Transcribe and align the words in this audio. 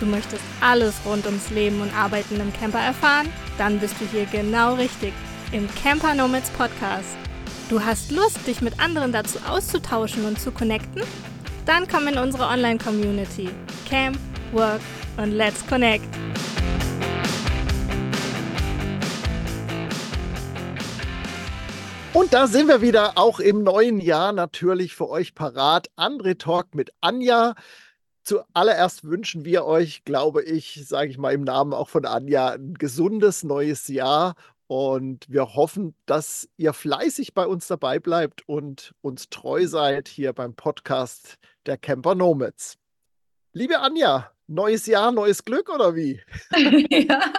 Du 0.00 0.06
möchtest 0.06 0.42
alles 0.62 0.94
rund 1.04 1.26
ums 1.26 1.50
Leben 1.50 1.82
und 1.82 1.94
Arbeiten 1.94 2.40
im 2.40 2.50
Camper 2.54 2.78
erfahren? 2.78 3.28
Dann 3.58 3.78
bist 3.78 3.96
du 4.00 4.06
hier 4.06 4.24
genau 4.24 4.72
richtig 4.74 5.12
im 5.52 5.68
Camper 5.74 6.14
Nomads 6.14 6.48
Podcast. 6.50 7.18
Du 7.68 7.84
hast 7.84 8.10
Lust, 8.10 8.46
dich 8.46 8.62
mit 8.62 8.80
anderen 8.80 9.12
dazu 9.12 9.38
auszutauschen 9.46 10.24
und 10.24 10.40
zu 10.40 10.52
connecten? 10.52 11.02
Dann 11.66 11.86
komm 11.86 12.08
in 12.08 12.16
unsere 12.16 12.46
Online-Community. 12.46 13.50
Camp, 13.86 14.18
Work 14.52 14.80
und 15.18 15.32
Let's 15.32 15.66
Connect. 15.66 16.08
Und 22.14 22.32
da 22.32 22.46
sind 22.46 22.68
wir 22.68 22.80
wieder, 22.80 23.12
auch 23.16 23.38
im 23.38 23.62
neuen 23.62 24.00
Jahr 24.00 24.32
natürlich 24.32 24.96
für 24.96 25.10
euch 25.10 25.34
parat. 25.34 25.90
André 25.96 26.38
Talk 26.38 26.74
mit 26.74 26.90
Anja. 27.02 27.54
Zuallererst 28.30 29.02
wünschen 29.02 29.44
wir 29.44 29.64
euch, 29.64 30.04
glaube 30.04 30.44
ich, 30.44 30.86
sage 30.86 31.10
ich 31.10 31.18
mal 31.18 31.32
im 31.32 31.42
Namen 31.42 31.72
auch 31.72 31.88
von 31.88 32.06
Anja, 32.06 32.50
ein 32.50 32.74
gesundes 32.74 33.42
neues 33.42 33.88
Jahr. 33.88 34.36
Und 34.68 35.28
wir 35.28 35.56
hoffen, 35.56 35.96
dass 36.06 36.48
ihr 36.56 36.72
fleißig 36.72 37.34
bei 37.34 37.44
uns 37.44 37.66
dabei 37.66 37.98
bleibt 37.98 38.48
und 38.48 38.94
uns 39.00 39.30
treu 39.30 39.66
seid 39.66 40.06
hier 40.06 40.32
beim 40.32 40.54
Podcast 40.54 41.38
der 41.66 41.76
Camper 41.76 42.14
Nomads. 42.14 42.78
Liebe 43.52 43.80
Anja, 43.80 44.30
neues 44.46 44.86
Jahr, 44.86 45.10
neues 45.10 45.44
Glück 45.44 45.68
oder 45.68 45.96
wie? 45.96 46.20
ja, 46.88 47.32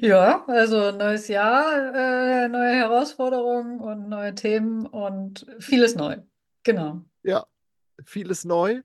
ja, 0.00 0.44
also 0.48 0.90
neues 0.90 1.28
Jahr, 1.28 1.94
äh, 1.94 2.48
neue 2.48 2.74
Herausforderungen 2.74 3.78
und 3.78 4.08
neue 4.08 4.34
Themen 4.34 4.86
und 4.86 5.46
vieles 5.60 5.94
neu. 5.94 6.16
Genau. 6.64 7.00
Ja, 7.22 7.46
vieles 8.04 8.44
neu 8.44 8.82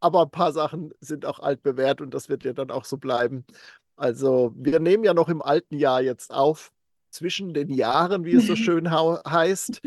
aber 0.00 0.22
ein 0.22 0.30
paar 0.30 0.52
Sachen 0.52 0.92
sind 1.00 1.26
auch 1.26 1.40
altbewährt 1.40 2.00
und 2.00 2.14
das 2.14 2.28
wird 2.28 2.44
ja 2.44 2.52
dann 2.52 2.70
auch 2.70 2.84
so 2.84 2.96
bleiben. 2.96 3.44
Also 3.96 4.52
wir 4.56 4.80
nehmen 4.80 5.04
ja 5.04 5.14
noch 5.14 5.28
im 5.28 5.42
alten 5.42 5.76
Jahr 5.76 6.00
jetzt 6.00 6.32
auf, 6.32 6.72
zwischen 7.10 7.54
den 7.54 7.70
Jahren, 7.70 8.24
wie 8.24 8.34
es 8.34 8.46
so 8.46 8.56
schön 8.56 8.90
heißt. 8.90 9.80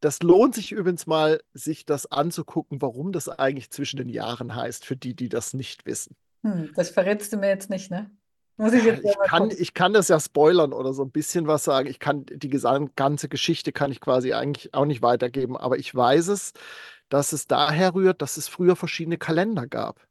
Das 0.00 0.22
lohnt 0.22 0.54
sich 0.54 0.70
übrigens 0.70 1.06
mal, 1.06 1.40
sich 1.54 1.84
das 1.84 2.06
anzugucken, 2.06 2.80
warum 2.80 3.10
das 3.10 3.28
eigentlich 3.28 3.70
zwischen 3.70 3.96
den 3.96 4.08
Jahren 4.08 4.54
heißt, 4.54 4.84
für 4.84 4.96
die, 4.96 5.14
die 5.14 5.28
das 5.28 5.54
nicht 5.54 5.86
wissen. 5.86 6.14
Hm, 6.44 6.70
das 6.76 6.90
verrätst 6.90 7.32
du 7.32 7.36
mir 7.36 7.48
jetzt 7.48 7.68
nicht, 7.68 7.90
ne? 7.90 8.10
Muss 8.58 8.72
ich 8.72 8.84
jetzt 8.84 9.04
ich 9.04 9.16
kann, 9.28 9.50
ich 9.56 9.72
kann 9.72 9.92
das 9.92 10.08
ja 10.08 10.18
spoilern 10.18 10.72
oder 10.72 10.92
so 10.92 11.04
ein 11.04 11.12
bisschen 11.12 11.46
was 11.46 11.62
sagen. 11.62 11.88
Ich 11.88 12.00
kann 12.00 12.26
die 12.26 12.50
ganze 12.96 13.28
Geschichte 13.28 13.70
kann 13.70 13.92
ich 13.92 14.00
quasi 14.00 14.32
eigentlich 14.32 14.74
auch 14.74 14.84
nicht 14.84 15.00
weitergeben, 15.00 15.56
aber 15.56 15.78
ich 15.78 15.94
weiß 15.94 16.26
es, 16.28 16.52
dass 17.08 17.32
es 17.32 17.46
daher 17.46 17.94
rührt, 17.94 18.22
dass 18.22 18.36
es 18.36 18.48
früher 18.48 18.76
verschiedene 18.76 19.18
Kalender 19.18 19.66
gab. 19.66 20.06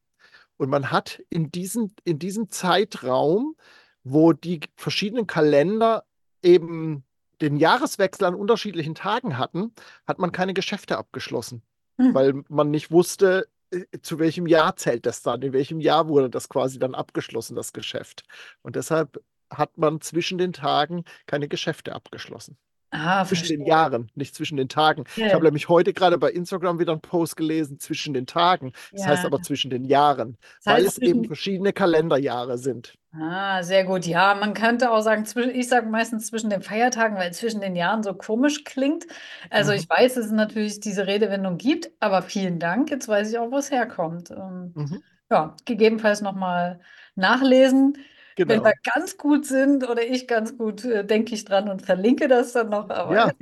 Und 0.58 0.70
man 0.70 0.92
hat 0.92 1.24
in, 1.30 1.52
diesen, 1.52 1.94
in 2.04 2.20
diesem 2.20 2.50
Zeitraum, 2.50 3.56
wo 4.04 4.34
die 4.34 4.62
verschiedenen 4.76 5.28
Kalender 5.28 6.04
eben 6.42 7.04
den 7.42 7.58
Jahreswechsel 7.58 8.26
an 8.26 8.36
unterschiedlichen 8.36 8.96
Tagen 8.96 9.38
hatten, 9.38 9.74
hat 10.08 10.20
man 10.20 10.32
keine 10.32 10.54
Geschäfte 10.54 10.98
abgeschlossen, 10.98 11.62
hm. 11.98 12.14
weil 12.14 12.44
man 12.50 12.72
nicht 12.72 12.90
wusste, 12.90 13.48
äh, 13.72 13.84
zu 14.02 14.18
welchem 14.18 14.48
Jahr 14.48 14.76
zählt 14.76 15.06
das 15.06 15.22
dann, 15.22 15.42
in 15.42 15.54
welchem 15.54 15.80
Jahr 15.80 16.08
wurde 16.08 16.30
das 16.30 16.50
quasi 16.50 16.80
dann 16.80 16.96
abgeschlossen, 16.96 17.56
das 17.56 17.74
Geschäft. 17.74 18.24
Und 18.64 18.76
deshalb 18.76 19.22
hat 19.50 19.78
man 19.78 20.02
zwischen 20.02 20.38
den 20.38 20.54
Tagen 20.54 21.04
keine 21.26 21.48
Geschäfte 21.48 21.94
abgeschlossen. 21.94 22.58
Ah, 22.92 23.26
zwischen 23.26 23.40
verstehe. 23.40 23.58
den 23.58 23.68
Jahren, 23.68 24.12
nicht 24.16 24.34
zwischen 24.34 24.58
den 24.58 24.70
Tagen. 24.70 25.04
Ja. 25.16 25.28
Ich 25.28 25.34
habe 25.34 25.44
nämlich 25.44 25.68
heute 25.68 25.94
gerade 25.94 26.18
bei 26.18 26.32
Instagram 26.32 26.80
wieder 26.80 26.94
einen 26.94 27.02
Post 27.02 27.36
gelesen 27.36 27.80
zwischen 27.80 28.14
den 28.14 28.26
Tagen. 28.26 28.72
Das 28.92 29.02
ja. 29.02 29.08
heißt 29.08 29.26
aber 29.26 29.42
zwischen 29.42 29.70
den 29.70 29.84
Jahren, 29.84 30.38
das 30.64 30.74
heißt, 30.74 30.78
weil 30.78 30.86
es 30.86 30.98
eben 30.98 31.26
verschiedene 31.26 31.74
Kalenderjahre 31.74 32.58
sind. 32.58 32.98
Ah, 33.20 33.64
sehr 33.64 33.84
gut. 33.84 34.06
Ja, 34.06 34.36
man 34.36 34.54
könnte 34.54 34.92
auch 34.92 35.02
sagen, 35.02 35.26
ich 35.54 35.68
sage 35.68 35.90
meistens 35.90 36.28
zwischen 36.28 36.50
den 36.50 36.62
Feiertagen, 36.62 37.18
weil 37.18 37.34
zwischen 37.34 37.62
den 37.62 37.76
Jahren 37.76 38.04
so 38.04 38.14
komisch 38.14 38.64
klingt. 38.64 39.06
Also 39.50 39.72
mhm. 39.72 39.80
ich 39.80 39.90
weiß, 39.90 40.16
dass 40.16 40.26
es 40.26 40.32
natürlich 40.32 40.80
diese 40.80 41.08
Redewendung 41.08 41.58
gibt, 41.58 41.90
aber 42.00 42.22
vielen 42.22 42.60
Dank. 42.60 42.92
Jetzt 42.92 43.08
weiß 43.08 43.32
ich 43.32 43.38
auch, 43.40 43.52
wo 43.52 43.58
es 43.58 43.72
herkommt. 43.72 44.32
Ähm, 44.32 44.72
mhm. 44.76 45.04
Ja, 45.32 45.56
gegebenenfalls 45.66 46.22
nochmal 46.22 46.80
nachlesen. 47.16 47.98
Genau. 48.38 48.54
Wenn 48.54 48.64
wir 48.64 48.74
ganz 48.84 49.18
gut 49.18 49.46
sind 49.46 49.90
oder 49.90 50.08
ich 50.08 50.28
ganz 50.28 50.56
gut, 50.56 50.86
äh, 50.86 51.04
denke 51.04 51.34
ich 51.34 51.44
dran 51.44 51.70
und 51.70 51.82
verlinke 51.82 52.28
das 52.28 52.54
dann 52.54 52.70
noch. 52.70 52.88
Ja. 52.90 53.32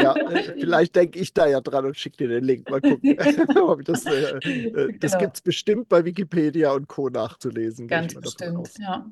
Ja, 0.00 0.14
äh, 0.14 0.54
vielleicht 0.56 0.94
denke 0.94 1.18
ich 1.18 1.34
da 1.34 1.48
ja 1.48 1.60
dran 1.60 1.84
und 1.84 1.96
schicke 1.96 2.18
dir 2.18 2.28
den 2.28 2.44
Link. 2.44 2.70
Mal 2.70 2.80
gucken. 2.80 3.16
das 3.84 4.06
äh, 4.06 4.38
äh, 4.38 4.96
das 4.96 5.10
genau. 5.10 5.24
gibt 5.24 5.36
es 5.38 5.40
bestimmt 5.40 5.88
bei 5.88 6.04
Wikipedia 6.04 6.70
und 6.70 6.86
Co. 6.86 7.08
nachzulesen. 7.08 7.88
Ganz 7.88 8.14
bestimmt, 8.14 8.70
ja. 8.78 9.10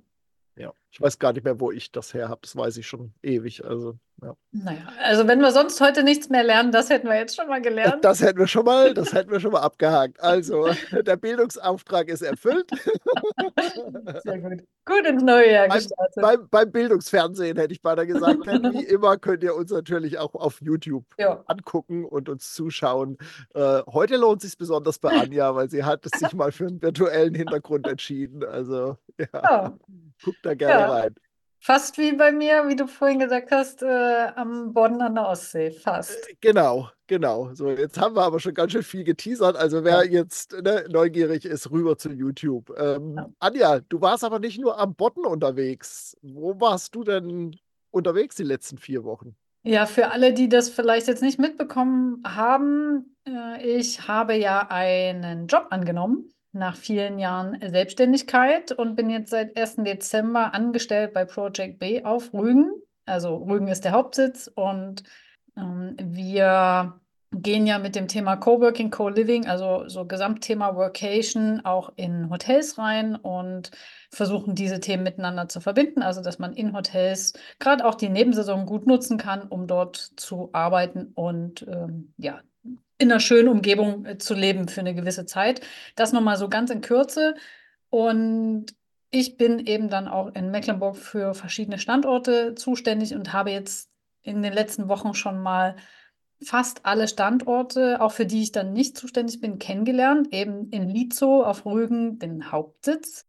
Ja, 0.54 0.72
ich 0.92 1.00
weiß 1.00 1.18
gar 1.18 1.32
nicht 1.32 1.42
mehr, 1.42 1.58
wo 1.58 1.72
ich 1.72 1.90
das 1.90 2.14
her 2.14 2.28
habe. 2.28 2.42
Das 2.42 2.54
weiß 2.54 2.76
ich 2.76 2.86
schon 2.86 3.12
ewig. 3.22 3.64
Also, 3.64 3.98
ja. 4.22 4.36
Naja, 4.52 4.86
also 5.02 5.26
wenn 5.26 5.40
wir 5.40 5.50
sonst 5.50 5.80
heute 5.80 6.04
nichts 6.04 6.30
mehr 6.30 6.44
lernen, 6.44 6.70
das 6.70 6.88
hätten 6.88 7.08
wir 7.08 7.16
jetzt 7.16 7.34
schon 7.34 7.48
mal 7.48 7.60
gelernt. 7.60 8.04
Das 8.04 8.22
hätten 8.22 8.38
wir 8.38 8.46
schon 8.46 8.64
mal, 8.64 8.94
das 8.94 9.12
hätten 9.12 9.32
wir 9.32 9.40
schon 9.40 9.50
mal 9.50 9.62
abgehakt. 9.62 10.20
Also, 10.20 10.70
der 10.92 11.16
Bildungsauftrag 11.16 12.08
ist 12.08 12.22
erfüllt. 12.22 12.70
Sehr 14.22 14.38
gut. 14.38 14.62
Gut 14.86 15.04
ins 15.04 15.22
neue 15.24 15.52
Jahr 15.52 15.68
gestartet. 15.68 16.22
Beim, 16.22 16.48
beim, 16.48 16.70
Bildungsfernsehen 16.70 17.56
hätte 17.56 17.72
ich 17.72 17.82
beinahe 17.82 18.06
gesagt. 18.06 18.38
Wie 18.46 18.84
immer 18.84 19.16
könnt 19.16 19.42
ihr 19.42 19.56
uns 19.56 19.72
natürlich 19.72 20.18
auch 20.18 20.34
auf 20.34 20.60
YouTube 20.62 21.04
ja. 21.18 21.42
angucken 21.46 22.04
und 22.04 22.28
uns 22.28 22.54
zuschauen. 22.54 23.18
Äh, 23.54 23.82
heute 23.88 24.16
lohnt 24.16 24.44
es 24.44 24.50
sich 24.50 24.58
besonders 24.58 25.00
bei 25.00 25.10
Anja, 25.10 25.56
weil 25.56 25.68
sie 25.68 25.82
hat 25.82 26.04
sich 26.04 26.32
mal 26.34 26.52
für 26.52 26.68
einen 26.68 26.80
virtuellen 26.80 27.34
Hintergrund 27.34 27.88
entschieden. 27.88 28.44
Also, 28.44 28.96
ja. 29.18 29.26
ja. 29.32 29.78
Guckt 30.24 30.38
da 30.44 30.54
gerne 30.54 30.80
ja. 30.80 30.92
rein. 30.92 31.14
Fast 31.66 31.98
wie 31.98 32.12
bei 32.12 32.30
mir, 32.30 32.68
wie 32.68 32.76
du 32.76 32.86
vorhin 32.86 33.18
gesagt 33.18 33.50
hast, 33.50 33.82
äh, 33.82 34.28
am 34.36 34.72
Bodden 34.72 35.02
an 35.02 35.16
der 35.16 35.26
Ostsee. 35.26 35.72
Fast. 35.72 36.12
Äh, 36.12 36.34
genau, 36.40 36.88
genau. 37.08 37.52
So, 37.54 37.70
jetzt 37.70 38.00
haben 38.00 38.14
wir 38.14 38.22
aber 38.22 38.38
schon 38.38 38.54
ganz 38.54 38.70
schön 38.70 38.84
viel 38.84 39.02
geteasert. 39.02 39.56
Also 39.56 39.82
wer 39.82 40.04
ja. 40.04 40.20
jetzt 40.20 40.52
ne, 40.62 40.84
neugierig 40.88 41.44
ist, 41.44 41.68
rüber 41.72 41.98
zu 41.98 42.12
YouTube. 42.12 42.72
Ähm, 42.78 43.16
ja. 43.16 43.28
Anja, 43.40 43.80
du 43.80 44.00
warst 44.00 44.22
aber 44.22 44.38
nicht 44.38 44.60
nur 44.60 44.78
am 44.78 44.94
Bodden 44.94 45.24
unterwegs. 45.24 46.16
Wo 46.22 46.54
warst 46.60 46.94
du 46.94 47.02
denn 47.02 47.56
unterwegs 47.90 48.36
die 48.36 48.44
letzten 48.44 48.78
vier 48.78 49.02
Wochen? 49.02 49.34
Ja, 49.64 49.86
für 49.86 50.12
alle, 50.12 50.32
die 50.32 50.48
das 50.48 50.70
vielleicht 50.70 51.08
jetzt 51.08 51.22
nicht 51.22 51.40
mitbekommen 51.40 52.22
haben, 52.24 53.16
äh, 53.26 53.60
ich 53.66 54.06
habe 54.06 54.36
ja 54.36 54.68
einen 54.70 55.48
Job 55.48 55.66
angenommen 55.70 56.30
nach 56.56 56.76
vielen 56.76 57.18
Jahren 57.18 57.58
Selbstständigkeit 57.60 58.72
und 58.72 58.96
bin 58.96 59.10
jetzt 59.10 59.30
seit 59.30 59.56
1. 59.56 59.76
Dezember 59.78 60.54
angestellt 60.54 61.12
bei 61.12 61.24
Project 61.24 61.78
B 61.78 62.04
auf 62.04 62.32
Rügen. 62.32 62.70
Also 63.04 63.36
Rügen 63.36 63.68
ist 63.68 63.84
der 63.84 63.92
Hauptsitz 63.92 64.50
und 64.54 65.04
ähm, 65.56 65.96
wir 66.00 67.00
gehen 67.32 67.66
ja 67.66 67.78
mit 67.78 67.94
dem 67.96 68.08
Thema 68.08 68.36
Coworking, 68.36 68.90
Co-Living, 68.90 69.46
also 69.46 69.88
so 69.88 70.06
Gesamtthema 70.06 70.74
Workation 70.76 71.64
auch 71.64 71.92
in 71.96 72.30
Hotels 72.30 72.78
rein 72.78 73.16
und 73.16 73.70
versuchen 74.10 74.54
diese 74.54 74.80
Themen 74.80 75.02
miteinander 75.02 75.48
zu 75.48 75.60
verbinden, 75.60 76.02
also 76.02 76.22
dass 76.22 76.38
man 76.38 76.54
in 76.54 76.72
Hotels 76.72 77.34
gerade 77.58 77.84
auch 77.84 77.94
die 77.94 78.08
Nebensaison 78.08 78.66
gut 78.66 78.86
nutzen 78.86 79.18
kann, 79.18 79.42
um 79.48 79.66
dort 79.66 79.96
zu 79.96 80.50
arbeiten 80.52 81.12
und 81.14 81.66
ähm, 81.68 82.14
ja, 82.16 82.40
in 82.98 83.10
einer 83.10 83.20
schönen 83.20 83.48
Umgebung 83.48 84.04
äh, 84.06 84.18
zu 84.18 84.34
leben 84.34 84.68
für 84.68 84.80
eine 84.80 84.94
gewisse 84.94 85.26
Zeit. 85.26 85.60
Das 85.96 86.12
nochmal 86.12 86.36
so 86.36 86.48
ganz 86.48 86.70
in 86.70 86.80
Kürze. 86.80 87.34
Und 87.90 88.66
ich 89.10 89.36
bin 89.36 89.60
eben 89.60 89.88
dann 89.88 90.08
auch 90.08 90.34
in 90.34 90.50
Mecklenburg 90.50 90.96
für 90.96 91.34
verschiedene 91.34 91.78
Standorte 91.78 92.54
zuständig 92.54 93.14
und 93.14 93.32
habe 93.32 93.50
jetzt 93.50 93.90
in 94.22 94.42
den 94.42 94.52
letzten 94.52 94.88
Wochen 94.88 95.14
schon 95.14 95.40
mal 95.40 95.76
fast 96.42 96.84
alle 96.84 97.08
Standorte, 97.08 98.00
auch 98.00 98.12
für 98.12 98.26
die 98.26 98.42
ich 98.42 98.52
dann 98.52 98.72
nicht 98.72 98.98
zuständig 98.98 99.40
bin, 99.40 99.58
kennengelernt. 99.58 100.32
Eben 100.32 100.68
in 100.70 100.88
Lizo 100.88 101.42
auf 101.42 101.64
Rügen, 101.64 102.18
den 102.18 102.50
Hauptsitz. 102.52 103.26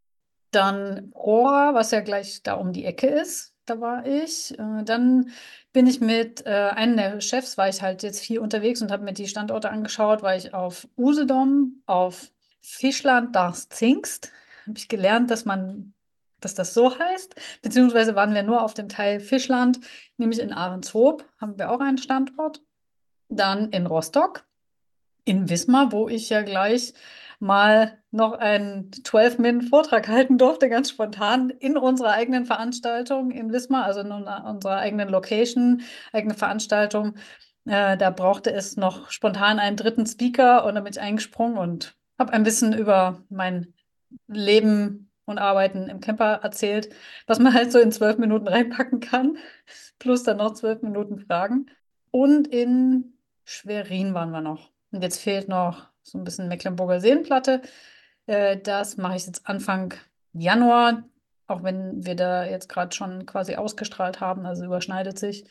Dann 0.52 1.12
Rohra, 1.16 1.74
was 1.74 1.92
ja 1.92 2.02
gleich 2.02 2.42
da 2.44 2.56
um 2.56 2.74
die 2.74 2.86
Ecke 2.86 3.08
ist, 3.08 3.54
da 3.66 3.80
war 3.80 4.06
ich. 4.06 4.58
Äh, 4.58 4.84
dann 4.84 5.30
bin 5.78 5.86
ich 5.86 6.02
mit 6.02 6.44
äh, 6.48 6.72
einem 6.74 6.98
der 6.98 7.22
Chefs, 7.22 7.56
war 7.56 7.70
ich 7.70 7.84
halt 7.84 8.02
jetzt 8.02 8.20
viel 8.20 8.40
unterwegs 8.40 8.82
und 8.82 8.92
habe 8.92 9.04
mir 9.04 9.14
die 9.14 9.28
Standorte 9.28 9.70
angeschaut, 9.70 10.24
war 10.24 10.36
ich 10.36 10.56
auf 10.56 10.88
Usedom, 10.98 11.84
auf 11.86 12.32
Fischland, 12.64 13.36
das 13.36 13.70
Zingst. 13.70 14.32
Habe 14.66 14.80
ich 14.80 14.88
gelernt, 14.88 15.30
dass 15.30 15.46
man, 15.46 15.94
dass 16.40 16.56
das 16.56 16.74
so 16.74 16.98
heißt. 16.98 17.36
Beziehungsweise 17.62 18.16
waren 18.16 18.34
wir 18.34 18.42
nur 18.42 18.64
auf 18.64 18.74
dem 18.74 18.90
Teil 18.90 19.20
Fischland, 19.20 19.80
nämlich 20.18 20.40
in 20.40 20.52
Ahrenshoop 20.52 21.24
haben 21.40 21.60
wir 21.60 21.70
auch 21.70 21.80
einen 21.80 22.00
Standort. 22.00 22.60
Dann 23.30 23.70
in 23.70 23.86
Rostock, 23.86 24.47
in 25.28 25.50
Wismar, 25.50 25.92
wo 25.92 26.08
ich 26.10 26.30
ja 26.30 26.42
gleich 26.42 26.94
mal 27.40 27.98
noch 28.12 28.34
einen 28.34 28.92
12-Min-Vortrag 28.92 30.08
halten 30.08 30.38
durfte, 30.38 30.70
ganz 30.70 30.90
spontan 30.90 31.50
in 31.50 31.78
unserer 31.78 32.12
eigenen 32.14 32.46
Veranstaltung 32.46 33.32
in 33.32 33.52
Wismar, 33.52 33.86
also 33.86 34.00
in 34.02 34.12
unserer 34.12 34.78
eigenen 34.78 35.10
Location, 35.10 35.82
eigene 36.14 36.34
Veranstaltung. 36.34 37.16
Äh, 37.66 37.98
da 37.98 38.10
brauchte 38.10 38.52
es 38.52 38.78
noch 38.78 39.12
spontan 39.12 39.60
einen 39.60 39.78
dritten 39.78 40.06
Speaker 40.06 40.66
und 40.66 40.76
da 40.76 40.82
bin 40.82 40.94
ich 40.94 41.00
eingesprungen 41.00 41.58
und 41.58 41.96
habe 42.18 42.34
ein 42.34 42.44
bisschen 42.44 42.74
über 42.74 43.24
mein 43.30 43.74
Leben 44.28 45.12
und 45.26 45.40
Arbeiten 45.40 45.90
im 45.90 46.00
Camper 46.00 46.40
erzählt, 46.42 46.90
was 47.28 47.40
man 47.40 47.54
halt 47.54 47.72
so 47.72 47.80
in 47.80 47.92
zwölf 47.92 48.18
Minuten 48.18 48.48
reinpacken 48.48 49.02
kann, 49.02 49.38
plus 50.00 50.24
dann 50.24 50.38
noch 50.38 50.54
zwölf 50.54 50.82
Minuten 50.82 51.20
Fragen. 51.20 51.68
Und 52.12 52.48
in 52.48 53.18
Schwerin 53.44 54.14
waren 54.14 54.32
wir 54.32 54.42
noch. 54.42 54.72
Und 54.98 55.04
jetzt 55.04 55.20
fehlt 55.20 55.48
noch 55.48 55.86
so 56.02 56.18
ein 56.18 56.24
bisschen 56.24 56.48
Mecklenburger 56.48 57.00
Seenplatte. 57.00 57.62
Äh, 58.26 58.58
das 58.58 58.98
mache 58.98 59.16
ich 59.16 59.28
jetzt 59.28 59.48
Anfang 59.48 59.94
Januar, 60.34 61.04
auch 61.46 61.62
wenn 61.62 62.04
wir 62.04 62.16
da 62.16 62.46
jetzt 62.46 62.68
gerade 62.68 62.96
schon 62.96 63.28
quasi 63.28 63.58
ausgestrahlt 63.58 64.22
haben, 64.22 64.48
also 64.48 64.66
überschneidet 64.66 65.20
sich. 65.20 65.46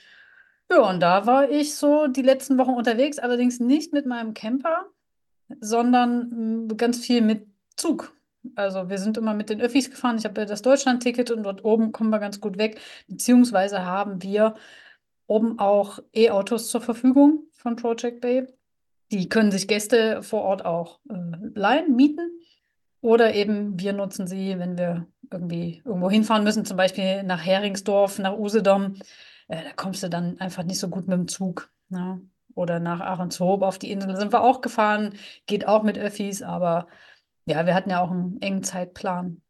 Ja, 0.69 0.81
und 0.81 0.99
da 0.99 1.27
war 1.27 1.49
ich 1.49 1.77
so 1.77 2.09
die 2.09 2.23
letzten 2.23 2.59
Wochen 2.59 2.73
unterwegs, 2.73 3.21
allerdings 3.21 3.61
nicht 3.61 3.93
mit 3.93 4.05
meinem 4.05 4.35
Camper, 4.35 4.87
sondern 5.61 6.67
mm, 6.67 6.77
ganz 6.77 6.99
viel 6.99 7.23
mit 7.23 7.47
Zug. 7.77 8.13
Also 8.57 8.91
wir 8.91 8.99
sind 8.99 9.17
immer 9.17 9.35
mit 9.35 9.49
den 9.49 9.61
Öffis 9.61 9.91
gefahren. 9.93 10.19
Ich 10.19 10.25
habe 10.25 10.41
ja 10.41 10.45
das 10.45 10.63
Deutschland-Ticket 10.63 11.31
und 11.31 11.45
dort 11.45 11.65
oben 11.65 11.93
kommen 11.93 12.11
wir 12.11 12.19
ganz 12.19 12.41
gut 12.41 12.59
weg. 12.59 12.81
Beziehungsweise 13.07 13.85
haben 13.85 14.25
wir 14.25 14.57
oben 15.29 15.61
auch 15.61 16.01
E-Autos 16.13 16.69
zur 16.69 16.81
Verfügung 16.81 17.45
von 17.53 17.77
Project 17.77 18.21
Bay. 18.21 18.49
Die 19.11 19.29
können 19.29 19.53
sich 19.53 19.69
Gäste 19.69 20.23
vor 20.23 20.43
Ort 20.43 20.65
auch 20.65 21.01
äh, 21.09 21.15
leihen, 21.55 21.95
mieten. 21.95 22.31
Oder 23.01 23.35
eben 23.35 23.79
wir 23.79 23.93
nutzen 23.93 24.27
sie, 24.27 24.59
wenn 24.59 24.77
wir 24.79 25.07
irgendwie 25.31 25.83
irgendwo 25.85 26.11
hinfahren 26.11 26.45
müssen, 26.45 26.65
zum 26.65 26.77
Beispiel 26.77 27.23
nach 27.23 27.45
Heringsdorf, 27.45 28.19
nach 28.19 28.37
Usedom. 28.37 28.97
Äh, 29.49 29.63
da 29.63 29.73
kommst 29.77 30.03
du 30.03 30.09
dann 30.09 30.41
einfach 30.41 30.65
nicht 30.65 30.79
so 30.79 30.89
gut 30.89 31.07
mit 31.07 31.17
dem 31.17 31.29
Zug. 31.29 31.71
Ne? 31.89 32.21
Oder 32.55 32.81
nach 32.81 33.01
Ahrenshoop 33.01 33.63
auf 33.63 33.79
die 33.79 33.91
Insel 33.93 34.17
sind 34.17 34.33
wir 34.33 34.43
auch 34.43 34.61
gefahren. 34.61 35.15
Geht 35.47 35.69
auch 35.69 35.83
mit 35.83 35.99
Öffis, 35.99 36.43
aber 36.43 36.89
ja, 37.45 37.67
wir 37.67 37.75
hatten 37.75 37.91
ja 37.91 38.01
auch 38.01 38.11
einen 38.11 38.41
engen 38.41 38.65
Zeitplan. 38.65 39.43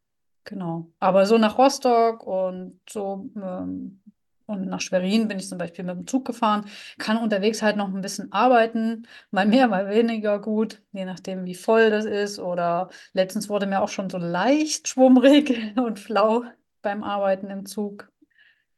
Genau. 0.43 0.87
Aber 0.99 1.25
so 1.25 1.37
nach 1.37 1.57
Rostock 1.57 2.25
und 2.25 2.79
so 2.89 3.29
ähm, 3.35 4.01
und 4.47 4.67
nach 4.67 4.81
Schwerin 4.81 5.27
bin 5.27 5.39
ich 5.39 5.47
zum 5.47 5.57
Beispiel 5.57 5.83
mit 5.83 5.95
dem 5.95 6.07
Zug 6.07 6.25
gefahren, 6.25 6.65
kann 6.97 7.17
unterwegs 7.17 7.61
halt 7.61 7.75
noch 7.75 7.93
ein 7.93 8.01
bisschen 8.01 8.31
arbeiten, 8.31 9.05
mal 9.29 9.45
mehr, 9.45 9.67
mal 9.67 9.89
weniger 9.89 10.39
gut, 10.39 10.81
je 10.93 11.05
nachdem, 11.05 11.45
wie 11.45 11.53
voll 11.55 11.89
das 11.91 12.05
ist. 12.05 12.39
Oder 12.39 12.89
letztens 13.13 13.49
wurde 13.49 13.67
mir 13.67 13.81
auch 13.81 13.89
schon 13.89 14.09
so 14.09 14.17
leicht 14.17 14.87
schwummrig 14.87 15.73
und 15.77 15.99
flau 15.99 16.45
beim 16.81 17.03
Arbeiten 17.03 17.49
im 17.49 17.65
Zug. 17.65 18.09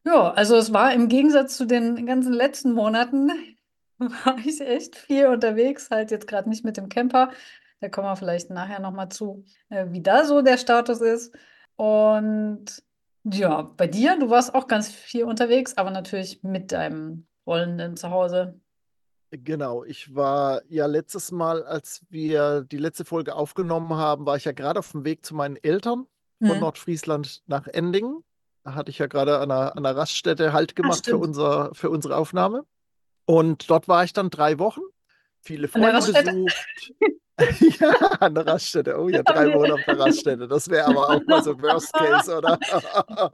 Ja, 0.05 0.31
also 0.31 0.55
es 0.55 0.73
war 0.73 0.93
im 0.93 1.07
Gegensatz 1.07 1.55
zu 1.55 1.65
den 1.65 2.05
ganzen 2.05 2.33
letzten 2.33 2.73
Monaten, 2.73 3.31
war 3.99 4.37
ich 4.43 4.61
echt 4.61 4.95
viel 4.95 5.27
unterwegs, 5.27 5.89
halt 5.91 6.09
jetzt 6.09 6.27
gerade 6.27 6.49
nicht 6.49 6.65
mit 6.65 6.77
dem 6.77 6.89
Camper. 6.89 7.29
Da 7.79 7.89
kommen 7.89 8.07
wir 8.07 8.15
vielleicht 8.15 8.49
nachher 8.49 8.79
nochmal 8.79 9.09
zu, 9.09 9.45
äh, 9.69 9.85
wie 9.89 10.01
da 10.01 10.25
so 10.25 10.41
der 10.41 10.57
Status 10.57 10.99
ist. 11.01 11.33
Und 11.75 12.83
ja, 13.23 13.61
bei 13.61 13.87
dir, 13.87 14.17
du 14.19 14.29
warst 14.29 14.53
auch 14.55 14.67
ganz 14.67 14.89
viel 14.89 15.23
unterwegs, 15.25 15.77
aber 15.77 15.91
natürlich 15.91 16.43
mit 16.43 16.71
deinem 16.71 17.27
rollenden 17.45 17.97
Zuhause. 17.97 18.59
Genau, 19.31 19.83
ich 19.83 20.15
war 20.15 20.63
ja 20.69 20.87
letztes 20.87 21.31
Mal, 21.31 21.63
als 21.63 22.03
wir 22.09 22.61
die 22.61 22.77
letzte 22.77 23.05
Folge 23.05 23.35
aufgenommen 23.35 23.93
haben, 23.93 24.25
war 24.25 24.37
ich 24.37 24.45
ja 24.45 24.53
gerade 24.53 24.79
auf 24.79 24.91
dem 24.91 25.05
Weg 25.05 25.23
zu 25.23 25.35
meinen 25.35 25.55
Eltern 25.57 26.07
von 26.41 26.55
Hm. 26.55 26.61
Nordfriesland 26.61 27.43
nach 27.45 27.67
Endingen. 27.67 28.23
Da 28.63 28.73
hatte 28.73 28.89
ich 28.89 28.97
ja 28.97 29.05
gerade 29.07 29.37
an 29.39 29.51
einer, 29.51 29.75
an 29.77 29.85
einer 29.85 29.95
Raststätte 29.95 30.51
Halt 30.51 30.71
Ach, 30.71 30.75
gemacht 30.75 31.05
für 31.07 31.17
stimmt. 31.17 31.23
unser, 31.23 31.73
für 31.75 31.89
unsere 31.91 32.17
Aufnahme. 32.17 32.65
Und 33.25 33.69
dort 33.69 33.87
war 33.87 34.03
ich 34.03 34.13
dann 34.13 34.29
drei 34.31 34.59
Wochen, 34.59 34.81
viele 35.41 35.67
Freunde 35.67 35.91
besucht. 35.93 36.65
Ja, 37.79 37.91
an 38.19 38.35
der 38.35 38.45
Raststätte. 38.45 38.99
Oh 38.99 39.07
ja, 39.07 39.23
drei 39.23 39.53
Wochen 39.53 39.71
auf 39.71 39.79
der 39.87 39.97
Raststätte. 39.97 40.45
Das 40.45 40.69
wäre 40.69 40.87
aber 40.87 41.09
auch 41.09 41.25
mal 41.25 41.41
so 41.41 41.57
Worst 41.61 41.93
Case, 41.93 42.37
oder? 42.37 42.59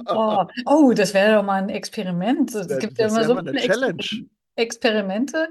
Oh, 0.05 0.45
oh, 0.67 0.93
das 0.93 1.15
wäre 1.15 1.37
doch 1.37 1.43
mal 1.43 1.63
ein 1.63 1.69
Experiment. 1.69 2.53
Es 2.53 2.67
Das 2.67 2.77
gibt 2.77 2.99
ja 2.99 3.07
immer 3.07 3.23
so 3.23 3.35
eine 3.35 3.53
Challenge. 3.53 3.97
Exper 3.97 4.25
Experimente. 4.55 5.47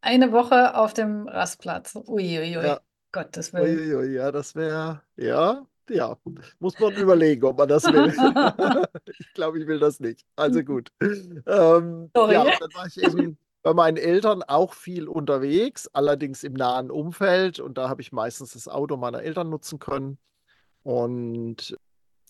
Eine 0.00 0.32
Woche 0.32 0.76
auf 0.76 0.94
dem 0.94 1.28
Rastplatz. 1.28 1.94
Uiuiui. 1.94 2.64
Ja. 2.64 2.80
Gottes 3.12 3.52
Willen. 3.52 3.78
Uiuiui, 3.78 4.14
ja, 4.14 4.32
das 4.32 4.56
wäre, 4.56 5.02
ja, 5.16 5.64
ja, 5.88 6.16
muss 6.58 6.78
man 6.78 6.94
überlegen, 6.94 7.44
ob 7.44 7.58
man 7.58 7.68
das 7.68 7.84
will. 7.84 8.12
Ich 9.18 9.32
glaube, 9.34 9.58
ich 9.60 9.66
will 9.66 9.78
das 9.78 10.00
nicht. 10.00 10.24
Also 10.36 10.62
gut. 10.62 10.90
Ähm, 11.00 12.10
Sorry. 12.14 12.34
ja, 12.34 12.44
dann 12.44 12.74
war 12.74 12.86
ich 12.86 13.02
eben 13.02 13.38
bei 13.62 13.74
meinen 13.74 13.96
Eltern 13.96 14.42
auch 14.42 14.74
viel 14.74 15.08
unterwegs, 15.08 15.88
allerdings 15.88 16.42
im 16.44 16.54
nahen 16.54 16.90
Umfeld. 16.90 17.60
Und 17.60 17.78
da 17.78 17.88
habe 17.88 18.02
ich 18.02 18.12
meistens 18.12 18.52
das 18.52 18.68
Auto 18.68 18.96
meiner 18.96 19.22
Eltern 19.22 19.50
nutzen 19.50 19.78
können. 19.78 20.18
Und 20.82 21.76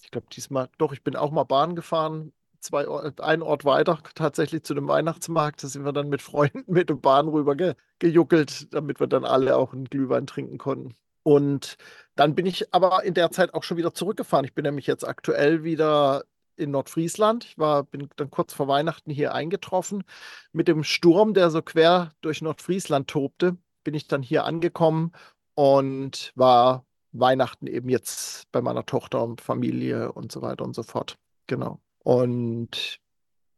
ich 0.02 0.10
glaube, 0.10 0.26
diesmal, 0.32 0.68
doch, 0.78 0.92
ich 0.92 1.02
bin 1.02 1.16
auch 1.16 1.30
mal 1.30 1.44
Bahn 1.44 1.74
gefahren, 1.74 2.32
zwei 2.60 2.86
einen 3.20 3.42
Ort 3.42 3.64
weiter, 3.64 3.98
tatsächlich 4.14 4.62
zu 4.64 4.74
dem 4.74 4.88
Weihnachtsmarkt. 4.88 5.62
Da 5.64 5.68
sind 5.68 5.84
wir 5.84 5.92
dann 5.92 6.08
mit 6.08 6.22
Freunden 6.22 6.64
mit 6.66 6.90
der 6.90 6.94
Bahn 6.94 7.28
rüber 7.28 7.56
ge 7.56 7.74
gejuckelt, 7.98 8.72
damit 8.74 9.00
wir 9.00 9.06
dann 9.06 9.24
alle 9.24 9.56
auch 9.56 9.72
einen 9.72 9.84
Glühwein 9.84 10.26
trinken 10.26 10.58
konnten. 10.58 10.94
Und 11.22 11.76
dann 12.16 12.34
bin 12.34 12.46
ich 12.46 12.74
aber 12.74 13.04
in 13.04 13.14
der 13.14 13.30
Zeit 13.30 13.54
auch 13.54 13.62
schon 13.62 13.76
wieder 13.76 13.94
zurückgefahren. 13.94 14.44
Ich 14.44 14.54
bin 14.54 14.64
nämlich 14.64 14.86
jetzt 14.86 15.06
aktuell 15.06 15.62
wieder 15.62 16.24
in 16.56 16.70
Nordfriesland. 16.70 17.44
Ich 17.44 17.58
war, 17.58 17.84
bin 17.84 18.08
dann 18.16 18.30
kurz 18.30 18.52
vor 18.54 18.68
Weihnachten 18.68 19.10
hier 19.10 19.34
eingetroffen. 19.34 20.04
Mit 20.52 20.68
dem 20.68 20.84
Sturm, 20.84 21.34
der 21.34 21.50
so 21.50 21.62
quer 21.62 22.12
durch 22.20 22.42
Nordfriesland 22.42 23.08
tobte, 23.08 23.56
bin 23.84 23.94
ich 23.94 24.08
dann 24.08 24.22
hier 24.22 24.44
angekommen 24.44 25.12
und 25.54 26.32
war 26.34 26.84
Weihnachten 27.12 27.66
eben 27.66 27.88
jetzt 27.88 28.50
bei 28.52 28.60
meiner 28.62 28.86
Tochter 28.86 29.22
und 29.22 29.40
Familie 29.40 30.12
und 30.12 30.32
so 30.32 30.42
weiter 30.42 30.64
und 30.64 30.74
so 30.74 30.82
fort. 30.82 31.18
Genau. 31.46 31.80
Und 31.98 33.00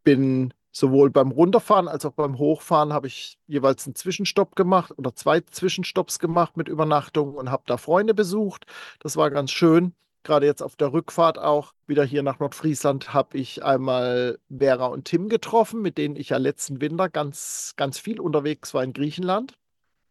bin 0.02 0.52
sowohl 0.70 1.11
beim 1.11 1.31
Runterfahren 1.31 1.88
als 1.88 2.05
auch 2.05 2.12
beim 2.12 2.38
Hochfahren 2.38 2.93
habe 2.93 3.06
ich 3.06 3.38
jeweils 3.46 3.87
einen 3.87 3.94
Zwischenstopp 3.94 4.56
gemacht 4.56 4.93
oder 4.96 5.14
zwei 5.14 5.41
Zwischenstopps 5.41 6.19
gemacht 6.19 6.56
mit 6.56 6.69
Übernachtung 6.69 7.35
und 7.35 7.50
habe 7.50 7.62
da 7.67 7.76
Freunde 7.76 8.12
besucht. 8.12 8.67
Das 8.99 9.17
war 9.17 9.31
ganz 9.31 9.52
schön. 9.52 9.94
Gerade 10.24 10.46
jetzt 10.46 10.62
auf 10.62 10.74
der 10.74 10.92
Rückfahrt 10.92 11.38
auch 11.38 11.74
wieder 11.86 12.02
hier 12.02 12.22
nach 12.22 12.38
Nordfriesland 12.38 13.12
habe 13.12 13.36
ich 13.36 13.62
einmal 13.62 14.38
Vera 14.48 14.86
und 14.86 15.04
Tim 15.04 15.28
getroffen, 15.28 15.82
mit 15.82 15.98
denen 15.98 16.16
ich 16.16 16.30
ja 16.30 16.38
letzten 16.38 16.80
Winter 16.80 17.10
ganz, 17.10 17.74
ganz 17.76 17.98
viel 17.98 18.18
unterwegs 18.18 18.72
war 18.72 18.82
in 18.82 18.94
Griechenland. 18.94 19.54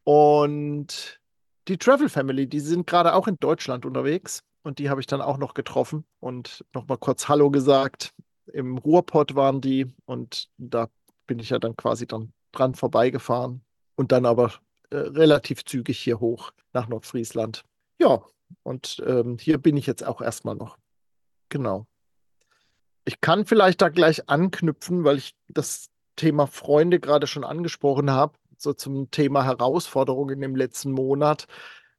Und 0.04 1.20
die 1.68 1.78
Travel 1.78 2.10
Family, 2.10 2.48
die 2.48 2.60
sind 2.60 2.86
gerade 2.86 3.16
auch 3.16 3.28
in 3.28 3.38
Deutschland 3.40 3.86
unterwegs. 3.86 4.44
Und 4.62 4.80
die 4.80 4.90
habe 4.90 5.02
ich 5.02 5.08
dann 5.08 5.22
auch 5.22 5.38
noch 5.38 5.56
getroffen 5.56 6.06
und 6.20 6.64
nochmal 6.74 6.98
kurz 6.98 7.28
Hallo 7.28 7.52
gesagt. 7.52 8.14
Im 8.54 8.78
Ruhrpott 8.78 9.36
waren 9.36 9.62
die 9.62 9.88
und 10.06 10.48
da 10.58 10.88
bin 11.28 11.40
ich 11.40 11.50
ja 11.50 11.60
dann 11.60 11.76
quasi 11.76 12.08
dann 12.08 12.32
dran 12.52 12.76
vorbeigefahren 12.76 13.62
und 13.96 14.12
dann 14.12 14.26
aber 14.26 14.54
äh, 14.90 14.98
relativ 14.98 15.66
zügig 15.66 16.00
hier 16.00 16.20
hoch 16.20 16.52
nach 16.72 16.88
Nordfriesland. 16.88 17.64
Ja, 18.00 18.24
und 18.64 19.02
ähm, 19.06 19.38
hier 19.40 19.58
bin 19.58 19.78
ich 19.78 19.88
jetzt 19.88 20.06
auch 20.06 20.22
erstmal 20.22 20.56
noch. 20.56 20.78
Genau. 21.50 21.88
Ich 23.06 23.22
kann 23.22 23.46
vielleicht 23.46 23.82
da 23.82 23.90
gleich 23.90 24.30
anknüpfen, 24.30 25.04
weil 25.04 25.18
ich 25.18 25.36
das 25.48 25.90
Thema 26.16 26.48
Freunde 26.48 27.00
gerade 27.00 27.28
schon 27.28 27.44
angesprochen 27.44 28.12
habe, 28.12 28.38
so 28.58 28.74
zum 28.74 29.12
Thema 29.12 29.44
Herausforderungen 29.44 30.42
im 30.42 30.56
letzten 30.56 30.92
Monat. 30.92 31.48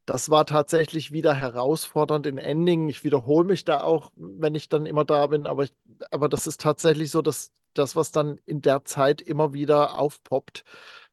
Das 0.06 0.30
war 0.30 0.46
tatsächlich 0.46 1.12
wieder 1.12 1.34
herausfordernd 1.34 2.26
in 2.26 2.38
Endingen. 2.38 2.88
Ich 2.88 3.04
wiederhole 3.04 3.46
mich 3.46 3.64
da 3.64 3.82
auch, 3.82 4.12
wenn 4.16 4.54
ich 4.54 4.68
dann 4.68 4.86
immer 4.86 5.04
da 5.04 5.26
bin, 5.26 5.46
aber, 5.46 5.64
ich, 5.64 5.74
aber 6.10 6.28
das 6.28 6.46
ist 6.46 6.60
tatsächlich 6.60 7.10
so, 7.10 7.22
dass 7.22 7.52
das, 7.74 7.96
was 7.96 8.12
dann 8.12 8.38
in 8.46 8.62
der 8.62 8.84
Zeit 8.84 9.20
immer 9.20 9.52
wieder 9.52 9.98
aufpoppt, 9.98 10.64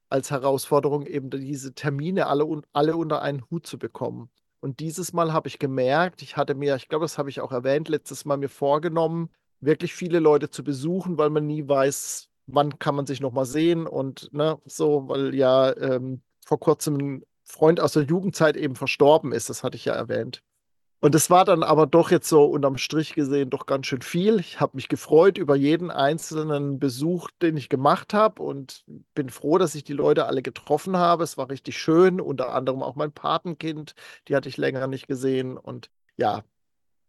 als 0.09 0.29
Herausforderung 0.29 1.05
eben 1.05 1.29
diese 1.29 1.73
Termine 1.73 2.27
alle, 2.27 2.45
alle 2.73 2.95
unter 2.97 3.21
einen 3.21 3.49
Hut 3.49 3.65
zu 3.65 3.79
bekommen. 3.79 4.29
Und 4.61 4.79
dieses 4.79 5.11
Mal 5.11 5.33
habe 5.33 5.47
ich 5.47 5.59
gemerkt, 5.59 6.21
ich 6.21 6.37
hatte 6.37 6.53
mir, 6.55 6.75
ich 6.75 6.87
glaube, 6.87 7.03
das 7.03 7.17
habe 7.17 7.29
ich 7.29 7.41
auch 7.41 7.51
erwähnt, 7.51 7.89
letztes 7.89 8.25
Mal 8.25 8.37
mir 8.37 8.47
vorgenommen, 8.47 9.29
wirklich 9.59 9.93
viele 9.93 10.19
Leute 10.19 10.49
zu 10.49 10.63
besuchen, 10.63 11.17
weil 11.17 11.31
man 11.31 11.47
nie 11.47 11.67
weiß, 11.67 12.29
wann 12.47 12.77
kann 12.79 12.95
man 12.95 13.07
sich 13.07 13.21
nochmal 13.21 13.45
sehen 13.45 13.87
und 13.87 14.31
ne, 14.33 14.59
so, 14.65 15.07
weil 15.07 15.33
ja 15.35 15.75
ähm, 15.77 16.21
vor 16.45 16.59
kurzem 16.59 16.97
ein 16.97 17.23
Freund 17.43 17.79
aus 17.79 17.93
der 17.93 18.03
Jugendzeit 18.03 18.55
eben 18.55 18.75
verstorben 18.75 19.31
ist, 19.31 19.49
das 19.49 19.63
hatte 19.63 19.77
ich 19.77 19.85
ja 19.85 19.93
erwähnt. 19.93 20.43
Und 21.03 21.15
es 21.15 21.31
war 21.31 21.45
dann 21.45 21.63
aber 21.63 21.87
doch 21.87 22.11
jetzt 22.11 22.29
so 22.29 22.45
unterm 22.45 22.77
Strich 22.77 23.13
gesehen 23.15 23.49
doch 23.49 23.65
ganz 23.65 23.87
schön 23.87 24.03
viel. 24.03 24.39
Ich 24.39 24.59
habe 24.59 24.75
mich 24.75 24.87
gefreut 24.87 25.37
über 25.39 25.55
jeden 25.55 25.89
einzelnen 25.89 26.77
Besuch, 26.79 27.31
den 27.41 27.57
ich 27.57 27.69
gemacht 27.69 28.13
habe 28.13 28.43
und 28.43 28.85
bin 29.15 29.29
froh, 29.29 29.57
dass 29.57 29.73
ich 29.73 29.83
die 29.83 29.93
Leute 29.93 30.27
alle 30.27 30.43
getroffen 30.43 30.97
habe. 30.97 31.23
Es 31.23 31.37
war 31.37 31.49
richtig 31.49 31.79
schön, 31.79 32.21
unter 32.21 32.53
anderem 32.53 32.83
auch 32.83 32.95
mein 32.95 33.11
Patenkind, 33.11 33.95
die 34.27 34.35
hatte 34.35 34.47
ich 34.49 34.57
länger 34.57 34.85
nicht 34.87 35.07
gesehen 35.07 35.57
und 35.57 35.89
ja, 36.17 36.43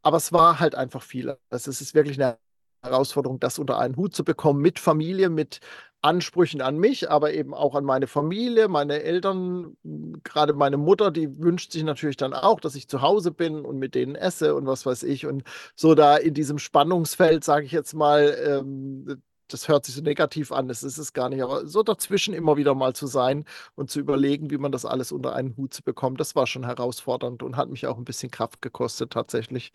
aber 0.03 0.19
es 0.19 0.33
war 0.33 0.61
halt 0.61 0.75
einfach 0.77 1.03
viel. 1.03 1.37
Also 1.51 1.71
es 1.71 1.81
ist 1.83 1.95
wirklich 1.95 2.23
eine 2.23 2.39
Herausforderung, 2.83 3.39
das 3.41 3.59
unter 3.59 3.79
einen 3.79 3.97
Hut 3.97 4.15
zu 4.15 4.25
bekommen 4.25 4.61
mit 4.61 4.79
Familie, 4.79 5.29
mit 5.31 5.61
Ansprüchen 6.03 6.61
an 6.61 6.79
mich, 6.79 7.11
aber 7.11 7.33
eben 7.33 7.55
auch 7.55 7.77
an 7.77 7.85
meine 7.85 8.09
Familie, 8.09 8.67
meine 8.67 9.03
Eltern, 9.05 9.77
gerade 10.25 10.53
meine 10.53 10.77
Mutter, 10.77 11.13
die 11.13 11.39
wünscht 11.39 11.71
sich 11.73 11.85
natürlich 11.85 12.17
dann 12.17 12.35
auch, 12.35 12.59
dass 12.59 12.75
ich 12.75 12.89
zu 12.89 13.03
Hause 13.03 13.31
bin 13.31 13.65
und 13.65 13.79
mit 13.79 13.95
denen 13.95 14.17
esse 14.17 14.57
und 14.57 14.67
was 14.67 14.85
weiß 14.85 15.05
ich. 15.05 15.27
Und 15.27 15.45
so 15.77 15.95
da 15.95 16.17
in 16.17 16.35
diesem 16.35 16.59
Spannungsfeld, 16.59 17.45
sage 17.45 17.67
ich 17.67 17.73
jetzt 17.73 17.95
mal, 17.95 18.37
ähm, 18.45 19.23
das 19.47 19.69
hört 19.69 19.85
sich 19.87 19.95
so 19.95 20.03
negativ 20.03 20.51
an, 20.51 20.67
das 20.67 20.83
ist 20.83 20.99
es 20.99 21.13
gar 21.13 21.29
nicht, 21.29 21.43
aber 21.43 21.67
so 21.69 21.83
dazwischen 21.85 22.35
immer 22.35 22.57
wieder 22.57 22.75
mal 22.75 22.95
zu 22.95 23.07
sein 23.07 23.45
und 23.77 23.91
zu 23.91 24.01
überlegen, 24.01 24.51
wie 24.51 24.59
man 24.59 24.73
das 24.73 24.85
alles 24.85 25.13
unter 25.13 25.35
einen 25.35 25.57
Hut 25.57 25.73
zu 25.75 25.83
bekommen, 25.85 26.17
das 26.17 26.35
war 26.35 26.47
schon 26.49 26.65
herausfordernd 26.65 27.43
und 27.45 27.57
hat 27.57 27.69
mich 27.69 27.87
auch 27.87 27.99
ein 27.99 28.05
bisschen 28.05 28.31
Kraft 28.31 28.61
gekostet 28.63 29.13
tatsächlich 29.13 29.73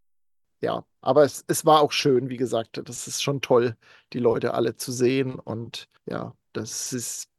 ja, 0.62 0.86
aber 1.02 1.24
es, 1.24 1.44
es 1.48 1.66
war 1.66 1.82
auch 1.82 1.92
schön, 1.92 2.30
wie 2.30 2.38
gesagt. 2.38 2.82
Das 2.86 3.08
ist 3.08 3.22
schon 3.24 3.42
toll, 3.42 3.76
die 4.14 4.20
Leute 4.20 4.54
alle 4.54 4.76
zu 4.76 4.92
sehen. 4.92 5.36
Und 5.40 5.88
ja, 6.06 6.36
das 6.54 6.94
ist, 6.94 7.30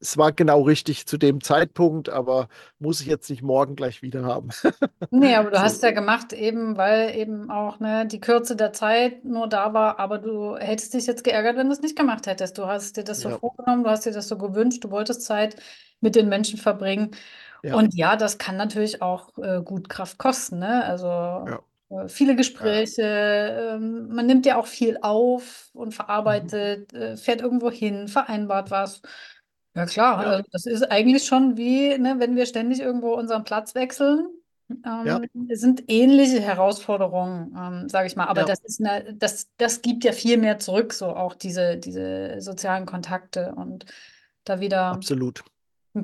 es 0.00 0.16
war 0.18 0.32
genau 0.32 0.62
richtig 0.62 1.06
zu 1.06 1.18
dem 1.18 1.42
Zeitpunkt, 1.42 2.08
aber 2.10 2.48
muss 2.78 3.00
ich 3.00 3.06
jetzt 3.08 3.30
nicht 3.30 3.42
morgen 3.42 3.76
gleich 3.76 4.02
wieder 4.02 4.24
haben. 4.24 4.50
Nee, 5.10 5.34
aber 5.36 5.50
du 5.50 5.58
So. 5.58 5.62
hast 5.62 5.82
ja 5.82 5.90
gemacht, 5.92 6.34
eben 6.34 6.76
weil 6.76 7.16
eben 7.16 7.50
auch 7.50 7.80
ne, 7.80 8.06
die 8.06 8.20
Kürze 8.20 8.56
der 8.56 8.74
Zeit 8.74 9.24
nur 9.24 9.48
da 9.48 9.72
war, 9.72 9.98
aber 9.98 10.18
du 10.18 10.56
hättest 10.58 10.92
dich 10.92 11.06
jetzt 11.06 11.24
geärgert, 11.24 11.56
wenn 11.56 11.66
du 11.68 11.72
es 11.72 11.80
nicht 11.80 11.96
gemacht 11.96 12.26
hättest. 12.26 12.58
Du 12.58 12.66
hast 12.66 12.98
dir 12.98 13.04
das 13.04 13.22
so 13.22 13.30
Ja, 13.30 13.40
vorgenommen, 13.40 13.84
du 13.84 13.90
hast 13.90 14.04
dir 14.04 14.12
das 14.12 14.28
so 14.28 14.36
gewünscht, 14.36 14.84
du 14.84 14.90
wolltest 14.90 15.22
Zeit 15.22 15.56
mit 16.00 16.14
den 16.14 16.28
Menschen 16.28 16.58
verbringen. 16.58 17.12
ja, 17.62 17.78
Und 17.78 17.94
ja, 17.94 18.16
das 18.16 18.36
kann 18.38 18.56
natürlich 18.56 19.00
auch 19.02 19.36
äh, 19.38 19.62
gut 19.62 19.88
Kraft 19.88 20.18
kosten, 20.18 20.58
ne? 20.58 20.84
Also 20.84 21.08
ja, 21.44 21.60
viele 22.08 22.36
ja. 22.58 22.78
Gespräche, 22.82 23.02
ähm, 23.02 24.08
man 24.14 24.26
nimmt 24.26 24.46
ja 24.46 24.56
auch 24.58 24.66
viel 24.66 24.98
auf 25.02 25.70
und 25.72 25.94
Mhm. 26.24 26.52
verarbeitet, 26.52 26.92
äh, 26.92 27.16
fährt 27.16 27.40
irgendwo 27.40 27.70
hin, 27.70 28.08
vereinbart 28.08 28.70
was. 28.70 29.00
Ja 29.74 29.86
klar, 29.86 30.18
Ja, 30.18 30.26
also 30.26 30.42
das 30.52 30.66
ist 30.66 30.82
eigentlich 30.90 31.24
schon 31.26 31.56
wie, 31.56 31.96
ne, 31.98 32.16
wenn 32.18 32.36
wir 32.36 32.46
ständig 32.46 32.80
irgendwo 32.80 33.14
unseren 33.14 33.44
Platz 33.44 33.74
wechseln. 33.74 34.28
ja, 35.02 35.20
Ähm, 35.20 35.28
es 35.50 35.60
sind 35.60 35.84
ähnliche 35.88 36.40
Herausforderungen, 36.40 37.54
ähm, 37.56 37.88
sage 37.88 38.06
ich 38.08 38.16
mal, 38.16 38.26
aber 38.26 38.44
ja, 38.44 38.44
das 38.44 38.60
ist 38.64 38.80
eine, 38.80 39.14
das, 39.14 39.48
das 39.56 39.82
gibt 39.82 40.04
ja 40.04 40.12
viel 40.12 40.36
mehr 40.38 40.58
zurück, 40.58 40.92
so 40.92 41.06
auch 41.16 41.34
diese, 41.34 41.78
diese 41.78 42.40
sozialen 42.40 42.86
Kontakte 42.86 43.54
und 43.54 43.86
da 44.44 44.60
wieder 44.60 45.06
absolut. 45.06 45.42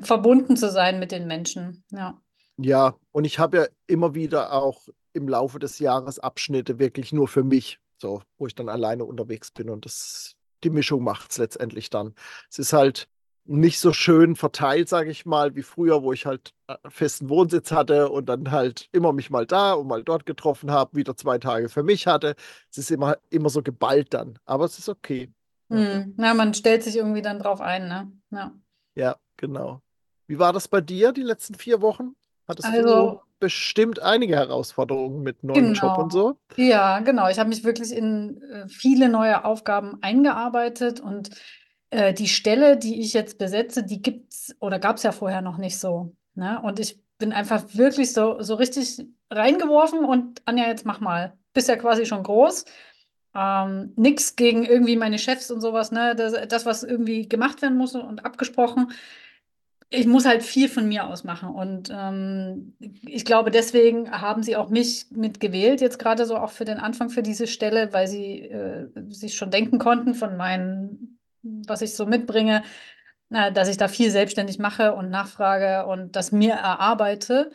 verbunden 0.01 0.57
zu 0.57 0.69
sein 0.71 0.99
mit 0.99 1.11
den 1.11 1.27
Menschen. 1.27 1.83
Ja. 1.91 2.21
Ja, 2.57 2.95
und 3.11 3.25
ich 3.25 3.39
habe 3.39 3.57
ja 3.57 3.65
immer 3.87 4.13
wieder 4.15 4.53
auch 4.53 4.87
im 5.15 5.27
Laufe 5.27 5.59
des 5.59 5.79
Jahres 5.79 6.19
Abschnitte 6.19 6.79
wirklich 6.79 7.13
nur 7.13 7.27
für 7.27 7.43
mich, 7.43 7.79
so, 7.97 8.21
wo 8.37 8.47
ich 8.47 8.55
dann 8.55 8.69
alleine 8.69 9.05
unterwegs 9.05 9.51
bin 9.51 9.69
und 9.69 9.85
das, 9.85 10.35
die 10.63 10.69
Mischung 10.69 11.03
macht 11.03 11.31
es 11.31 11.37
letztendlich 11.37 11.89
dann. 11.89 12.13
Es 12.49 12.59
ist 12.59 12.73
halt 12.73 13.07
nicht 13.45 13.79
so 13.79 13.93
schön 13.93 14.35
verteilt, 14.35 14.89
sage 14.89 15.11
ich 15.11 15.25
mal, 15.25 15.55
wie 15.55 15.61
früher, 15.61 16.01
wo 16.01 16.11
ich 16.11 16.25
halt 16.25 16.53
äh, 16.67 16.75
festen 16.89 17.29
Wohnsitz 17.29 17.71
hatte 17.71 18.09
und 18.09 18.27
dann 18.27 18.51
halt 18.51 18.89
immer 18.91 19.13
mich 19.13 19.29
mal 19.29 19.45
da 19.45 19.73
und 19.73 19.87
mal 19.87 20.03
dort 20.03 20.25
getroffen 20.25 20.71
habe, 20.71 20.97
wieder 20.97 21.15
zwei 21.15 21.37
Tage 21.37 21.69
für 21.69 21.83
mich 21.83 22.07
hatte. 22.07 22.35
Es 22.71 22.77
ist 22.79 22.91
immer, 22.91 23.17
immer 23.29 23.49
so 23.49 23.61
geballt 23.61 24.13
dann, 24.13 24.39
aber 24.45 24.65
es 24.65 24.79
ist 24.79 24.89
okay. 24.89 25.31
Ja, 25.69 25.77
Hm. 25.77 26.13
Na, 26.17 26.33
man 26.33 26.53
stellt 26.53 26.83
sich 26.83 26.95
irgendwie 26.95 27.21
dann 27.21 27.39
drauf 27.39 27.61
ein, 27.61 27.87
ne? 27.87 28.11
Ja. 28.31 28.51
ja, 28.95 29.15
genau. 29.37 29.81
Wie 30.27 30.39
war 30.39 30.53
das 30.53 30.67
bei 30.67 30.81
dir 30.81 31.11
die 31.11 31.21
letzten 31.21 31.55
vier 31.55 31.81
Wochen? 31.81 32.15
Hattest 32.47 32.67
du 32.67 32.71
Also, 32.73 33.21
bestimmt 33.39 34.01
einige 34.01 34.35
Herausforderungen 34.35 35.21
mit 35.21 35.43
neuem 35.43 35.73
Job 35.73 35.97
und 35.97 36.11
genau. 36.11 36.35
so? 36.35 36.39
Ja, 36.55 36.99
genau. 36.99 37.29
Ich 37.29 37.39
habe 37.39 37.49
mich 37.49 37.63
wirklich 37.63 37.91
in 37.91 38.41
äh, 38.41 38.67
viele 38.67 39.09
neue 39.09 39.45
Aufgaben 39.45 39.97
eingearbeitet 40.01 40.99
und 40.99 41.29
äh, 41.89 42.13
die 42.13 42.27
Stelle, 42.27 42.77
die 42.77 42.99
ich 43.01 43.13
jetzt 43.13 43.37
besetze, 43.37 43.83
die 43.83 44.01
gibt's 44.01 44.55
oder 44.59 44.79
gab 44.79 44.97
es 44.97 45.03
ja 45.03 45.11
vorher 45.11 45.41
noch 45.41 45.57
nicht 45.57 45.77
so. 45.77 46.15
Ne? 46.33 46.61
Und 46.61 46.79
ich 46.79 46.99
bin 47.17 47.33
einfach 47.33 47.63
wirklich 47.73 48.13
so, 48.13 48.41
so 48.41 48.55
richtig 48.55 49.05
reingeworfen 49.29 50.05
und 50.05 50.41
Anja, 50.45 50.67
jetzt 50.67 50.85
mach 50.85 50.99
mal. 50.99 51.37
Bist 51.53 51.69
ja 51.69 51.77
quasi 51.77 52.05
schon 52.05 52.23
groß. 52.23 52.65
Ähm, 53.33 53.93
nix 53.95 54.35
gegen 54.35 54.63
irgendwie 54.63 54.95
meine 54.95 55.19
Chefs 55.19 55.51
und 55.51 55.61
sowas, 55.61 55.91
ne? 55.91 56.15
Das, 56.15 56.33
das, 56.47 56.65
was 56.65 56.83
irgendwie 56.83 57.27
gemacht 57.27 57.61
werden 57.61 57.77
muss 57.77 57.95
und 57.95 58.25
abgesprochen. 58.25 58.91
Ich 59.89 60.07
muss 60.07 60.25
halt 60.25 60.43
viel 60.43 60.67
von 60.67 60.87
mir 60.87 61.07
aus 61.07 61.23
machen. 61.23 61.49
Und 61.49 61.89
ähm, 61.93 62.75
ich 62.79 63.23
glaube, 63.23 63.51
deswegen 63.51 64.11
haben 64.11 64.43
sie 64.43 64.55
auch 64.55 64.69
mich 64.69 65.07
mitgewählt, 65.11 65.79
jetzt 65.81 65.99
gerade 65.99 66.25
so 66.25 66.37
auch 66.37 66.51
für 66.51 66.65
den 66.65 66.79
Anfang 66.79 67.09
für 67.09 67.21
diese 67.21 67.47
Stelle, 67.47 67.93
weil 67.93 68.07
sie 68.07 68.41
äh, 68.41 68.87
sich 69.09 69.35
schon 69.35 69.51
denken 69.51 69.77
konnten 69.77 70.15
von 70.15 70.37
meinen, 70.37 71.19
was 71.43 71.81
ich 71.81 71.95
so 71.95 72.05
mitbringe, 72.05 72.63
na, 73.29 73.51
dass 73.51 73.67
ich 73.69 73.77
da 73.77 73.87
viel 73.87 74.11
selbstständig 74.11 74.59
mache 74.59 74.93
und 74.93 75.09
nachfrage 75.09 75.85
und 75.87 76.15
das 76.15 76.31
mir 76.31 76.53
erarbeite. 76.53 77.51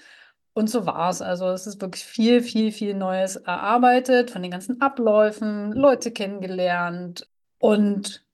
Und 0.52 0.68
so 0.68 0.86
war 0.86 1.10
es. 1.10 1.22
Also 1.22 1.48
es 1.48 1.66
ist 1.66 1.80
wirklich 1.80 2.04
viel, 2.04 2.42
viel, 2.42 2.72
viel 2.72 2.94
Neues 2.94 3.36
erarbeitet, 3.36 4.30
von 4.30 4.42
den 4.42 4.50
ganzen 4.50 4.80
Abläufen, 4.80 5.72
Leute 5.72 6.10
kennengelernt. 6.10 7.28
Und 7.58 8.24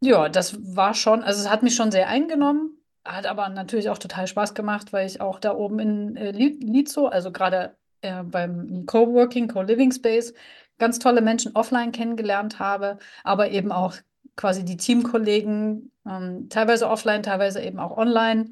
ja, 0.00 0.28
das 0.28 0.56
war 0.76 0.94
schon, 0.94 1.22
also 1.22 1.40
es 1.42 1.50
hat 1.50 1.62
mich 1.62 1.74
schon 1.74 1.90
sehr 1.90 2.08
eingenommen, 2.08 2.78
hat 3.06 3.26
aber 3.26 3.48
natürlich 3.48 3.88
auch 3.88 3.98
total 3.98 4.26
Spaß 4.26 4.54
gemacht, 4.54 4.92
weil 4.92 5.06
ich 5.06 5.20
auch 5.20 5.38
da 5.38 5.54
oben 5.54 5.78
in 5.78 6.16
äh, 6.16 6.30
Li- 6.32 6.58
Lizo, 6.60 7.06
also 7.06 7.32
gerade 7.32 7.76
äh, 8.02 8.22
beim 8.22 8.84
Coworking, 8.86 9.48
Co-Living 9.48 9.92
Space, 9.92 10.34
ganz 10.78 10.98
tolle 10.98 11.22
Menschen 11.22 11.54
offline 11.54 11.92
kennengelernt 11.92 12.58
habe, 12.58 12.98
aber 13.24 13.50
eben 13.50 13.72
auch 13.72 13.94
quasi 14.36 14.64
die 14.64 14.76
Teamkollegen, 14.76 15.90
ähm, 16.06 16.48
teilweise 16.50 16.88
offline, 16.88 17.22
teilweise 17.22 17.62
eben 17.62 17.78
auch 17.78 17.96
online. 17.96 18.50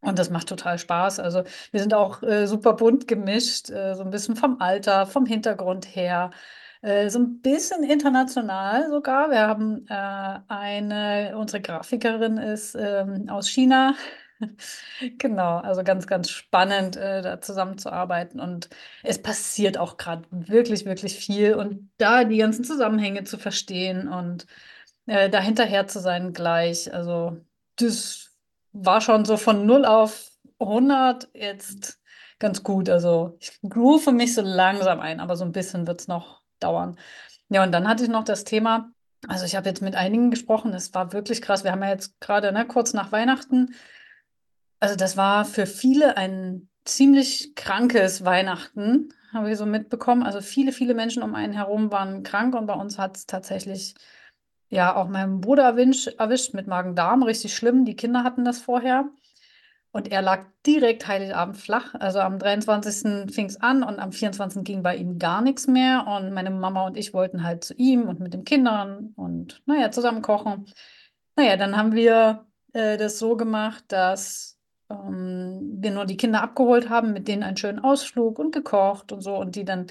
Und 0.00 0.18
das 0.18 0.30
macht 0.30 0.48
total 0.48 0.78
Spaß. 0.78 1.20
Also 1.20 1.44
wir 1.72 1.80
sind 1.80 1.94
auch 1.94 2.22
äh, 2.22 2.46
super 2.46 2.74
bunt 2.74 3.08
gemischt, 3.08 3.70
äh, 3.70 3.94
so 3.94 4.02
ein 4.02 4.10
bisschen 4.10 4.36
vom 4.36 4.60
Alter, 4.60 5.06
vom 5.06 5.26
Hintergrund 5.26 5.96
her, 5.96 6.30
äh, 6.86 7.10
so 7.10 7.18
ein 7.18 7.40
bisschen 7.40 7.82
international 7.82 8.88
sogar. 8.90 9.30
Wir 9.30 9.40
haben 9.40 9.86
äh, 9.88 10.38
eine, 10.48 11.36
unsere 11.36 11.60
Grafikerin 11.60 12.38
ist 12.38 12.76
ähm, 12.78 13.28
aus 13.28 13.48
China. 13.48 13.94
Genau, 15.18 15.58
also 15.60 15.82
ganz, 15.82 16.06
ganz 16.06 16.28
spannend, 16.28 16.96
äh, 16.98 17.22
da 17.22 17.40
zusammenzuarbeiten. 17.40 18.38
Und 18.38 18.68
es 19.02 19.22
passiert 19.22 19.78
auch 19.78 19.96
gerade 19.96 20.24
wirklich, 20.30 20.84
wirklich 20.84 21.14
viel. 21.16 21.54
Und 21.54 21.90
da 21.96 22.24
die 22.24 22.36
ganzen 22.36 22.62
Zusammenhänge 22.62 23.24
zu 23.24 23.38
verstehen 23.38 24.08
und 24.08 24.46
äh, 25.06 25.30
da 25.30 25.40
hinterher 25.40 25.86
zu 25.86 26.00
sein 26.00 26.34
gleich. 26.34 26.92
Also 26.92 27.38
das 27.76 28.36
war 28.72 29.00
schon 29.00 29.24
so 29.24 29.38
von 29.38 29.64
0 29.64 29.86
auf 29.86 30.30
100 30.58 31.30
jetzt 31.32 31.98
ganz 32.38 32.62
gut. 32.62 32.90
Also 32.90 33.38
ich 33.40 33.58
groove 33.66 34.12
mich 34.12 34.34
so 34.34 34.42
langsam 34.42 35.00
ein, 35.00 35.20
aber 35.20 35.36
so 35.36 35.44
ein 35.46 35.52
bisschen 35.52 35.86
wird 35.86 36.02
es 36.02 36.08
noch 36.08 36.35
dauern. 36.60 36.98
Ja, 37.48 37.62
und 37.62 37.72
dann 37.72 37.88
hatte 37.88 38.04
ich 38.04 38.08
noch 38.08 38.24
das 38.24 38.44
Thema, 38.44 38.90
also 39.28 39.44
ich 39.44 39.56
habe 39.56 39.68
jetzt 39.68 39.82
mit 39.82 39.94
einigen 39.94 40.30
gesprochen, 40.30 40.72
es 40.74 40.92
war 40.94 41.12
wirklich 41.12 41.42
krass. 41.42 41.64
Wir 41.64 41.72
haben 41.72 41.82
ja 41.82 41.90
jetzt 41.90 42.20
gerade, 42.20 42.52
ne, 42.52 42.66
kurz 42.66 42.92
nach 42.92 43.12
Weihnachten, 43.12 43.74
also 44.80 44.96
das 44.96 45.16
war 45.16 45.44
für 45.44 45.66
viele 45.66 46.16
ein 46.16 46.68
ziemlich 46.84 47.54
krankes 47.54 48.24
Weihnachten, 48.24 49.12
habe 49.32 49.50
ich 49.50 49.58
so 49.58 49.66
mitbekommen. 49.66 50.22
Also 50.22 50.40
viele, 50.40 50.72
viele 50.72 50.94
Menschen 50.94 51.22
um 51.22 51.34
einen 51.34 51.52
herum 51.52 51.90
waren 51.90 52.22
krank 52.22 52.54
und 52.54 52.66
bei 52.66 52.74
uns 52.74 52.98
hat 52.98 53.16
es 53.16 53.26
tatsächlich 53.26 53.94
ja 54.68 54.94
auch 54.94 55.08
meinen 55.08 55.40
Bruder 55.40 55.64
erwischt, 55.64 56.08
erwischt 56.18 56.54
mit 56.54 56.66
Magen-Darm, 56.66 57.22
richtig 57.22 57.54
schlimm. 57.54 57.84
Die 57.84 57.96
Kinder 57.96 58.24
hatten 58.24 58.44
das 58.44 58.58
vorher. 58.60 59.08
Und 59.96 60.12
er 60.12 60.20
lag 60.20 60.44
direkt 60.66 61.08
Heiligabend 61.08 61.56
flach. 61.56 61.94
Also 61.94 62.20
am 62.20 62.38
23. 62.38 63.32
fing 63.32 63.46
es 63.46 63.58
an 63.62 63.82
und 63.82 63.98
am 63.98 64.12
24. 64.12 64.62
ging 64.62 64.82
bei 64.82 64.94
ihm 64.94 65.18
gar 65.18 65.40
nichts 65.40 65.66
mehr. 65.66 66.06
Und 66.06 66.34
meine 66.34 66.50
Mama 66.50 66.86
und 66.86 66.98
ich 66.98 67.14
wollten 67.14 67.42
halt 67.42 67.64
zu 67.64 67.72
ihm 67.72 68.06
und 68.06 68.20
mit 68.20 68.34
den 68.34 68.44
Kindern 68.44 69.14
und 69.16 69.62
naja, 69.64 69.90
zusammen 69.90 70.20
kochen. 70.20 70.66
Naja, 71.34 71.56
dann 71.56 71.78
haben 71.78 71.94
wir 71.94 72.44
äh, 72.74 72.98
das 72.98 73.18
so 73.18 73.38
gemacht, 73.38 73.84
dass 73.88 74.58
ähm, 74.90 75.78
wir 75.78 75.92
nur 75.92 76.04
die 76.04 76.18
Kinder 76.18 76.42
abgeholt 76.42 76.90
haben, 76.90 77.14
mit 77.14 77.26
denen 77.26 77.42
einen 77.42 77.56
schönen 77.56 77.78
Ausflug 77.78 78.38
und 78.38 78.52
gekocht 78.52 79.12
und 79.12 79.22
so 79.22 79.36
und 79.36 79.56
die 79.56 79.64
dann 79.64 79.86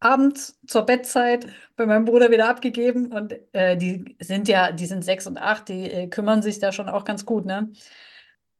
abends 0.00 0.60
zur 0.66 0.82
Bettzeit 0.82 1.46
bei 1.76 1.86
meinem 1.86 2.04
Bruder 2.04 2.30
wieder 2.30 2.50
abgegeben 2.50 3.10
und 3.10 3.34
äh, 3.54 3.78
die 3.78 4.16
sind 4.20 4.48
ja, 4.48 4.70
die 4.72 4.84
sind 4.84 5.02
sechs 5.02 5.26
und 5.26 5.38
acht, 5.38 5.70
die 5.70 5.90
äh, 5.90 6.08
kümmern 6.08 6.42
sich 6.42 6.58
da 6.58 6.72
schon 6.72 6.90
auch 6.90 7.06
ganz 7.06 7.24
gut, 7.24 7.46
ne? 7.46 7.70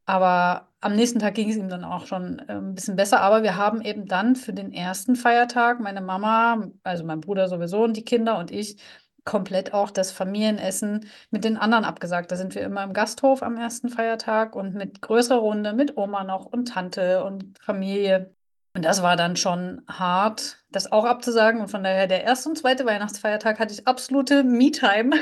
Aber 0.06 0.68
am 0.80 0.94
nächsten 0.94 1.18
Tag 1.18 1.34
ging 1.34 1.50
es 1.50 1.56
ihm 1.56 1.68
dann 1.68 1.84
auch 1.84 2.06
schon 2.06 2.38
äh, 2.48 2.54
ein 2.54 2.74
bisschen 2.74 2.96
besser. 2.96 3.20
Aber 3.20 3.42
wir 3.42 3.56
haben 3.56 3.82
eben 3.82 4.06
dann 4.06 4.36
für 4.36 4.52
den 4.52 4.72
ersten 4.72 5.16
Feiertag, 5.16 5.80
meine 5.80 6.00
Mama, 6.00 6.68
also 6.84 7.04
mein 7.04 7.20
Bruder 7.20 7.48
sowieso 7.48 7.82
und 7.84 7.96
die 7.96 8.04
Kinder 8.04 8.38
und 8.38 8.50
ich, 8.50 8.78
komplett 9.24 9.74
auch 9.74 9.90
das 9.90 10.12
Familienessen 10.12 11.10
mit 11.30 11.44
den 11.44 11.56
anderen 11.58 11.84
abgesagt. 11.84 12.30
Da 12.30 12.36
sind 12.36 12.54
wir 12.54 12.62
immer 12.62 12.84
im 12.84 12.92
Gasthof 12.94 13.42
am 13.42 13.56
ersten 13.58 13.88
Feiertag 13.90 14.56
und 14.56 14.74
mit 14.74 15.02
größerer 15.02 15.38
Runde, 15.38 15.72
mit 15.74 15.96
Oma 15.96 16.24
noch 16.24 16.46
und 16.46 16.68
Tante 16.68 17.24
und 17.24 17.58
Familie. 17.58 18.34
Und 18.74 18.84
das 18.84 19.02
war 19.02 19.16
dann 19.16 19.36
schon 19.36 19.82
hart, 19.88 20.64
das 20.70 20.92
auch 20.92 21.04
abzusagen. 21.04 21.60
Und 21.60 21.68
von 21.68 21.82
daher, 21.82 22.06
der 22.06 22.24
erste 22.24 22.48
und 22.50 22.56
zweite 22.56 22.86
Weihnachtsfeiertag 22.86 23.58
hatte 23.58 23.74
ich 23.74 23.88
absolute 23.88 24.44
Me-Time. 24.44 25.16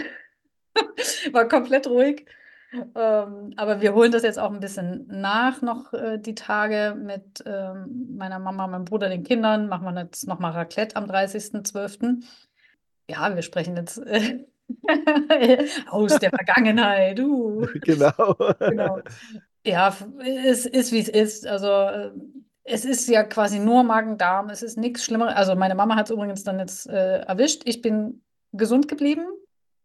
war 1.32 1.48
komplett 1.48 1.86
ruhig. 1.86 2.26
Ähm, 2.94 3.52
aber 3.56 3.80
wir 3.80 3.94
holen 3.94 4.12
das 4.12 4.22
jetzt 4.22 4.38
auch 4.38 4.52
ein 4.52 4.60
bisschen 4.60 5.06
nach, 5.08 5.62
noch 5.62 5.92
äh, 5.92 6.18
die 6.18 6.34
Tage 6.34 6.96
mit 6.98 7.42
ähm, 7.46 8.16
meiner 8.16 8.38
Mama, 8.38 8.66
meinem 8.66 8.84
Bruder, 8.84 9.08
den 9.08 9.22
Kindern. 9.22 9.68
Machen 9.68 9.84
wir 9.84 10.02
jetzt 10.02 10.26
nochmal 10.26 10.52
Raclette 10.52 10.96
am 10.96 11.04
30.12. 11.04 12.22
Ja, 13.08 13.34
wir 13.34 13.42
sprechen 13.42 13.76
jetzt 13.76 13.98
äh, 13.98 14.44
aus 15.90 16.18
der 16.18 16.30
Vergangenheit. 16.30 17.20
Uh. 17.20 17.66
Genau. 17.82 18.36
genau. 18.58 19.00
Ja, 19.64 19.96
es 20.46 20.66
ist, 20.66 20.92
wie 20.92 21.00
es 21.00 21.08
ist. 21.08 21.46
Also 21.46 21.68
äh, 21.68 22.10
es 22.64 22.84
ist 22.84 23.08
ja 23.08 23.22
quasi 23.24 23.58
nur 23.58 23.82
Magen-Darm, 23.82 24.48
es 24.48 24.62
ist 24.62 24.78
nichts 24.78 25.04
Schlimmeres. 25.04 25.34
Also 25.34 25.54
meine 25.54 25.74
Mama 25.74 25.96
hat 25.96 26.06
es 26.06 26.10
übrigens 26.10 26.44
dann 26.44 26.58
jetzt 26.58 26.88
äh, 26.88 27.20
erwischt. 27.20 27.62
Ich 27.66 27.82
bin 27.82 28.22
gesund 28.52 28.88
geblieben. 28.88 29.26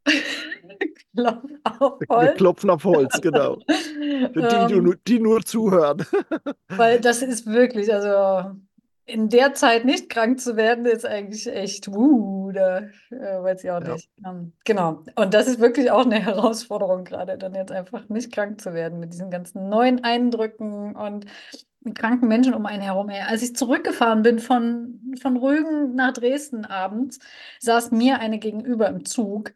Klopf 1.15 1.43
auf 1.63 1.99
Holz. 2.09 2.23
Wir 2.23 2.31
klopfen 2.33 2.69
auf 2.69 2.83
Holz, 2.83 3.19
genau. 3.21 3.57
Für 3.67 4.67
die, 4.67 4.73
die, 4.73 4.79
ähm. 4.79 4.95
die 5.07 5.19
nur 5.19 5.41
zuhören. 5.43 6.05
Weil 6.69 6.99
das 7.01 7.21
ist 7.21 7.45
wirklich, 7.47 7.93
also 7.93 8.55
in 9.09 9.29
der 9.29 9.53
Zeit 9.55 9.85
nicht 9.85 10.09
krank 10.09 10.39
zu 10.39 10.55
werden, 10.55 10.85
ist 10.85 11.05
eigentlich 11.05 11.47
echt, 11.47 11.87
uh, 11.87 12.51
da 12.51 12.79
äh, 13.09 13.41
weiß 13.41 13.63
ich 13.63 13.71
auch 13.71 13.81
ja. 13.81 13.93
nicht. 13.93 14.09
Ähm, 14.25 14.53
genau. 14.63 15.03
Und 15.15 15.33
das 15.33 15.47
ist 15.47 15.59
wirklich 15.59 15.91
auch 15.91 16.05
eine 16.05 16.19
Herausforderung, 16.23 17.03
gerade 17.03 17.37
dann 17.37 17.55
jetzt 17.55 17.71
einfach 17.71 18.07
nicht 18.09 18.31
krank 18.31 18.61
zu 18.61 18.73
werden 18.73 18.99
mit 18.99 19.13
diesen 19.13 19.31
ganzen 19.31 19.67
neuen 19.69 20.03
Eindrücken 20.03 20.95
und 20.95 21.25
kranken 21.95 22.27
Menschen 22.27 22.53
um 22.53 22.65
einen 22.65 22.83
herum. 22.83 23.09
Als 23.09 23.41
ich 23.41 23.55
zurückgefahren 23.55 24.21
bin 24.21 24.39
von, 24.39 24.99
von 25.21 25.37
Rügen 25.37 25.95
nach 25.95 26.13
Dresden 26.13 26.65
abends, 26.65 27.19
saß 27.59 27.91
mir 27.91 28.19
eine 28.19 28.37
gegenüber 28.37 28.87
im 28.89 29.05
Zug. 29.05 29.53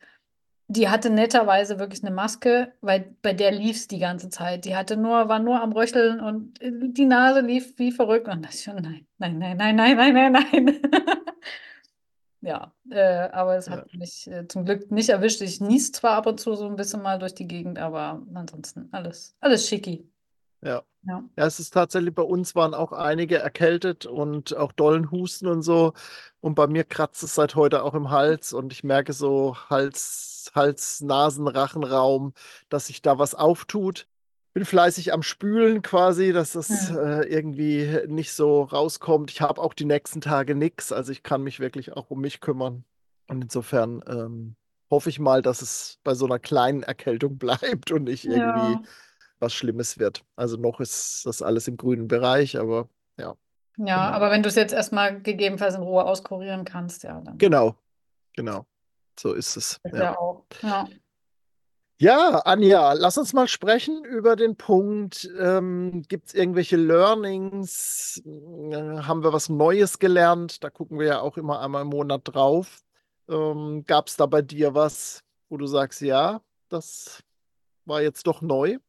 Die 0.67 0.89
hatte 0.89 1.10
netterweise 1.10 1.77
wirklich 1.77 2.03
eine 2.03 2.15
Maske, 2.15 2.74
weil 2.82 3.15
bei 3.22 3.34
der 3.34 3.51
lief 3.51 3.75
es 3.75 3.88
die 3.88 4.00
ganze 4.00 4.29
Zeit. 4.29 4.65
Die 4.65 4.75
hatte 4.75 4.98
nur, 4.98 5.27
war 5.29 5.39
nur 5.39 5.62
am 5.62 5.74
Röcheln 5.74 6.20
und 6.20 6.58
die 6.62 7.05
Nase 7.05 7.41
lief 7.41 7.77
wie 7.77 7.91
verrückt. 7.91 8.27
Und 8.27 8.43
das 8.46 8.63
schon, 8.63 8.75
nein, 8.75 9.05
nein, 9.17 9.38
nein, 9.38 9.58
nein, 9.58 9.75
nein, 9.75 9.96
nein, 9.98 10.13
nein, 10.13 10.32
nein. 10.32 10.82
ja, 12.41 12.74
äh, 12.89 13.29
aber 13.29 13.58
es 13.58 13.70
hat 13.70 13.91
ja. 13.91 14.00
mich 14.00 14.27
äh, 14.27 14.48
zum 14.48 14.65
Glück 14.65 14.89
nicht 14.89 15.10
erwischt. 15.10 15.41
Ich 15.41 15.60
nies 15.60 15.91
zwar 15.91 16.15
ab 16.15 16.27
und 16.27 16.39
zu 16.39 16.55
so 16.55 16.65
ein 16.65 16.75
bisschen 16.75 17.01
mal 17.01 17.20
durch 17.20 17.36
die 17.36 17.48
Gegend, 17.48 17.77
aber 17.77 18.25
ansonsten 18.34 18.88
alles, 18.91 19.36
alles 19.41 19.67
schicki. 19.67 20.10
Ja. 20.63 20.84
Ja. 21.05 21.22
ja, 21.36 21.46
es 21.46 21.60
ist 21.60 21.74
tatsächlich, 21.74 22.15
bei 22.15 22.24
uns 22.24 22.55
waren 22.55 22.74
auch 22.74 22.93
einige 22.93 23.38
erkältet 23.38 24.05
und 24.05 24.55
auch 24.55 24.72
dollen 24.72 25.12
Husten 25.12 25.48
und 25.48 25.62
so. 25.62 25.93
Und 26.39 26.55
bei 26.55 26.67
mir 26.67 26.86
kratzt 26.86 27.24
es 27.24 27.36
seit 27.36 27.55
heute 27.55 27.84
auch 27.84 27.93
im 27.93 28.10
Hals 28.10 28.53
und 28.53 28.72
ich 28.72 28.84
merke 28.84 29.12
so 29.12 29.58
Hals, 29.70 30.51
Hals, 30.55 31.01
Nasen, 31.01 31.48
Rachenraum, 31.48 32.34
dass 32.70 32.88
sich 32.88 33.01
da 33.01 33.20
was 33.20 33.36
auftut. 33.36 34.08
Bin 34.53 34.65
fleißig 34.65 35.12
am 35.12 35.24
Spülen 35.24 35.82
quasi, 35.82 36.32
dass 36.32 36.53
das 36.53 36.89
ja. 36.89 37.22
äh, 37.22 37.27
irgendwie 37.27 38.00
nicht 38.08 38.32
so 38.32 38.63
rauskommt. 38.63 39.32
Ich 39.32 39.41
habe 39.41 39.62
auch 39.62 39.74
die 39.74 39.86
nächsten 39.86 40.22
Tage 40.22 40.55
nichts, 40.55 40.91
also 40.93 41.12
ich 41.12 41.24
kann 41.24 41.43
mich 41.43 41.60
wirklich 41.60 41.93
auch 41.93 42.12
um 42.12 42.22
mich 42.22 42.39
kümmern. 42.39 42.86
Und 43.27 43.43
insofern 43.43 44.03
ähm, 44.08 44.55
hoffe 44.89 45.10
ich 45.10 45.20
mal, 45.20 45.41
dass 45.41 45.62
es 45.62 46.00
bei 46.03 46.13
so 46.13 46.25
einer 46.25 46.39
kleinen 46.39 46.84
Erkältung 46.84 47.38
bleibt 47.39 47.91
und 47.91 48.03
nicht 48.03 48.24
irgendwie. 48.24 48.74
Ja 48.74 48.82
was 49.44 49.54
Schlimmes 49.54 50.00
wird. 50.00 50.24
Also 50.36 50.58
noch 50.58 50.80
ist 50.80 51.26
das 51.26 51.42
alles 51.42 51.68
im 51.68 51.78
grünen 51.78 52.08
Bereich, 52.08 52.58
aber 52.58 52.90
ja. 53.18 53.36
Ja, 53.78 54.06
genau. 54.06 54.16
aber 54.16 54.32
wenn 54.32 54.44
du 54.44 54.50
es 54.50 54.56
jetzt 54.56 54.74
erstmal 54.74 55.22
gegebenenfalls 55.22 55.76
in 55.76 55.82
Ruhe 55.82 56.06
auskurieren 56.06 56.66
kannst, 56.66 57.04
ja, 57.04 57.22
dann. 57.22 57.38
Genau, 57.38 57.76
genau. 58.36 58.66
So 59.20 59.34
ist 59.34 59.56
es. 59.58 59.80
Ist 59.84 59.96
ja. 59.96 60.18
auch. 60.18 60.46
Ja. 60.62 60.88
Ja, 62.00 62.42
Anja, 62.44 62.94
lass 62.94 63.18
uns 63.18 63.34
mal 63.34 63.48
sprechen 63.48 64.04
über 64.04 64.36
den 64.36 64.58
Punkt, 64.58 65.30
ähm, 65.40 66.02
gibt 66.10 66.28
es 66.28 66.34
irgendwelche 66.34 66.76
Learnings? 66.76 68.22
Äh, 68.26 69.04
haben 69.04 69.24
wir 69.24 69.32
was 69.32 69.48
Neues 69.48 70.00
gelernt? 70.00 70.64
Da 70.64 70.70
gucken 70.70 71.00
wir 71.00 71.06
ja 71.08 71.20
auch 71.22 71.38
immer 71.38 71.62
einmal 71.62 71.84
im 71.84 71.90
Monat 71.90 72.22
drauf. 72.25 72.84
Ähm, 73.29 73.86
Gab 73.86 74.08
es 74.08 74.18
da 74.18 74.25
bei 74.25 74.42
dir 74.42 74.74
was, 74.74 75.24
wo 75.50 75.58
du 75.58 75.66
sagst, 75.68 76.01
ja, 76.01 76.42
das 76.68 77.24
war 77.86 78.01
jetzt 78.01 78.27
doch 78.27 78.42
neu? 78.42 78.79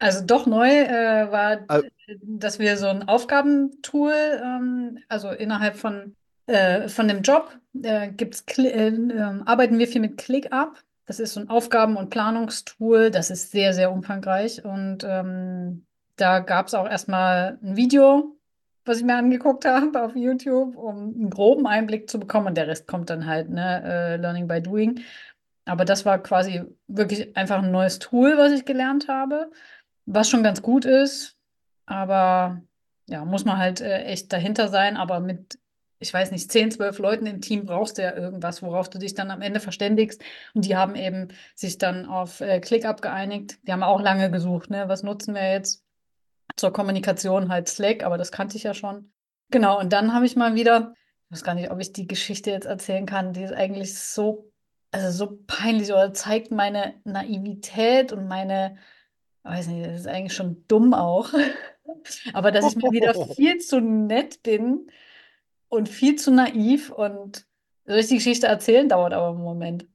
Also 0.00 0.24
doch 0.24 0.46
neu 0.46 0.66
äh, 0.66 1.30
war, 1.30 1.58
also, 1.68 1.86
dass 2.22 2.58
wir 2.58 2.78
so 2.78 2.86
ein 2.86 3.06
Aufgabentool, 3.06 4.14
ähm, 4.42 4.98
also 5.08 5.28
innerhalb 5.28 5.76
von, 5.76 6.16
äh, 6.46 6.88
von 6.88 7.06
dem 7.06 7.20
Job, 7.20 7.54
äh, 7.82 8.08
gibt's 8.08 8.42
äh, 8.56 8.86
ähm, 8.88 9.42
arbeiten 9.44 9.78
wir 9.78 9.86
viel 9.86 10.00
mit 10.00 10.16
ClickUp. 10.16 10.82
Das 11.04 11.20
ist 11.20 11.34
so 11.34 11.40
ein 11.40 11.50
Aufgaben- 11.50 11.98
und 11.98 12.08
Planungstool. 12.08 13.10
Das 13.10 13.30
ist 13.30 13.50
sehr, 13.50 13.74
sehr 13.74 13.92
umfangreich. 13.92 14.64
Und 14.64 15.04
ähm, 15.06 15.84
da 16.16 16.38
gab 16.38 16.68
es 16.68 16.74
auch 16.74 16.88
erstmal 16.88 17.58
ein 17.62 17.76
Video, 17.76 18.38
was 18.86 18.98
ich 18.98 19.04
mir 19.04 19.16
angeguckt 19.16 19.64
habe 19.66 20.02
auf 20.02 20.16
YouTube, 20.16 20.76
um 20.76 21.14
einen 21.14 21.28
groben 21.28 21.66
Einblick 21.66 22.08
zu 22.08 22.18
bekommen. 22.18 22.46
Und 22.46 22.56
der 22.56 22.68
Rest 22.68 22.86
kommt 22.86 23.10
dann 23.10 23.26
halt, 23.26 23.50
ne, 23.50 23.82
äh, 23.84 24.16
Learning 24.16 24.48
by 24.48 24.62
Doing. 24.62 25.00
Aber 25.66 25.84
das 25.84 26.06
war 26.06 26.22
quasi 26.22 26.62
wirklich 26.88 27.36
einfach 27.36 27.62
ein 27.62 27.70
neues 27.70 27.98
Tool, 27.98 28.38
was 28.38 28.52
ich 28.52 28.64
gelernt 28.64 29.06
habe 29.08 29.50
was 30.14 30.28
schon 30.28 30.42
ganz 30.42 30.62
gut 30.62 30.84
ist, 30.84 31.36
aber 31.86 32.62
ja, 33.08 33.24
muss 33.24 33.44
man 33.44 33.58
halt 33.58 33.80
äh, 33.80 34.04
echt 34.04 34.32
dahinter 34.32 34.68
sein. 34.68 34.96
Aber 34.96 35.20
mit, 35.20 35.58
ich 35.98 36.12
weiß 36.14 36.30
nicht, 36.30 36.50
10, 36.50 36.70
12 36.72 36.98
Leuten 36.98 37.26
im 37.26 37.40
Team 37.40 37.66
brauchst 37.66 37.98
du 37.98 38.02
ja 38.02 38.14
irgendwas, 38.14 38.62
worauf 38.62 38.88
du 38.88 38.98
dich 38.98 39.14
dann 39.14 39.30
am 39.30 39.42
Ende 39.42 39.60
verständigst. 39.60 40.22
Und 40.54 40.64
die 40.64 40.76
haben 40.76 40.94
eben 40.94 41.28
sich 41.54 41.78
dann 41.78 42.06
auf 42.06 42.40
äh, 42.40 42.60
ClickUp 42.60 43.02
geeinigt. 43.02 43.58
Die 43.66 43.72
haben 43.72 43.82
auch 43.82 44.00
lange 44.00 44.30
gesucht, 44.30 44.70
ne? 44.70 44.88
Was 44.88 45.02
nutzen 45.02 45.34
wir 45.34 45.50
jetzt? 45.52 45.84
Zur 46.56 46.72
Kommunikation 46.72 47.48
halt 47.48 47.68
Slack, 47.68 48.04
aber 48.04 48.18
das 48.18 48.32
kannte 48.32 48.56
ich 48.56 48.64
ja 48.64 48.74
schon. 48.74 49.12
Genau, 49.50 49.78
und 49.78 49.92
dann 49.92 50.14
habe 50.14 50.26
ich 50.26 50.36
mal 50.36 50.54
wieder, 50.54 50.94
ich 51.26 51.32
weiß 51.32 51.44
gar 51.44 51.54
nicht, 51.54 51.70
ob 51.70 51.80
ich 51.80 51.92
die 51.92 52.06
Geschichte 52.06 52.50
jetzt 52.50 52.66
erzählen 52.66 53.06
kann, 53.06 53.32
die 53.32 53.42
ist 53.42 53.52
eigentlich 53.52 53.98
so, 53.98 54.52
also 54.92 55.10
so 55.10 55.38
peinlich 55.46 55.90
oder 55.90 56.12
zeigt 56.12 56.52
meine 56.52 56.94
Naivität 57.04 58.12
und 58.12 58.28
meine, 58.28 58.76
weiß 59.42 59.68
nicht, 59.68 59.86
das 59.86 60.00
ist 60.00 60.06
eigentlich 60.06 60.34
schon 60.34 60.64
dumm 60.68 60.94
auch. 60.94 61.32
Aber 62.32 62.52
dass 62.52 62.72
ich 62.72 62.76
mal 62.82 62.92
wieder 62.92 63.14
viel 63.34 63.58
zu 63.58 63.80
nett 63.80 64.42
bin 64.42 64.90
und 65.68 65.88
viel 65.88 66.16
zu 66.16 66.30
naiv 66.30 66.90
und 66.90 67.46
soll 67.86 67.98
ich 67.98 68.08
die 68.08 68.16
Geschichte 68.16 68.46
erzählen, 68.46 68.88
dauert 68.88 69.12
aber 69.12 69.30
einen 69.30 69.42
Moment. 69.42 69.86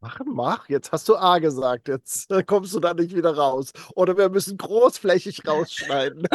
Mach, 0.00 0.20
mach. 0.24 0.68
Jetzt 0.68 0.92
hast 0.92 1.08
du 1.08 1.16
A 1.16 1.38
gesagt. 1.38 1.88
Jetzt 1.88 2.30
äh, 2.30 2.42
kommst 2.42 2.74
du 2.74 2.80
da 2.80 2.94
nicht 2.94 3.14
wieder 3.14 3.36
raus. 3.36 3.72
Oder 3.94 4.16
wir 4.16 4.28
müssen 4.28 4.56
großflächig 4.56 5.46
rausschneiden. 5.46 6.22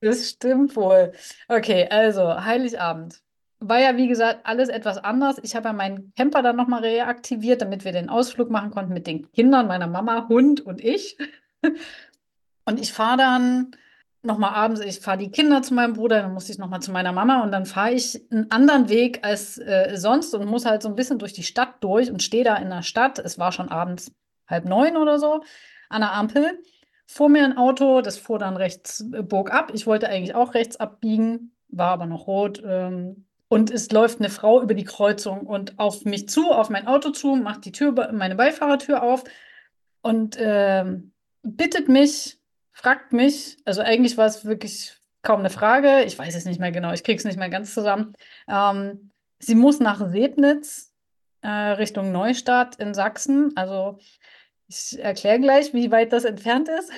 das 0.00 0.28
stimmt 0.28 0.76
wohl. 0.76 1.12
Okay, 1.48 1.88
also 1.88 2.44
Heiligabend 2.44 3.22
war 3.68 3.80
ja, 3.80 3.96
wie 3.96 4.08
gesagt, 4.08 4.40
alles 4.44 4.68
etwas 4.68 4.98
anders. 4.98 5.38
Ich 5.42 5.54
habe 5.56 5.68
ja 5.68 5.72
meinen 5.72 6.12
Camper 6.16 6.42
dann 6.42 6.56
nochmal 6.56 6.80
reaktiviert, 6.80 7.62
damit 7.62 7.84
wir 7.84 7.92
den 7.92 8.08
Ausflug 8.08 8.50
machen 8.50 8.70
konnten 8.70 8.92
mit 8.92 9.06
den 9.06 9.30
Kindern, 9.32 9.66
meiner 9.66 9.86
Mama, 9.86 10.28
Hund 10.28 10.60
und 10.60 10.82
ich. 10.82 11.16
Und 12.64 12.78
ich 12.78 12.92
fahre 12.92 13.16
dann 13.16 13.72
nochmal 14.22 14.54
abends, 14.54 14.80
ich 14.80 15.00
fahre 15.00 15.18
die 15.18 15.30
Kinder 15.30 15.62
zu 15.62 15.74
meinem 15.74 15.94
Bruder, 15.94 16.22
dann 16.22 16.32
muss 16.32 16.48
ich 16.48 16.58
nochmal 16.58 16.80
zu 16.80 16.92
meiner 16.92 17.12
Mama 17.12 17.42
und 17.42 17.50
dann 17.50 17.66
fahre 17.66 17.92
ich 17.92 18.20
einen 18.30 18.50
anderen 18.50 18.88
Weg 18.88 19.24
als 19.24 19.58
äh, 19.58 19.96
sonst 19.96 20.32
und 20.34 20.46
muss 20.46 20.64
halt 20.64 20.82
so 20.82 20.88
ein 20.88 20.94
bisschen 20.94 21.18
durch 21.18 21.32
die 21.32 21.42
Stadt 21.42 21.82
durch 21.82 22.10
und 22.10 22.22
stehe 22.22 22.44
da 22.44 22.56
in 22.56 22.70
der 22.70 22.82
Stadt. 22.82 23.18
Es 23.18 23.38
war 23.38 23.50
schon 23.50 23.68
abends 23.68 24.12
halb 24.46 24.64
neun 24.64 24.96
oder 24.96 25.18
so 25.18 25.42
an 25.88 26.02
der 26.02 26.12
Ampel. 26.12 26.62
Vor 27.06 27.28
mir 27.28 27.44
ein 27.44 27.58
Auto, 27.58 28.00
das 28.00 28.16
fuhr 28.16 28.38
dann 28.38 28.56
rechts, 28.56 29.04
äh, 29.12 29.22
bog 29.22 29.52
ab. 29.52 29.72
Ich 29.74 29.86
wollte 29.86 30.08
eigentlich 30.08 30.34
auch 30.34 30.54
rechts 30.54 30.76
abbiegen, 30.76 31.52
war 31.68 31.90
aber 31.90 32.06
noch 32.06 32.28
rot. 32.28 32.62
Ähm, 32.64 33.26
und 33.52 33.70
es 33.70 33.92
läuft 33.92 34.18
eine 34.18 34.30
Frau 34.30 34.62
über 34.62 34.72
die 34.72 34.84
Kreuzung 34.84 35.40
und 35.42 35.78
auf 35.78 36.06
mich 36.06 36.26
zu, 36.26 36.52
auf 36.52 36.70
mein 36.70 36.86
Auto 36.86 37.10
zu, 37.10 37.36
macht 37.36 37.66
die 37.66 37.72
Tür, 37.72 38.10
meine 38.10 38.34
Beifahrertür 38.34 39.02
auf 39.02 39.24
und 40.00 40.38
äh, 40.38 40.86
bittet 41.42 41.86
mich, 41.86 42.38
fragt 42.72 43.12
mich, 43.12 43.58
also 43.66 43.82
eigentlich 43.82 44.16
war 44.16 44.24
es 44.24 44.46
wirklich 44.46 44.96
kaum 45.20 45.40
eine 45.40 45.50
Frage, 45.50 46.02
ich 46.04 46.18
weiß 46.18 46.34
es 46.34 46.46
nicht 46.46 46.60
mehr 46.60 46.72
genau, 46.72 46.94
ich 46.94 47.04
kriege 47.04 47.18
es 47.18 47.26
nicht 47.26 47.38
mehr 47.38 47.50
ganz 47.50 47.74
zusammen. 47.74 48.14
Ähm, 48.48 49.10
sie 49.38 49.54
muss 49.54 49.80
nach 49.80 50.00
Sebnitz 50.00 50.94
äh, 51.42 51.48
Richtung 51.48 52.10
Neustadt 52.10 52.76
in 52.76 52.94
Sachsen. 52.94 53.54
Also 53.54 53.98
ich 54.66 54.98
erkläre 54.98 55.40
gleich, 55.40 55.74
wie 55.74 55.90
weit 55.90 56.14
das 56.14 56.24
entfernt 56.24 56.70
ist 56.70 56.90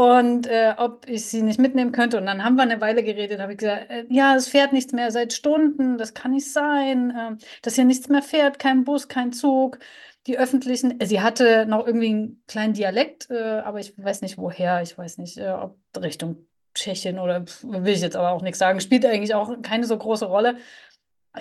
und 0.00 0.46
äh, 0.46 0.72
ob 0.78 1.06
ich 1.10 1.26
sie 1.26 1.42
nicht 1.42 1.60
mitnehmen 1.60 1.92
könnte. 1.92 2.16
Und 2.16 2.24
dann 2.24 2.42
haben 2.42 2.56
wir 2.56 2.62
eine 2.62 2.80
Weile 2.80 3.02
geredet, 3.02 3.38
habe 3.38 3.52
ich 3.52 3.58
gesagt, 3.58 3.90
äh, 3.90 4.06
ja, 4.08 4.34
es 4.34 4.48
fährt 4.48 4.72
nichts 4.72 4.94
mehr 4.94 5.10
seit 5.10 5.34
Stunden, 5.34 5.98
das 5.98 6.14
kann 6.14 6.30
nicht 6.30 6.50
sein, 6.50 7.10
äh, 7.10 7.36
dass 7.60 7.74
hier 7.74 7.84
nichts 7.84 8.08
mehr 8.08 8.22
fährt, 8.22 8.58
kein 8.58 8.84
Bus, 8.84 9.08
kein 9.08 9.34
Zug. 9.34 9.78
Die 10.26 10.38
öffentlichen, 10.38 10.98
äh, 11.00 11.06
sie 11.06 11.20
hatte 11.20 11.66
noch 11.66 11.86
irgendwie 11.86 12.08
einen 12.08 12.42
kleinen 12.48 12.72
Dialekt, 12.72 13.28
äh, 13.28 13.60
aber 13.62 13.78
ich 13.78 13.92
weiß 14.02 14.22
nicht 14.22 14.38
woher, 14.38 14.80
ich 14.80 14.96
weiß 14.96 15.18
nicht, 15.18 15.36
äh, 15.36 15.50
ob 15.50 15.76
Richtung 16.00 16.46
Tschechien 16.74 17.18
oder 17.18 17.44
will 17.62 17.92
ich 17.92 18.00
jetzt 18.00 18.16
aber 18.16 18.30
auch 18.30 18.40
nichts 18.40 18.58
sagen, 18.58 18.80
spielt 18.80 19.04
eigentlich 19.04 19.34
auch 19.34 19.60
keine 19.60 19.84
so 19.84 19.98
große 19.98 20.24
Rolle. 20.24 20.56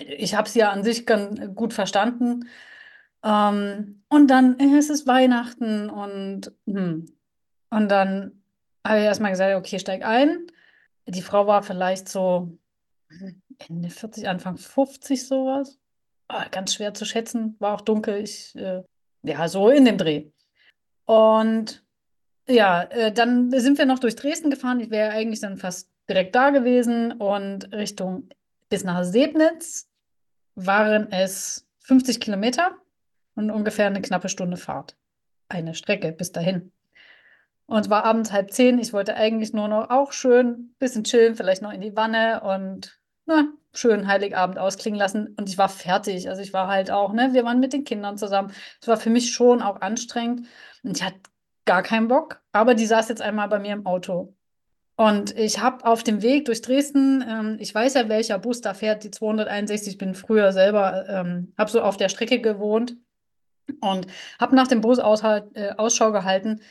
Ich 0.05 0.35
habe 0.35 0.49
sie 0.49 0.59
ja 0.59 0.71
an 0.71 0.83
sich 0.83 1.05
ganz 1.05 1.39
gut 1.55 1.73
verstanden. 1.73 2.49
Ähm, 3.23 4.03
und 4.09 4.27
dann 4.27 4.59
ist 4.59 4.89
es 4.89 5.07
Weihnachten 5.07 5.89
und, 5.89 6.51
hm. 6.67 7.05
und 7.69 7.89
dann 7.89 8.38
habe 8.89 8.99
ich 8.99 9.05
erstmal 9.05 9.31
gesagt, 9.31 9.55
okay, 9.55 9.79
steig 9.79 10.03
ein. 10.03 10.47
Die 11.05 11.21
Frau 11.21 11.47
war 11.47 11.63
vielleicht 11.63 12.09
so 12.09 12.57
Ende 13.67 13.89
40, 13.89 14.27
Anfang 14.27 14.57
50 14.57 15.27
sowas. 15.27 15.79
Oh, 16.27 16.41
ganz 16.51 16.73
schwer 16.73 16.93
zu 16.93 17.05
schätzen, 17.05 17.55
war 17.59 17.75
auch 17.75 17.81
dunkel. 17.81 18.21
Ich, 18.21 18.55
äh, 18.55 18.83
ja, 19.23 19.47
so 19.47 19.69
in 19.69 19.85
dem 19.85 19.97
Dreh. 19.97 20.31
Und 21.05 21.83
ja, 22.47 22.83
äh, 22.83 23.11
dann 23.11 23.51
sind 23.51 23.77
wir 23.77 23.85
noch 23.85 23.99
durch 23.99 24.15
Dresden 24.15 24.49
gefahren. 24.49 24.79
Ich 24.79 24.89
wäre 24.89 25.11
eigentlich 25.11 25.39
dann 25.39 25.57
fast 25.57 25.89
direkt 26.07 26.35
da 26.35 26.49
gewesen 26.49 27.13
und 27.13 27.71
Richtung 27.73 28.29
bis 28.69 28.83
nach 28.83 29.03
Sebnitz 29.03 29.87
waren 30.55 31.11
es 31.11 31.67
50 31.81 32.19
Kilometer 32.19 32.75
und 33.35 33.51
ungefähr 33.51 33.87
eine 33.87 34.01
knappe 34.01 34.29
Stunde 34.29 34.57
Fahrt. 34.57 34.97
Eine 35.47 35.73
Strecke 35.73 36.11
bis 36.11 36.31
dahin. 36.31 36.71
Und 37.69 37.81
es 37.81 37.89
war 37.89 38.03
abends 38.03 38.31
halb 38.31 38.51
zehn. 38.51 38.79
Ich 38.79 38.93
wollte 38.93 39.15
eigentlich 39.15 39.53
nur 39.53 39.67
noch 39.67 39.91
auch 39.91 40.11
schön 40.11 40.47
ein 40.47 40.75
bisschen 40.79 41.03
chillen, 41.03 41.35
vielleicht 41.35 41.61
noch 41.61 41.71
in 41.71 41.81
die 41.81 41.95
Wanne 41.95 42.41
und 42.41 42.99
na, 43.27 43.47
schön 43.73 44.07
Heiligabend 44.07 44.57
ausklingen 44.57 44.97
lassen. 44.97 45.35
Und 45.37 45.49
ich 45.49 45.59
war 45.59 45.69
fertig. 45.69 46.29
Also 46.29 46.41
ich 46.41 46.51
war 46.51 46.67
halt 46.67 46.89
auch, 46.89 47.13
ne, 47.13 47.29
wir 47.33 47.45
waren 47.45 47.59
mit 47.59 47.73
den 47.73 47.83
Kindern 47.83 48.17
zusammen. 48.17 48.51
Es 48.81 48.87
war 48.87 48.97
für 48.97 49.11
mich 49.11 49.31
schon 49.31 49.61
auch 49.61 49.81
anstrengend. 49.81 50.47
Und 50.83 50.97
ich 50.97 51.03
hatte 51.03 51.19
gar 51.65 51.83
keinen 51.83 52.07
Bock. 52.07 52.41
Aber 52.51 52.73
die 52.73 52.87
saß 52.87 53.07
jetzt 53.07 53.21
einmal 53.21 53.47
bei 53.49 53.59
mir 53.59 53.73
im 53.73 53.85
Auto. 53.85 54.33
Und 54.95 55.37
ich 55.37 55.59
habe 55.59 55.85
auf 55.85 56.01
dem 56.03 56.23
Weg 56.23 56.45
durch 56.45 56.63
Dresden, 56.63 57.23
ähm, 57.25 57.57
ich 57.59 57.73
weiß 57.73 57.93
ja, 57.93 58.09
welcher 58.09 58.39
Bus 58.39 58.61
da 58.61 58.73
fährt, 58.73 59.03
die 59.03 59.11
261. 59.11 59.93
Ich 59.93 59.97
bin 59.99 60.15
früher 60.15 60.51
selber, 60.53 61.05
ähm, 61.07 61.53
habe 61.55 61.69
so 61.69 61.83
auf 61.83 61.97
der 61.97 62.09
Strecke 62.09 62.41
gewohnt 62.41 62.97
und 63.79 64.07
habe 64.39 64.55
nach 64.55 64.67
dem 64.67 64.81
Bus 64.81 64.97
äh, 64.97 65.71
Ausschau 65.77 66.11
gehalten. 66.11 66.61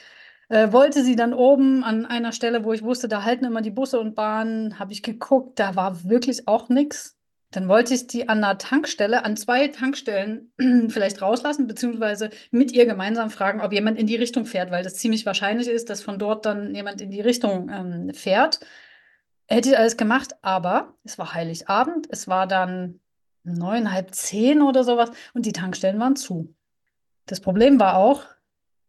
Äh, 0.49 0.73
wollte 0.73 1.05
sie 1.05 1.17
dann 1.17 1.35
oben 1.35 1.85
an 1.85 2.07
einer 2.07 2.33
Stelle, 2.33 2.65
wo 2.65 2.73
ich 2.73 2.83
wusste, 2.83 3.09
da 3.09 3.25
halten 3.25 3.45
immer 3.45 3.61
die 3.61 3.71
Busse 3.71 4.01
und 4.01 4.15
Bahnen, 4.15 4.79
habe 4.79 4.93
ich 4.93 5.03
geguckt, 5.03 5.59
da 5.59 5.77
war 5.77 6.05
wirklich 6.05 6.49
auch 6.49 6.69
nichts. 6.69 7.17
Dann 7.51 7.69
wollte 7.69 7.95
ich 7.95 8.07
die 8.07 8.29
an 8.29 8.45
einer 8.45 8.59
Tankstelle, 8.59 9.25
an 9.25 9.37
zwei 9.37 9.69
Tankstellen 9.69 10.53
vielleicht 10.89 11.23
rauslassen, 11.23 11.67
beziehungsweise 11.67 12.31
mit 12.51 12.73
ihr 12.73 12.87
gemeinsam 12.87 13.31
fragen, 13.31 13.61
ob 13.61 13.73
jemand 13.73 13.99
in 13.99 14.07
die 14.07 14.17
Richtung 14.17 14.45
fährt, 14.47 14.71
weil 14.71 14.85
das 14.85 14.97
ziemlich 14.97 15.25
wahrscheinlich 15.27 15.69
ist, 15.69 15.91
dass 15.91 16.03
von 16.03 16.19
dort 16.19 16.47
dann 16.47 16.75
jemand 16.75 17.01
in 17.01 17.11
die 17.11 17.23
Richtung 17.23 17.71
ähm, 17.71 18.15
fährt. 18.15 18.61
Hätte 19.47 19.71
ich 19.71 19.79
alles 19.79 19.97
gemacht, 19.97 20.35
aber 20.43 20.95
es 21.05 21.19
war 21.19 21.33
Heiligabend, 21.33 22.07
es 22.11 22.29
war 22.29 22.47
dann 22.47 23.01
neun, 23.45 23.93
halb 23.93 24.15
zehn 24.15 24.61
oder 24.61 24.85
sowas 24.85 25.11
und 25.33 25.47
die 25.47 25.53
Tankstellen 25.53 25.99
waren 25.99 26.17
zu. 26.17 26.55
Das 27.25 27.41
Problem 27.41 27.81
war 27.81 27.97
auch, 27.97 28.25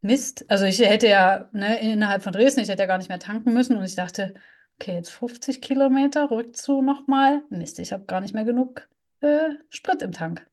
Mist, 0.01 0.45
also 0.49 0.65
ich 0.65 0.79
hätte 0.79 1.07
ja 1.07 1.49
ne, 1.51 1.79
innerhalb 1.81 2.23
von 2.23 2.31
Dresden, 2.31 2.61
ich 2.61 2.69
hätte 2.69 2.83
ja 2.83 2.87
gar 2.87 2.97
nicht 2.97 3.09
mehr 3.09 3.19
tanken 3.19 3.53
müssen 3.53 3.75
und 3.75 3.83
ich 3.83 3.95
dachte, 3.95 4.33
okay, 4.75 4.95
jetzt 4.95 5.11
50 5.11 5.61
Kilometer 5.61 6.31
Rückzug 6.31 6.83
nochmal. 6.83 7.43
Mist, 7.49 7.79
ich 7.79 7.91
habe 7.91 8.05
gar 8.05 8.21
nicht 8.21 8.33
mehr 8.33 8.45
genug 8.45 8.87
äh, 9.21 9.49
Sprit 9.69 10.01
im 10.01 10.13
Tank. 10.13 10.45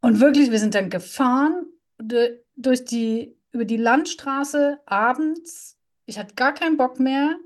Und 0.00 0.20
wirklich, 0.20 0.50
wir 0.50 0.58
sind 0.58 0.74
dann 0.74 0.88
gefahren 0.88 1.66
durch 1.98 2.84
die, 2.84 3.36
über 3.52 3.64
die 3.64 3.76
Landstraße 3.76 4.78
abends. 4.86 5.76
Ich 6.06 6.18
hatte 6.18 6.34
gar 6.34 6.54
keinen 6.54 6.76
Bock 6.76 7.00
mehr. 7.00 7.36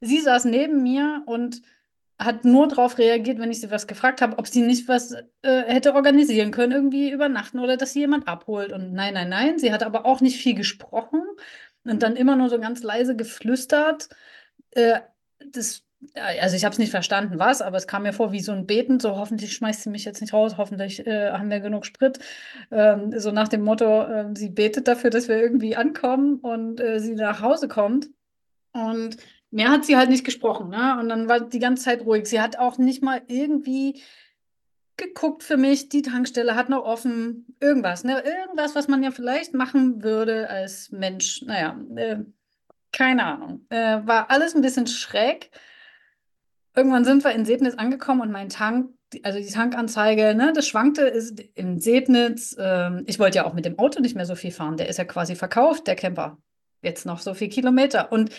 Sie 0.00 0.20
saß 0.20 0.46
neben 0.46 0.82
mir 0.82 1.22
und 1.26 1.62
hat 2.24 2.44
nur 2.44 2.68
darauf 2.68 2.98
reagiert, 2.98 3.38
wenn 3.38 3.50
ich 3.50 3.60
sie 3.60 3.70
was 3.70 3.86
gefragt 3.86 4.20
habe, 4.22 4.38
ob 4.38 4.46
sie 4.46 4.62
nicht 4.62 4.88
was 4.88 5.12
äh, 5.12 5.62
hätte 5.66 5.94
organisieren 5.94 6.50
können, 6.50 6.72
irgendwie 6.72 7.10
übernachten 7.10 7.58
oder 7.58 7.76
dass 7.76 7.92
sie 7.92 8.00
jemand 8.00 8.28
abholt. 8.28 8.72
Und 8.72 8.92
nein, 8.92 9.14
nein, 9.14 9.28
nein. 9.28 9.58
Sie 9.58 9.72
hat 9.72 9.82
aber 9.82 10.06
auch 10.06 10.20
nicht 10.20 10.36
viel 10.36 10.54
gesprochen 10.54 11.22
und 11.84 12.02
dann 12.02 12.16
immer 12.16 12.36
nur 12.36 12.48
so 12.48 12.58
ganz 12.58 12.82
leise 12.82 13.16
geflüstert. 13.16 14.08
Äh, 14.72 15.00
das, 15.50 15.84
also 16.14 16.56
ich 16.56 16.64
habe 16.64 16.72
es 16.72 16.78
nicht 16.78 16.90
verstanden, 16.90 17.38
was, 17.38 17.62
aber 17.62 17.76
es 17.76 17.86
kam 17.86 18.02
mir 18.02 18.12
vor 18.12 18.32
wie 18.32 18.40
so 18.40 18.52
ein 18.52 18.66
Beten, 18.66 19.00
so 19.00 19.16
hoffentlich 19.16 19.52
schmeißt 19.54 19.82
sie 19.82 19.90
mich 19.90 20.04
jetzt 20.04 20.20
nicht 20.20 20.32
raus, 20.32 20.56
hoffentlich 20.56 21.06
äh, 21.06 21.30
haben 21.30 21.50
wir 21.50 21.60
genug 21.60 21.86
Sprit. 21.86 22.18
Ähm, 22.70 23.18
so 23.18 23.30
nach 23.32 23.48
dem 23.48 23.62
Motto, 23.62 24.02
äh, 24.02 24.26
sie 24.34 24.50
betet 24.50 24.88
dafür, 24.88 25.10
dass 25.10 25.28
wir 25.28 25.36
irgendwie 25.36 25.76
ankommen 25.76 26.36
und 26.36 26.80
äh, 26.80 27.00
sie 27.00 27.14
nach 27.14 27.42
Hause 27.42 27.68
kommt. 27.68 28.08
Und 28.72 29.16
mehr 29.52 29.70
hat 29.70 29.84
sie 29.84 29.96
halt 29.96 30.10
nicht 30.10 30.24
gesprochen, 30.24 30.70
ne? 30.70 30.98
Und 30.98 31.08
dann 31.08 31.28
war 31.28 31.40
die 31.40 31.58
ganze 31.60 31.84
Zeit 31.84 32.00
ruhig. 32.04 32.26
Sie 32.26 32.40
hat 32.40 32.58
auch 32.58 32.78
nicht 32.78 33.02
mal 33.02 33.22
irgendwie 33.28 34.02
geguckt 34.96 35.42
für 35.42 35.56
mich, 35.56 35.88
die 35.88 36.02
Tankstelle 36.02 36.54
hat 36.54 36.68
noch 36.68 36.84
offen, 36.84 37.46
irgendwas, 37.60 38.02
ne? 38.04 38.22
Irgendwas, 38.24 38.74
was 38.74 38.88
man 38.88 39.02
ja 39.02 39.10
vielleicht 39.10 39.54
machen 39.54 40.02
würde 40.02 40.48
als 40.48 40.90
Mensch. 40.90 41.42
Naja, 41.42 41.78
äh, 41.96 42.16
keine 42.92 43.24
Ahnung. 43.24 43.66
Äh, 43.68 44.00
war 44.06 44.30
alles 44.30 44.54
ein 44.54 44.62
bisschen 44.62 44.86
schräg. 44.86 45.50
Irgendwann 46.74 47.04
sind 47.04 47.24
wir 47.24 47.32
in 47.32 47.44
Sebnitz 47.44 47.74
angekommen 47.74 48.22
und 48.22 48.32
mein 48.32 48.48
Tank, 48.48 48.90
also 49.22 49.38
die 49.38 49.50
Tankanzeige, 49.50 50.34
ne, 50.34 50.52
das 50.54 50.66
schwankte 50.66 51.02
ist 51.02 51.40
in 51.54 51.78
Sebnitz. 51.78 52.56
Äh, 52.58 53.02
ich 53.04 53.18
wollte 53.18 53.36
ja 53.36 53.44
auch 53.44 53.52
mit 53.52 53.66
dem 53.66 53.78
Auto 53.78 54.00
nicht 54.00 54.14
mehr 54.16 54.26
so 54.26 54.34
viel 54.34 54.52
fahren. 54.52 54.78
Der 54.78 54.88
ist 54.88 54.98
ja 54.98 55.04
quasi 55.04 55.34
verkauft, 55.34 55.86
der 55.86 55.96
Camper. 55.96 56.38
Jetzt 56.82 57.04
noch 57.04 57.20
so 57.20 57.34
viel 57.34 57.48
Kilometer. 57.48 58.10
Und 58.12 58.30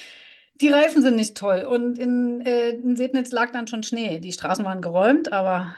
die 0.55 0.69
Reifen 0.69 1.01
sind 1.01 1.15
nicht 1.15 1.35
toll. 1.35 1.61
Und 1.61 1.97
in, 1.97 2.41
äh, 2.45 2.69
in 2.69 2.95
Sebnitz 2.95 3.31
lag 3.31 3.51
dann 3.51 3.67
schon 3.67 3.83
Schnee. 3.83 4.19
Die 4.19 4.31
Straßen 4.31 4.63
waren 4.63 4.81
geräumt, 4.81 5.31
aber 5.31 5.75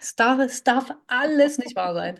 es 0.00 0.16
darf, 0.16 0.38
es 0.40 0.64
darf 0.64 0.92
alles 1.06 1.58
nicht 1.58 1.76
wahr 1.76 1.94
sein. 1.94 2.18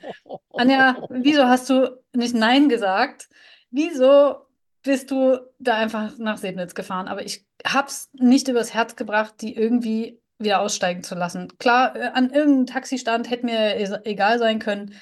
Anja, 0.53 0.97
wieso 1.11 1.45
hast 1.45 1.69
du 1.71 2.01
nicht 2.13 2.35
Nein 2.35 2.69
gesagt? 2.69 3.29
Wieso 3.71 4.37
bist 4.83 5.11
du 5.11 5.39
da 5.59 5.77
einfach 5.77 6.19
nach 6.19 6.39
Sebnitz 6.39 6.75
gefahren? 6.75 7.09
Aber 7.09 7.25
ich 7.25 7.47
habe 7.65 7.89
es 7.89 8.11
nicht 8.13 8.49
übers 8.49 8.75
Herz 8.75 8.97
gebracht, 8.97 9.35
die 9.41 9.55
irgendwie 9.55 10.21
wieder 10.39 10.61
aussteigen 10.61 11.03
zu 11.03 11.15
lassen. 11.15 11.57
Klar, 11.59 11.97
äh, 11.97 12.11
an 12.13 12.31
irgendeinem 12.31 12.67
Taxistand 12.67 13.31
hätte 13.31 13.47
mir 13.47 14.07
egal 14.07 14.39
sein 14.39 14.59
können. 14.59 14.95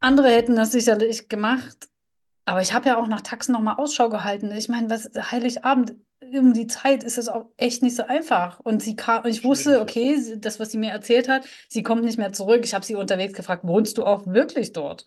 Andere 0.00 0.30
hätten 0.30 0.56
das 0.56 0.72
sicherlich 0.72 1.28
gemacht. 1.28 1.89
Aber 2.50 2.62
ich 2.62 2.72
habe 2.72 2.88
ja 2.88 2.98
auch 2.98 3.06
nach 3.06 3.20
Taxen 3.20 3.52
nochmal 3.52 3.76
Ausschau 3.76 4.08
gehalten. 4.08 4.50
Ich 4.50 4.68
meine, 4.68 4.90
was 4.90 5.08
Heiligabend 5.30 5.94
um 6.36 6.52
die 6.52 6.66
Zeit 6.66 7.04
ist 7.04 7.16
es 7.16 7.28
auch 7.28 7.46
echt 7.56 7.80
nicht 7.80 7.94
so 7.94 8.02
einfach. 8.02 8.58
Und 8.58 8.82
sie 8.82 8.96
kam, 8.96 9.24
ich 9.24 9.44
wusste, 9.44 9.80
okay, 9.80 10.18
das, 10.36 10.58
was 10.58 10.72
sie 10.72 10.78
mir 10.78 10.90
erzählt 10.90 11.28
hat, 11.28 11.44
sie 11.68 11.84
kommt 11.84 12.02
nicht 12.02 12.18
mehr 12.18 12.32
zurück. 12.32 12.62
Ich 12.64 12.74
habe 12.74 12.84
sie 12.84 12.96
unterwegs 12.96 13.34
gefragt, 13.34 13.62
wohnst 13.62 13.98
du 13.98 14.04
auch 14.04 14.26
wirklich 14.26 14.72
dort? 14.72 15.04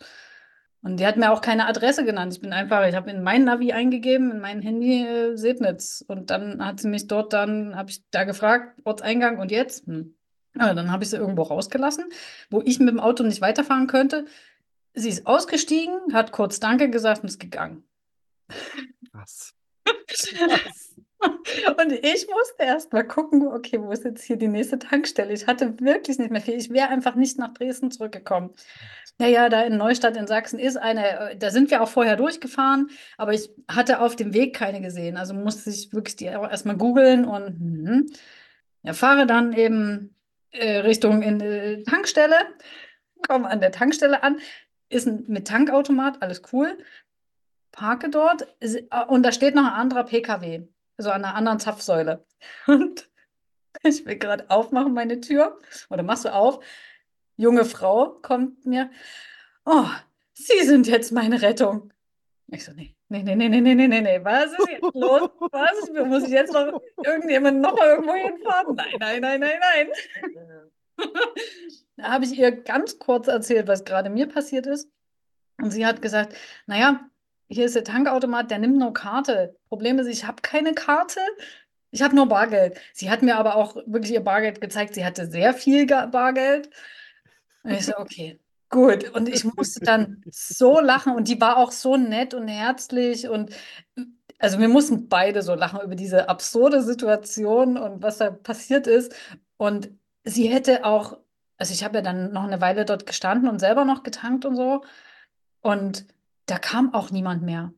Und 0.80 0.98
die 1.00 1.06
hat 1.06 1.18
mir 1.18 1.30
auch 1.32 1.42
keine 1.42 1.66
Adresse 1.66 2.06
genannt. 2.06 2.32
Ich 2.32 2.40
bin 2.40 2.54
einfach, 2.54 2.86
ich 2.86 2.94
habe 2.94 3.10
in 3.10 3.22
mein 3.22 3.44
Navi 3.44 3.72
eingegeben, 3.74 4.30
in 4.30 4.40
mein 4.40 4.62
Handy 4.62 5.02
äh, 5.02 5.36
Sebnitz. 5.36 6.02
Und 6.08 6.30
dann 6.30 6.64
hat 6.64 6.80
sie 6.80 6.88
mich 6.88 7.08
dort 7.08 7.34
dann, 7.34 7.76
habe 7.76 7.90
ich 7.90 8.02
da 8.10 8.24
gefragt, 8.24 8.80
Ortseingang 8.84 9.38
und 9.38 9.50
jetzt? 9.50 9.86
Hm. 9.86 10.14
Ja, 10.58 10.72
dann 10.72 10.90
habe 10.90 11.04
ich 11.04 11.10
sie 11.10 11.16
irgendwo 11.16 11.42
rausgelassen, 11.42 12.06
wo 12.48 12.62
ich 12.64 12.78
mit 12.78 12.88
dem 12.88 13.00
Auto 13.00 13.22
nicht 13.22 13.42
weiterfahren 13.42 13.86
könnte. 13.86 14.24
Sie 14.94 15.08
ist 15.08 15.26
ausgestiegen, 15.26 16.12
hat 16.12 16.32
kurz 16.32 16.60
Danke 16.60 16.88
gesagt 16.88 17.22
und 17.22 17.28
ist 17.28 17.40
gegangen. 17.40 17.84
Was? 19.12 19.54
und 21.24 21.92
ich 21.92 22.28
musste 22.28 22.60
erst 22.60 22.92
mal 22.92 23.02
gucken, 23.04 23.48
okay, 23.48 23.80
wo 23.80 23.90
ist 23.90 24.04
jetzt 24.04 24.22
hier 24.22 24.36
die 24.36 24.48
nächste 24.48 24.78
Tankstelle? 24.78 25.32
Ich 25.32 25.46
hatte 25.46 25.78
wirklich 25.80 26.18
nicht 26.18 26.30
mehr 26.30 26.40
viel. 26.40 26.54
Ich 26.54 26.70
wäre 26.70 26.88
einfach 26.88 27.14
nicht 27.14 27.38
nach 27.38 27.52
Dresden 27.54 27.90
zurückgekommen. 27.90 28.50
Naja, 29.18 29.48
da 29.48 29.62
in 29.62 29.76
Neustadt 29.76 30.16
in 30.16 30.26
Sachsen 30.26 30.58
ist 30.58 30.76
eine, 30.76 31.30
äh, 31.30 31.36
da 31.36 31.50
sind 31.50 31.70
wir 31.70 31.82
auch 31.82 31.88
vorher 31.88 32.16
durchgefahren, 32.16 32.90
aber 33.16 33.32
ich 33.32 33.48
hatte 33.68 34.00
auf 34.00 34.16
dem 34.16 34.34
Weg 34.34 34.56
keine 34.56 34.80
gesehen. 34.80 35.16
Also 35.16 35.34
musste 35.34 35.70
ich 35.70 35.92
wirklich 35.92 36.16
die 36.16 36.34
auch 36.34 36.50
erstmal 36.50 36.76
googeln 36.76 37.24
und 37.24 37.60
mh. 37.60 38.02
ja, 38.82 38.92
fahre 38.92 39.26
dann 39.26 39.52
eben 39.52 40.16
äh, 40.50 40.78
Richtung 40.78 41.22
in 41.22 41.40
äh, 41.40 41.82
Tankstelle, 41.84 42.36
komme 43.26 43.48
an 43.48 43.60
der 43.60 43.70
Tankstelle 43.70 44.22
an, 44.22 44.38
ist 44.94 45.06
ein, 45.06 45.24
mit 45.26 45.48
Tankautomat, 45.48 46.22
alles 46.22 46.42
cool. 46.52 46.78
Parke 47.72 48.08
dort 48.08 48.46
äh, 48.60 48.82
und 49.08 49.22
da 49.24 49.32
steht 49.32 49.54
noch 49.54 49.64
ein 49.64 49.72
anderer 49.72 50.04
PKW, 50.04 50.62
so 50.96 51.10
an 51.10 51.24
einer 51.24 51.34
anderen 51.34 51.58
Zapfsäule. 51.58 52.24
Und 52.66 53.08
ich 53.82 54.06
will 54.06 54.16
gerade 54.16 54.48
aufmachen, 54.48 54.94
meine 54.94 55.20
Tür, 55.20 55.58
oder 55.90 56.02
machst 56.02 56.24
du 56.24 56.32
auf? 56.32 56.64
Junge 57.36 57.64
Frau 57.64 58.10
kommt 58.22 58.64
mir, 58.64 58.90
oh, 59.64 59.86
Sie 60.34 60.62
sind 60.62 60.86
jetzt 60.86 61.12
meine 61.12 61.42
Rettung. 61.42 61.92
Ich 62.48 62.64
so, 62.64 62.72
nee, 62.72 62.94
nee, 63.08 63.22
nee, 63.22 63.34
nee, 63.34 63.48
nee, 63.48 63.60
nee, 63.60 63.74
nee, 63.74 64.00
nee, 64.00 64.20
was 64.22 64.52
ist 64.52 64.68
jetzt 64.68 64.82
los? 64.94 65.30
Was? 65.50 66.06
Muss 66.06 66.24
ich 66.24 66.30
jetzt 66.30 66.52
noch 66.52 66.80
irgendjemand 67.04 67.60
noch 67.60 67.76
irgendwo 67.80 68.14
hinfahren? 68.14 68.74
Nein, 68.74 68.94
nein, 68.98 69.20
nein, 69.20 69.40
nein, 69.40 69.58
nein. 69.60 70.70
da 71.96 72.04
habe 72.04 72.24
ich 72.24 72.38
ihr 72.38 72.52
ganz 72.52 72.98
kurz 72.98 73.28
erzählt, 73.28 73.68
was 73.68 73.84
gerade 73.84 74.10
mir 74.10 74.28
passiert 74.28 74.66
ist. 74.66 74.88
Und 75.58 75.70
sie 75.70 75.86
hat 75.86 76.02
gesagt, 76.02 76.34
naja, 76.66 77.08
hier 77.48 77.66
ist 77.66 77.76
der 77.76 77.84
Tankautomat, 77.84 78.50
der 78.50 78.58
nimmt 78.58 78.78
nur 78.78 78.92
Karte. 78.92 79.56
Problem 79.68 79.98
ist, 79.98 80.08
ich 80.08 80.26
habe 80.26 80.42
keine 80.42 80.74
Karte. 80.74 81.20
Ich 81.90 82.02
habe 82.02 82.16
nur 82.16 82.26
Bargeld. 82.26 82.80
Sie 82.92 83.10
hat 83.10 83.22
mir 83.22 83.36
aber 83.36 83.54
auch 83.54 83.76
wirklich 83.86 84.12
ihr 84.12 84.24
Bargeld 84.24 84.60
gezeigt. 84.60 84.94
Sie 84.94 85.04
hatte 85.04 85.30
sehr 85.30 85.54
viel 85.54 85.86
Bargeld. 85.86 86.70
Und 87.62 87.70
ich 87.72 87.86
so, 87.86 87.92
okay, 87.98 88.40
gut. 88.68 89.10
Und 89.10 89.28
ich 89.28 89.44
musste 89.44 89.80
dann 89.80 90.22
so 90.30 90.80
lachen 90.80 91.14
und 91.14 91.28
die 91.28 91.40
war 91.40 91.56
auch 91.56 91.70
so 91.70 91.96
nett 91.96 92.34
und 92.34 92.48
herzlich 92.48 93.28
und 93.28 93.54
also 94.40 94.58
wir 94.58 94.68
mussten 94.68 95.08
beide 95.08 95.42
so 95.42 95.54
lachen 95.54 95.80
über 95.80 95.94
diese 95.94 96.28
absurde 96.28 96.82
Situation 96.82 97.78
und 97.78 98.02
was 98.02 98.18
da 98.18 98.30
passiert 98.30 98.86
ist. 98.86 99.14
Und 99.56 99.92
sie 100.24 100.48
hätte 100.48 100.84
auch, 100.84 101.18
also 101.56 101.72
ich 101.72 101.84
habe 101.84 101.96
ja 101.96 102.02
dann 102.02 102.32
noch 102.32 102.44
eine 102.44 102.60
Weile 102.60 102.84
dort 102.84 103.06
gestanden 103.06 103.48
und 103.48 103.60
selber 103.60 103.84
noch 103.84 104.02
getankt 104.02 104.44
und 104.44 104.56
so. 104.56 104.82
Und 105.60 106.06
da 106.46 106.58
kam 106.58 106.92
auch 106.94 107.10
niemand 107.10 107.42
mehr. 107.42 107.72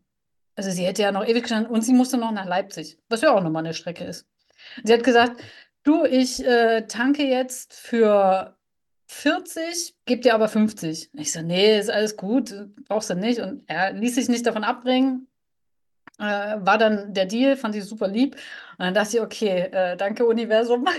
Also 0.56 0.70
sie 0.70 0.86
hätte 0.86 1.02
ja 1.02 1.12
noch 1.12 1.26
ewig 1.26 1.42
gestanden 1.42 1.70
und 1.70 1.82
sie 1.82 1.92
musste 1.92 2.16
noch 2.16 2.32
nach 2.32 2.46
Leipzig, 2.46 2.98
was 3.08 3.20
ja 3.20 3.32
auch 3.32 3.42
nochmal 3.42 3.64
eine 3.64 3.74
Strecke 3.74 4.04
ist. 4.04 4.26
Sie 4.82 4.92
hat 4.92 5.04
gesagt, 5.04 5.40
du, 5.82 6.04
ich 6.04 6.44
äh, 6.44 6.86
tanke 6.86 7.24
jetzt 7.24 7.74
für 7.74 8.56
40, 9.08 9.94
gebe 10.04 10.22
dir 10.22 10.34
aber 10.34 10.48
50. 10.48 11.10
Ich 11.12 11.32
so, 11.32 11.42
nee, 11.42 11.78
ist 11.78 11.90
alles 11.90 12.16
gut, 12.16 12.54
brauchst 12.88 13.10
du 13.10 13.14
nicht. 13.14 13.40
Und 13.40 13.62
er 13.66 13.92
ließ 13.92 14.14
sich 14.14 14.28
nicht 14.28 14.46
davon 14.46 14.64
abbringen, 14.64 15.28
äh, 16.18 16.22
war 16.22 16.78
dann 16.78 17.14
der 17.14 17.26
Deal, 17.26 17.56
fand 17.56 17.74
ich 17.74 17.84
super 17.84 18.08
lieb. 18.08 18.34
Und 18.78 18.84
dann 18.84 18.94
dachte 18.94 19.18
ich, 19.18 19.22
okay, 19.22 19.68
äh, 19.70 19.96
danke 19.96 20.26
Universum. 20.26 20.86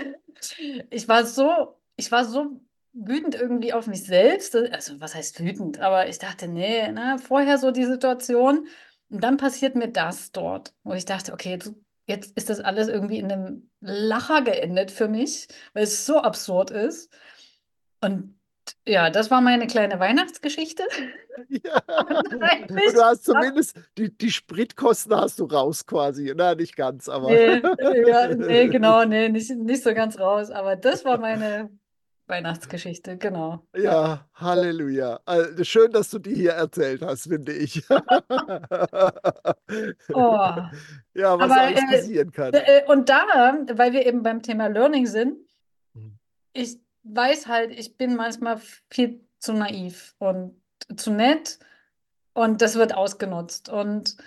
Ich 0.90 1.08
war 1.08 1.26
so, 1.26 1.76
ich 1.96 2.12
war 2.12 2.26
so 2.26 2.62
wütend 2.94 3.36
irgendwie 3.36 3.74
auf 3.74 3.88
mich 3.88 4.04
selbst. 4.04 4.56
Also, 4.56 5.00
was 5.00 5.16
heißt 5.16 5.40
wütend? 5.44 5.80
Aber 5.80 6.08
ich 6.08 6.20
dachte, 6.20 6.48
nee, 6.48 6.92
ne, 6.92 7.18
vorher 7.20 7.58
so 7.58 7.72
die 7.72 7.86
Situation. 7.86 8.68
Und 9.10 9.24
dann 9.24 9.38
passiert 9.38 9.76
mir 9.76 9.90
das 9.90 10.32
dort, 10.32 10.74
wo 10.84 10.94
ich 10.94 11.06
dachte, 11.06 11.34
okay, 11.34 11.52
jetzt, 11.52 11.74
jetzt 12.08 12.38
ist 12.38 12.50
das 12.50 12.60
alles 12.60 12.88
irgendwie 12.88 13.20
in 13.20 13.32
einem 13.32 13.70
Lacher 13.80 14.42
geendet 14.42 14.92
für 14.92 15.08
mich, 15.08 15.48
weil 15.74 15.84
es 15.84 16.06
so 16.06 16.20
absurd 16.20 16.72
ist. 16.72 17.12
Und 18.02 18.37
ja, 18.86 19.10
das 19.10 19.30
war 19.32 19.42
meine 19.42 19.68
kleine 19.68 20.00
Weihnachtsgeschichte. 20.00 20.84
Ja. 21.50 21.80
Und 22.68 22.96
du 22.96 23.04
hast 23.04 23.24
zumindest 23.26 23.80
die, 23.96 24.10
die 24.10 24.32
Spritkosten 24.32 25.16
hast 25.16 25.38
du 25.40 25.46
raus 25.46 25.86
quasi. 25.86 26.34
Na, 26.36 26.56
nicht 26.56 26.76
ganz, 26.76 27.08
aber. 27.08 27.30
Nee, 27.30 27.62
ja, 28.08 28.34
nee 28.34 28.68
genau, 28.70 29.06
nee, 29.06 29.30
nicht, 29.30 29.52
nicht 29.52 29.84
so 29.84 29.94
ganz 29.94 30.20
raus. 30.20 30.50
Aber 30.50 30.76
das 30.76 31.06
war 31.06 31.20
meine 31.20 31.70
Weihnachtsgeschichte, 32.26 33.18
genau. 33.18 33.64
Ja, 33.76 34.28
Halleluja. 34.34 35.20
Also, 35.26 35.64
schön, 35.64 35.92
dass 35.92 36.10
du 36.10 36.18
die 36.18 36.34
hier 36.34 36.54
erzählt 36.54 37.04
hast, 37.04 37.28
finde 37.28 37.54
ich. 37.54 37.84
oh. 40.14 40.56
Ja, 41.14 41.38
was 41.38 41.52
Aber, 41.52 41.62
alles 41.62 41.82
äh, 41.82 41.86
passieren 41.98 42.32
kann. 42.32 42.54
Äh, 42.54 42.82
Und 42.88 43.10
da, 43.10 43.58
weil 43.74 43.94
wir 43.94 44.08
eben 44.08 44.24
beim 44.24 44.42
Thema 44.42 44.68
Learning 44.68 45.06
sind, 45.06 45.38
Mhm. 45.94 46.18
ich 46.54 46.78
weiß 47.14 47.48
halt, 47.48 47.72
ich 47.72 47.98
bin 47.98 48.16
manchmal 48.16 48.62
viel 48.90 49.22
zu 49.40 49.54
naiv 49.54 50.16
und 50.20 50.60
zu 50.96 51.12
nett 51.12 51.60
und 52.34 52.62
das 52.62 52.76
wird 52.76 52.94
ausgenutzt. 52.94 53.70
Und 53.70 54.18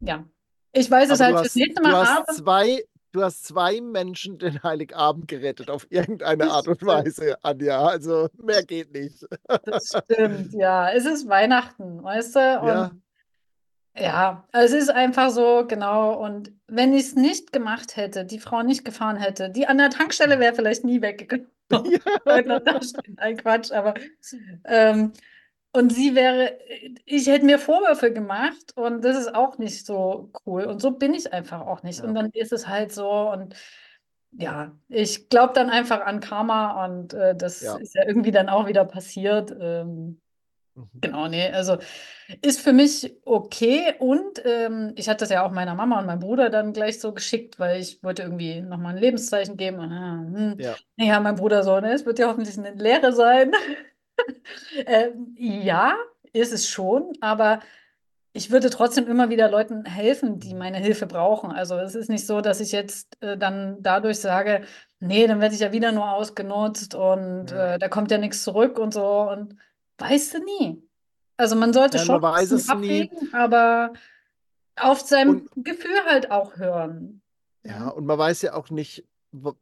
ja, 0.00 0.24
ich 0.72 0.90
weiß 0.90 1.10
es 1.10 1.20
Aber 1.20 1.26
halt 1.26 1.36
du 1.36 1.40
fürs 1.42 1.54
nächste 1.56 1.82
du 1.82 1.88
Mal, 1.88 2.00
hast 2.00 2.18
aber 2.18 2.32
zwei, 2.32 2.84
du 3.12 3.22
hast 3.22 3.44
zwei 3.44 3.80
Menschen 3.80 4.38
den 4.38 4.62
Heiligabend 4.62 5.28
gerettet, 5.28 5.70
auf 5.70 5.86
irgendeine 5.90 6.50
Art 6.50 6.68
und. 6.68 6.84
Weise, 6.84 7.36
Anja. 7.42 7.84
Also 7.84 8.28
mehr 8.42 8.62
geht 8.64 8.92
nicht. 8.92 9.26
das 9.64 9.92
stimmt, 9.96 10.52
ja. 10.52 10.90
Es 10.90 11.06
ist 11.06 11.28
Weihnachten, 11.28 12.02
weißt 12.02 12.36
du? 12.36 12.60
Und 12.60 12.68
Ja, 12.68 12.90
ja, 13.96 14.48
es 14.52 14.72
ist 14.72 14.90
einfach 14.90 15.30
so, 15.30 15.64
genau. 15.66 16.14
Und 16.14 16.52
wenn 16.68 16.94
ich 16.94 17.06
es 17.06 17.16
nicht 17.16 17.52
gemacht 17.52 17.96
hätte, 17.96 18.24
die 18.24 18.38
Frau 18.38 18.62
nicht 18.62 18.84
gefahren 18.84 19.16
hätte, 19.16 19.50
die 19.50 19.66
an 19.66 19.78
der 19.78 19.90
Tankstelle 19.90 20.38
wäre 20.38 20.54
vielleicht 20.54 20.84
nie 20.84 21.02
weggegangen. 21.02 21.48
Stehen. 22.82 23.14
Nein, 23.16 23.36
Quatsch, 23.36 23.72
aber 23.72 23.94
ähm, 24.64 25.12
und 25.72 25.92
sie 25.92 26.14
wäre, 26.16 26.58
ich 27.04 27.28
hätte 27.28 27.44
mir 27.44 27.58
Vorwürfe 27.58 28.12
gemacht 28.12 28.72
und 28.76 29.04
das 29.04 29.16
ist 29.16 29.34
auch 29.34 29.58
nicht 29.58 29.86
so 29.86 30.30
cool. 30.44 30.64
Und 30.64 30.80
so 30.82 30.90
bin 30.92 31.14
ich 31.14 31.32
einfach 31.32 31.60
auch 31.60 31.82
nicht. 31.84 32.00
Ja. 32.00 32.06
Und 32.06 32.14
dann 32.14 32.30
ist 32.32 32.52
es 32.52 32.66
halt 32.66 32.92
so 32.92 33.08
und 33.30 33.54
ja, 34.32 34.76
ich 34.88 35.28
glaube 35.28 35.54
dann 35.54 35.70
einfach 35.70 36.00
an 36.02 36.20
Karma 36.20 36.84
und 36.86 37.14
äh, 37.14 37.34
das 37.36 37.60
Ja. 37.62 37.76
ist 37.76 37.94
ja 37.94 38.04
irgendwie 38.06 38.30
dann 38.30 38.48
auch 38.48 38.66
wieder 38.66 38.84
passiert. 38.84 39.52
Ähm. 39.60 40.20
Genau, 41.00 41.28
nee, 41.28 41.48
also 41.50 41.78
ist 42.42 42.60
für 42.60 42.72
mich 42.72 43.16
okay 43.24 43.94
und 43.98 44.42
ähm, 44.44 44.92
ich 44.96 45.08
hatte 45.08 45.18
das 45.20 45.30
ja 45.30 45.44
auch 45.44 45.50
meiner 45.50 45.74
Mama 45.74 45.98
und 46.00 46.06
meinem 46.06 46.20
Bruder 46.20 46.50
dann 46.50 46.72
gleich 46.72 47.00
so 47.00 47.12
geschickt, 47.12 47.58
weil 47.58 47.80
ich 47.80 48.02
wollte 48.02 48.22
irgendwie 48.22 48.60
nochmal 48.60 48.94
ein 48.94 49.00
Lebenszeichen 49.02 49.56
geben. 49.56 49.78
Und, 49.80 49.92
äh, 49.92 50.38
hm. 50.54 50.60
Ja. 50.60 50.76
Naja, 50.96 51.20
mein 51.20 51.36
Bruder 51.36 51.62
so, 51.64 51.80
ne, 51.80 51.92
es 51.92 52.06
wird 52.06 52.18
ja 52.18 52.28
hoffentlich 52.28 52.56
eine 52.58 52.72
Lehre 52.72 53.12
sein. 53.12 53.52
Ähm, 54.86 55.34
ja, 55.38 55.94
ist 56.32 56.52
es 56.52 56.68
schon, 56.68 57.12
aber 57.20 57.60
ich 58.32 58.50
würde 58.50 58.70
trotzdem 58.70 59.08
immer 59.08 59.30
wieder 59.30 59.50
Leuten 59.50 59.84
helfen, 59.84 60.38
die 60.40 60.54
meine 60.54 60.78
Hilfe 60.78 61.06
brauchen. 61.06 61.50
Also 61.52 61.76
es 61.78 61.94
ist 61.96 62.08
nicht 62.10 62.26
so, 62.26 62.40
dass 62.40 62.60
ich 62.60 62.72
jetzt 62.72 63.16
äh, 63.22 63.36
dann 63.38 63.78
dadurch 63.82 64.20
sage, 64.20 64.62
nee, 65.00 65.26
dann 65.26 65.40
werde 65.40 65.54
ich 65.54 65.60
ja 65.62 65.72
wieder 65.72 65.92
nur 65.92 66.10
ausgenutzt 66.12 66.94
und 66.94 67.50
Ja. 67.50 67.74
äh, 67.74 67.78
da 67.78 67.88
kommt 67.88 68.10
ja 68.12 68.18
nichts 68.18 68.44
zurück 68.44 68.78
und 68.78 68.94
so. 68.94 69.04
Und 69.30 69.56
weißt 70.00 70.34
du 70.34 70.44
nie. 70.44 70.82
Also 71.36 71.56
man 71.56 71.72
sollte 71.72 71.98
Ja, 71.98 72.04
schon 72.04 72.20
man 72.20 72.42
es 72.42 72.50
nie. 72.52 72.70
abwägen, 72.70 73.32
aber 73.34 73.92
auf 74.76 75.00
sein 75.00 75.48
Gefühl 75.56 76.04
halt 76.06 76.30
auch 76.30 76.56
hören. 76.56 77.22
Ja, 77.64 77.88
und 77.88 78.06
man 78.06 78.18
weiß 78.18 78.42
ja 78.42 78.54
auch 78.54 78.70
nicht, 78.70 79.04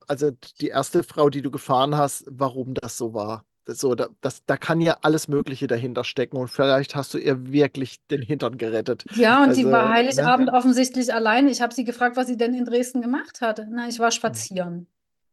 also 0.06 0.30
die 0.60 0.68
erste 0.68 1.02
Frau, 1.02 1.30
die 1.30 1.42
du 1.42 1.50
gefahren 1.50 1.96
hast, 1.96 2.24
warum 2.28 2.74
das 2.74 2.96
so 2.96 3.14
war. 3.14 3.44
Das, 3.64 3.78
so, 3.80 3.94
da, 3.94 4.08
das, 4.22 4.44
da 4.46 4.56
kann 4.56 4.80
ja 4.80 4.96
alles 5.02 5.28
Mögliche 5.28 5.66
dahinter 5.66 6.02
stecken 6.02 6.38
und 6.38 6.48
vielleicht 6.48 6.94
hast 6.96 7.12
du 7.12 7.18
ihr 7.18 7.52
wirklich 7.52 7.98
den 8.06 8.22
Hintern 8.22 8.56
gerettet. 8.56 9.04
Ja, 9.14 9.42
und 9.42 9.50
die 9.56 9.64
Also, 9.64 9.72
war 9.72 9.88
ne? 9.88 9.94
Heiligabend 9.94 10.50
offensichtlich 10.50 11.12
allein. 11.12 11.48
Ich 11.48 11.60
habe 11.60 11.74
sie 11.74 11.84
gefragt, 11.84 12.16
was 12.16 12.26
sie 12.28 12.38
denn 12.38 12.54
in 12.54 12.64
Dresden 12.64 13.02
gemacht 13.02 13.40
hat. 13.42 13.60
Na, 13.68 13.86
ich 13.86 13.98
war 13.98 14.10
spazieren. 14.10 14.86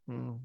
Hm. 0.08 0.42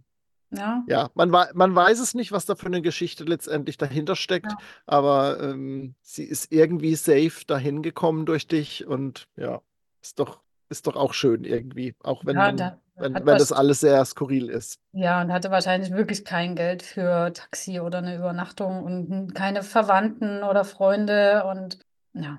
Ja. 0.51 0.83
Ja, 0.89 1.11
man, 1.15 1.31
man 1.31 1.75
weiß 1.75 2.01
es 2.01 2.15
nicht, 2.15 2.33
was 2.33 2.47
da 2.47 2.57
für 2.57 2.67
eine 2.67 2.83
Geschichte 2.83 3.25
letztendlich 3.25 3.77
dahinter 3.77 4.17
steckt, 4.17 4.47
Ja. 4.53 4.59
aber 4.87 5.41
ähm, 5.41 5.95
sie 6.03 6.25
ist 6.25 6.53
irgendwie 6.53 6.95
safe 6.97 7.45
dahin 7.47 7.83
gekommen 7.83 8.27
durch 8.27 8.47
dich 8.49 8.87
und 8.87 9.29
ja, 9.37 9.61
ist 10.03 10.19
doch, 10.19 10.41
ist 10.69 10.87
doch 10.87 10.97
auch 10.97 11.15
schön 11.15 11.45
irgendwie, 11.45 11.95
auch 12.03 12.25
wenn, 12.27 12.37
Ja, 12.37 12.47
man, 12.47 12.57
da 12.57 12.79
wenn, 12.97 13.15
wenn 13.15 13.39
das 13.39 13.53
alles 13.53 13.81
sehr 13.81 14.05
skurril 14.05 14.49
ist. 14.51 14.81
Ja, 14.93 15.23
und 15.23 15.33
hatte 15.33 15.51
wahrscheinlich 15.51 15.93
wirklich 15.93 16.25
kein 16.25 16.57
Geld 16.57 16.83
für 16.83 17.33
Taxi 17.33 17.79
oder 17.81 17.99
eine 17.99 18.17
Übernachtung 18.17 18.83
und 18.83 19.35
keine 19.35 19.63
Verwandten 19.63 20.43
oder 20.43 20.65
Freunde 20.65 21.45
und 21.45 21.79
ja, 22.13 22.39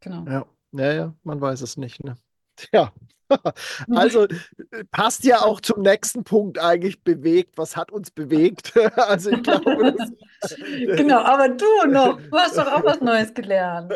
genau. 0.00 0.24
Ja, 0.26 0.46
ja, 0.72 0.92
ja, 0.92 1.14
man 1.22 1.40
weiß 1.40 1.60
es 1.62 1.76
nicht, 1.76 2.02
ne? 2.02 2.16
Tja, 2.72 2.92
also 3.90 4.24
äh, 4.24 4.84
passt 4.90 5.24
ja 5.24 5.42
auch 5.42 5.60
zum 5.60 5.82
nächsten 5.82 6.24
Punkt 6.24 6.58
eigentlich 6.58 7.02
bewegt. 7.02 7.58
Was 7.58 7.76
hat 7.76 7.90
uns 7.92 8.10
bewegt? 8.10 8.72
Also 8.96 9.30
ich 9.30 9.42
glaube, 9.42 9.94
Genau, 10.96 11.20
aber 11.20 11.48
du 11.48 11.64
noch, 11.88 12.20
du 12.20 12.36
hast 12.36 12.56
doch 12.56 12.66
auch 12.66 12.84
was 12.84 13.00
Neues 13.00 13.34
gelernt. 13.34 13.94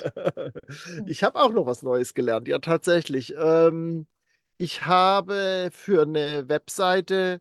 Ich 1.07 1.23
habe 1.23 1.40
auch 1.40 1.53
noch 1.53 1.66
was 1.66 1.83
Neues 1.83 2.14
gelernt, 2.14 2.49
ja, 2.49 2.59
tatsächlich. 2.59 3.35
Ähm, 3.37 4.07
ich 4.57 4.87
habe 4.87 5.70
für 5.73 6.03
eine 6.03 6.49
Webseite 6.49 7.40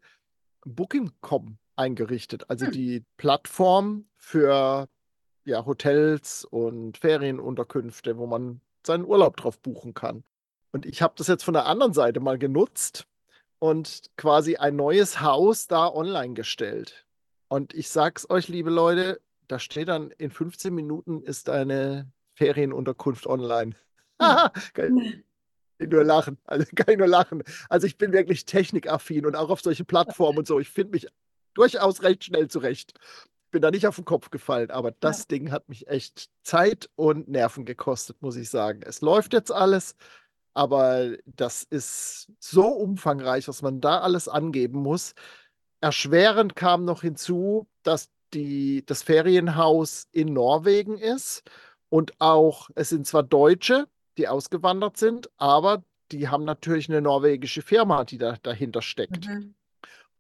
Booking.com 0.66 1.58
eingerichtet, 1.76 2.50
also 2.50 2.66
Hm. 2.66 2.72
die 2.72 3.04
Plattform 3.18 4.06
für 4.18 4.88
ja, 5.46 5.66
Hotels 5.66 6.46
und 6.46 6.98
Ferienunterkünfte, 6.98 8.18
wo 8.18 8.28
man 8.28 8.62
seinen 8.86 9.06
Urlaub 9.06 9.38
drauf 9.38 9.60
buchen 9.60 9.94
kann. 9.94 10.24
Und 10.72 10.86
ich 10.86 11.02
habe 11.02 11.14
das 11.18 11.28
jetzt 11.28 11.44
von 11.44 11.54
der 11.54 11.66
anderen 11.66 11.94
Seite 11.94 12.20
mal 12.20 12.38
genutzt 12.38 13.08
und 13.60 14.10
quasi 14.18 14.56
ein 14.56 14.76
neues 14.76 15.22
Haus 15.22 15.68
da 15.68 15.88
online 15.88 16.34
gestellt. 16.34 17.06
Und 17.48 17.74
ich 17.74 17.90
sag's 17.90 18.30
euch, 18.30 18.48
liebe 18.48 18.70
Leute, 18.70 19.20
da 19.48 19.60
steht 19.60 19.88
dann, 19.88 20.12
in 20.12 20.30
15 20.30 20.74
Minuten 20.74 21.24
ist 21.24 21.50
eine 21.50 22.12
Ferienunterkunft 22.36 23.26
online. 23.28 23.76
Hm. 24.22 24.50
Kann 24.74 24.98
ich 24.98 25.24
nur 25.90 26.04
lachen. 26.04 26.38
Also 26.46 26.66
kann 26.76 26.90
ich 26.90 26.98
nur 26.98 27.08
lachen. 27.08 27.44
Also 27.70 27.88
ich 27.88 27.98
bin 27.98 28.14
wirklich 28.14 28.46
technikaffin 28.46 29.26
und 29.26 29.36
auch 29.36 29.50
auf 29.50 29.62
solche 29.62 29.86
Plattformen 29.86 30.40
und 30.40 30.48
so. 30.48 30.60
Ich 30.60 30.70
finde 30.70 30.92
mich 30.92 31.08
durchaus 31.54 32.04
recht 32.04 32.26
schnell 32.26 32.48
zurecht. 32.50 32.94
Bin 33.52 33.62
da 33.62 33.72
nicht 33.72 33.88
auf 33.88 33.96
den 33.96 34.06
Kopf 34.06 34.30
gefallen, 34.30 34.70
aber 34.70 34.92
das 34.92 35.28
Ding 35.28 35.52
hat 35.52 35.70
mich 35.70 35.88
echt 35.88 36.30
Zeit 36.44 36.90
und 36.96 37.30
Nerven 37.30 37.66
gekostet, 37.66 38.22
muss 38.22 38.36
ich 38.36 38.50
sagen. 38.50 38.82
Es 38.84 39.02
läuft 39.02 39.34
jetzt 39.34 39.52
alles, 39.52 39.96
aber 40.54 41.16
das 41.26 41.64
ist 41.64 42.32
so 42.40 42.68
umfangreich, 42.68 43.48
was 43.48 43.62
man 43.62 43.82
da 43.82 44.00
alles 44.00 44.28
angeben 44.28 44.82
muss. 44.82 45.14
Erschwerend 45.82 46.56
kam 46.56 46.86
noch 46.86 47.02
hinzu, 47.02 47.68
dass 47.84 48.10
die, 48.34 48.86
das 48.86 49.04
Ferienhaus 49.04 50.08
in 50.12 50.34
Norwegen 50.34 50.98
ist 50.98 51.44
und 51.90 52.14
auch, 52.20 52.70
es 52.76 52.90
sind 52.90 53.08
zwar 53.08 53.24
Deutsche, 53.24 53.88
die 54.18 54.28
ausgewandert 54.28 54.98
sind, 54.98 55.30
aber 55.38 55.84
die 56.12 56.28
haben 56.28 56.44
natürlich 56.44 56.90
eine 56.90 57.02
norwegische 57.02 57.62
Firma, 57.62 58.04
die 58.04 58.18
da 58.18 58.36
dahinter 58.42 58.82
steckt. 58.82 59.28
Mhm. 59.28 59.56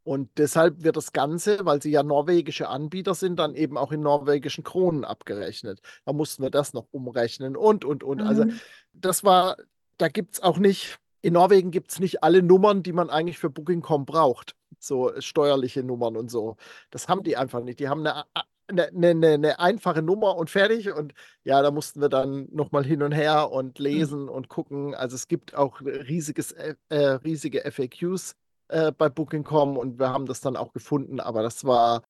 Und 0.04 0.30
deshalb 0.38 0.84
wird 0.84 0.96
das 0.98 1.12
Ganze, 1.12 1.65
weil 1.65 1.82
sie 1.82 1.92
ja 1.92 2.02
norwegische 2.04 2.70
Anbieter 2.70 3.13
sind, 3.13 3.38
dann 3.38 3.54
eben 3.54 3.78
auch 3.78 3.92
in 3.92 4.02
norwegischen 4.02 4.63
Kronen 4.63 5.06
abgerechnet. 5.06 5.82
Da 6.06 6.13
mussten 6.13 6.42
wir 6.42 6.50
das 6.50 6.74
noch 6.74 6.88
umrechnen 6.92 7.56
und, 7.56 7.86
und, 7.86 8.04
und. 8.04 8.22
Also 8.22 8.46
Mhm. 8.46 8.60
das 8.94 9.24
war, 9.24 9.58
da 10.00 10.08
gibt 10.08 10.36
es 10.36 10.42
auch 10.42 10.58
nicht, 10.58 10.98
in 11.22 11.34
Norwegen 11.34 11.72
gibt 11.72 11.92
es 11.92 12.00
nicht 12.00 12.24
alle 12.24 12.42
Nummern, 12.42 12.82
die 12.82 12.94
man 12.94 13.10
eigentlich 13.10 13.38
für 13.38 13.50
Booking.com 13.50 14.06
braucht. 14.06 14.56
So 14.80 15.12
steuerliche 15.20 15.84
Nummern 15.84 16.16
und 16.16 16.32
so. 16.32 16.56
Das 16.90 17.08
haben 17.10 17.24
die 17.24 17.36
einfach 17.36 17.62
nicht. 17.62 17.80
Die 17.80 17.90
haben 17.90 18.08
eine, 18.08 18.26
eine, 18.68 19.10
eine, 19.10 19.28
eine 19.28 19.60
einfache 19.60 20.02
Nummer 20.02 20.38
und 20.38 20.50
fertig. 20.50 20.92
Und 20.94 21.14
ja, 21.44 21.62
da 21.62 21.70
mussten 21.72 22.00
wir 22.00 22.08
dann 22.08 22.48
nochmal 22.52 22.86
hin 22.86 23.04
und 23.04 23.12
her 23.12 23.52
und 23.52 23.78
lesen 23.78 24.30
und 24.30 24.48
gucken. 24.48 24.96
Also 24.96 25.16
es 25.16 25.28
gibt 25.28 25.54
auch 25.54 25.82
riesiges, 25.82 26.54
äh, 26.54 26.76
äh, 26.88 27.08
riesige 27.26 27.70
FAQs 27.70 28.36
äh, 28.70 28.94
bei 28.94 29.10
Booking.com 29.10 29.78
und 29.78 30.00
wir 30.00 30.10
haben 30.10 30.28
das 30.28 30.40
dann 30.40 30.56
auch 30.56 30.72
gefunden. 30.72 31.20
Aber 31.20 31.44
das 31.44 31.66
war, 31.66 32.04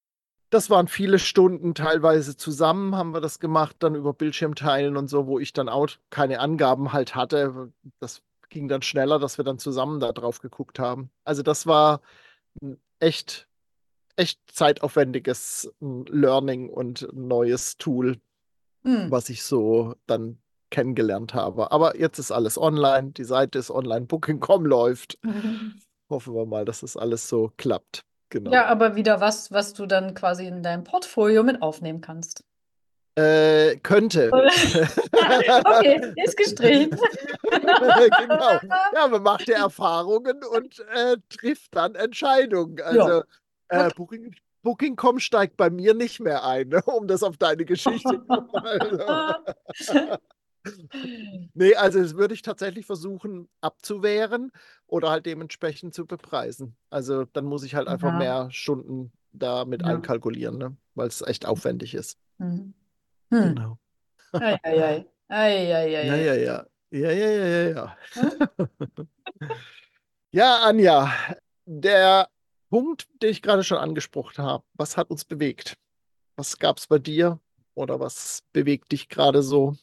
das 0.50 0.70
waren 0.70 0.88
viele 0.88 1.20
Stunden, 1.20 1.76
teilweise 1.76 2.36
zusammen 2.36 2.96
haben 2.96 3.14
wir 3.14 3.22
das 3.22 3.40
gemacht, 3.40 3.76
dann 3.80 3.96
über 3.96 4.14
Bildschirmteilen 4.14 4.98
und 4.98 5.08
so, 5.08 5.28
wo 5.28 5.40
ich 5.40 5.54
dann 5.54 5.70
auch 5.70 5.88
keine 6.10 6.40
Angaben 6.40 6.92
halt 6.94 7.16
hatte. 7.16 7.72
Das 8.00 8.22
ging 8.50 8.68
dann 8.68 8.82
schneller, 8.82 9.20
dass 9.20 9.38
wir 9.38 9.46
dann 9.46 9.60
zusammen 9.60 10.00
da 10.00 10.12
drauf 10.12 10.40
geguckt 10.40 10.80
haben. 10.80 11.12
Also 11.24 11.44
das 11.44 11.68
war 11.68 12.02
ein 12.62 12.78
echt, 13.00 13.48
echt 14.16 14.40
zeitaufwendiges 14.52 15.72
mm, 15.80 16.02
Learning 16.08 16.70
und 16.70 17.08
neues 17.14 17.78
Tool, 17.78 18.18
Mhm. 18.84 19.12
was 19.12 19.30
ich 19.30 19.44
so 19.44 19.96
dann 20.08 20.40
kennengelernt 20.72 21.34
habe. 21.34 21.72
Aber 21.72 21.98
jetzt 22.00 22.18
ist 22.18 22.32
alles 22.32 22.58
online, 22.58 23.12
die 23.12 23.24
Seite 23.24 23.60
ist 23.60 23.72
online, 23.72 24.06
Booking.com 24.06 24.66
läuft. 24.66 25.20
Hoffen 26.10 26.34
wir 26.34 26.46
mal, 26.46 26.66
dass 26.66 26.80
das 26.80 26.96
alles 26.98 27.28
so 27.28 27.52
klappt. 27.58 28.06
Genau. 28.30 28.52
Ja, 28.52 28.66
aber 28.68 28.96
wieder 28.96 29.22
was, 29.22 29.52
was 29.52 29.74
du 29.74 29.86
dann 29.86 30.14
quasi 30.14 30.46
in 30.46 30.62
dein 30.62 30.84
Portfolio 30.84 31.44
mit 31.44 31.62
aufnehmen 31.62 32.02
kannst. 32.02 32.44
Äh, 33.16 33.78
könnte. 33.78 34.32
Okay, 35.12 36.14
ist 36.24 36.38
gestrichen. 36.38 36.92
genau. 37.52 38.60
Ja, 38.94 39.08
man 39.08 39.22
macht 39.22 39.48
ja 39.48 39.58
Erfahrungen 39.58 40.44
und 40.44 40.80
äh, 40.94 41.18
trifft 41.30 41.76
dann 41.76 41.96
Entscheidungen. 41.96 42.82
Also 42.82 43.20
äh, 43.20 43.24
Okay. 43.72 43.94
Booking, 43.96 44.36
Booking.com 44.64 45.20
steigt 45.20 45.56
bei 45.56 45.70
mir 45.70 45.94
nicht 45.94 46.20
mehr 46.20 46.44
ein, 46.44 46.70
ne, 46.70 46.82
um 46.86 47.08
das 47.08 47.24
auf 47.24 47.38
deine 47.38 47.66
Geschichte 47.66 48.22
also, 48.28 50.18
Nee, 51.54 51.76
also 51.76 52.00
das 52.02 52.16
würde 52.16 52.34
ich 52.34 52.42
tatsächlich 52.42 52.86
versuchen 52.86 53.50
abzuwehren 53.62 54.52
oder 54.88 55.10
halt 55.10 55.26
dementsprechend 55.26 55.94
zu 55.94 56.06
bepreisen. 56.06 56.76
Also 56.90 57.26
dann 57.26 57.46
muss 57.46 57.64
ich 57.64 57.76
halt 57.76 57.88
einfach 57.88 58.12
Ja. 58.12 58.18
mehr 58.18 58.52
Stunden 58.52 59.12
damit 59.32 59.82
Ja. 59.82 59.88
einkalkulieren, 59.88 60.58
ne? 60.58 60.76
weil 60.96 61.08
es 61.08 61.22
echt 61.22 61.46
aufwendig 61.46 61.94
ist. 61.96 62.18
Mhm. 62.38 62.74
Hm. 63.32 63.56
Genau. 63.56 63.80
Ei, 64.34 64.58
ei, 64.64 64.84
ei. 64.84 65.06
Ei, 65.30 65.74
ei, 65.74 65.98
ei, 65.98 66.08
Ja, 66.08 66.16
ja, 66.16 66.34
ja. 66.36 66.66
Ja, 66.92 67.12
ja, 67.12 67.30
ja, 67.30 67.46
ja, 67.46 67.70
ja. 67.70 67.98
Ja, 70.32 70.60
Anja, 70.62 71.12
der 71.66 72.30
Punkt, 72.70 73.08
den 73.22 73.32
ich 73.32 73.42
gerade 73.42 73.64
schon 73.64 73.80
angesprochen 73.80 74.44
habe, 74.44 74.64
was 74.74 74.96
hat 74.96 75.10
uns 75.10 75.26
bewegt? 75.26 75.76
Was 76.36 76.60
gab 76.60 76.78
es 76.78 76.86
bei 76.88 77.00
dir 77.00 77.40
oder 77.74 78.00
was 78.00 78.44
bewegt 78.54 78.92
dich 78.92 79.10
gerade 79.10 79.42
so? 79.42 79.76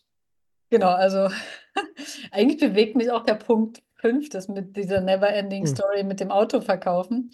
Genau, 0.71 0.91
also 0.91 1.29
eigentlich 2.33 2.61
bewegt 2.61 2.97
mich 2.97 3.11
auch 3.11 3.23
der 3.23 3.35
Punkt 3.35 3.83
5, 3.97 4.29
das 4.29 4.49
mit 4.49 4.77
dieser 4.77 5.01
Never-Ending 5.01 5.67
Hm. 5.67 5.67
Story 5.67 6.05
mit 6.05 6.21
dem 6.21 6.31
Auto 6.31 6.61
verkaufen, 6.61 7.31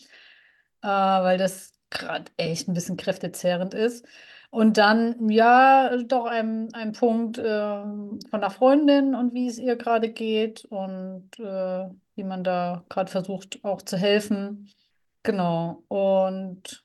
äh, 0.83 0.89
weil 0.89 1.39
das 1.39 1.73
gerade 1.91 2.31
echt 2.37 2.69
ein 2.69 2.75
bisschen 2.75 2.97
kräftezehrend 2.97 3.75
ist. 3.75 4.07
Und 4.51 4.77
dann, 4.77 5.31
ja, 5.31 5.97
doch 6.05 6.27
ein, 6.27 6.73
ein 6.75 6.93
Punkt 6.93 7.39
ähm, 7.39 8.19
von 8.31 8.41
einer 8.43 8.51
Freundin 8.51 9.15
und 9.15 9.33
wie 9.33 9.47
es 9.49 9.59
ihr 9.59 9.77
gerade 9.77 10.11
geht 10.11 10.67
und 10.67 11.31
äh, 11.39 11.89
wie 12.17 12.25
man 12.25 12.45
da 12.45 12.85
gerade 12.91 13.11
versucht 13.11 13.61
auch 13.65 13.81
zu 13.81 13.97
helfen. 13.97 14.69
Genau. 15.23 15.85
Und 15.89 16.82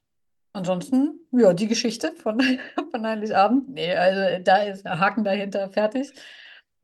ansonsten, 0.58 1.20
ja, 1.32 1.54
die 1.54 1.68
Geschichte 1.68 2.14
von, 2.14 2.40
von 2.92 3.06
Heiligabend. 3.06 3.70
Nee, 3.70 3.94
also 3.96 4.44
da 4.44 4.58
ist 4.64 4.86
ein 4.86 5.00
Haken 5.00 5.24
dahinter, 5.24 5.70
fertig. 5.70 6.12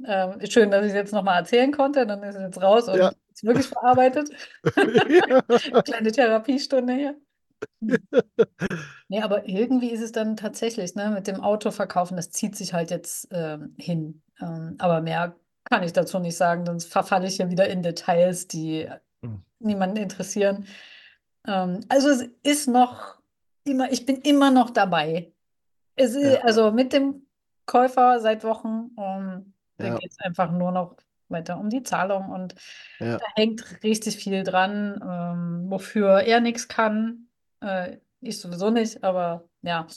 Ähm, 0.06 0.40
ist 0.40 0.54
schön, 0.54 0.72
dass 0.72 0.84
ich 0.84 0.90
es 0.90 0.96
jetzt 0.96 1.14
nochmal 1.14 1.40
erzählen 1.40 1.72
konnte. 1.72 2.06
Dann 2.06 2.24
ist 2.24 2.36
es 2.36 2.42
jetzt 2.42 2.62
raus 2.62 2.88
und 2.90 2.98
Ja. 3.00 3.12
ist 3.34 3.44
wirklich 3.44 3.68
verarbeitet. 3.68 4.30
Kleine 5.86 6.12
Therapiestunde 6.12 6.94
hier. 6.94 7.16
Nee, 9.10 9.22
aber 9.22 9.48
irgendwie 9.48 9.92
ist 9.92 10.02
es 10.02 10.12
dann 10.12 10.36
tatsächlich, 10.38 10.96
ne, 10.96 11.12
mit 11.12 11.28
dem 11.28 11.42
Auto 11.42 11.72
verkaufen, 11.72 12.16
das 12.16 12.32
zieht 12.32 12.56
sich 12.56 12.74
halt 12.74 12.90
jetzt 12.92 13.28
ähm, 13.32 13.76
hin. 13.78 14.22
Ähm, 14.42 14.76
aber 14.80 15.02
mehr 15.02 15.36
kann 15.66 15.84
ich 15.84 15.94
dazu 15.94 16.20
nicht 16.20 16.36
sagen, 16.38 16.66
sonst 16.66 16.86
verfalle 16.86 17.28
ich 17.28 17.38
ja 17.38 17.50
wieder 17.50 17.68
in 17.68 17.84
Details, 17.84 18.48
die 18.48 18.90
Hm. 19.24 19.42
niemanden 19.60 19.98
interessieren. 19.98 20.66
Ähm, 21.48 21.82
also 21.90 22.10
es 22.10 22.24
ist 22.44 22.68
noch 22.68 23.18
immer, 23.65 23.91
ich 23.91 24.06
bin 24.06 24.17
immer 24.17 24.52
noch 24.52 24.69
dabei. 24.69 25.32
Es 25.95 26.15
ist, 26.15 26.36
Ja. 26.36 26.41
also 26.41 26.71
mit 26.71 26.93
dem 26.93 27.28
Käufer 27.65 28.19
seit 28.19 28.43
Wochen, 28.43 28.91
um, 28.95 29.54
da 29.78 29.88
Ja. 29.88 29.95
geht 29.97 30.12
es 30.12 30.19
einfach 30.19 30.52
nur 30.52 30.71
noch 30.71 30.97
weiter 31.30 31.58
um 31.60 31.69
die 31.69 31.84
Zahlung 31.84 32.30
und 32.30 32.56
Ja. 32.99 33.17
da 33.17 33.26
hängt 33.36 33.84
richtig 33.84 34.17
viel 34.17 34.43
dran, 34.43 34.99
ähm, 35.04 35.65
wofür 35.69 36.19
er 36.21 36.39
nichts 36.41 36.67
kann. 36.67 37.28
Äh, 37.62 37.97
ich 38.21 38.39
sowieso 38.39 38.69
nicht, 38.69 39.04
aber 39.04 39.45
ja. 39.62 39.88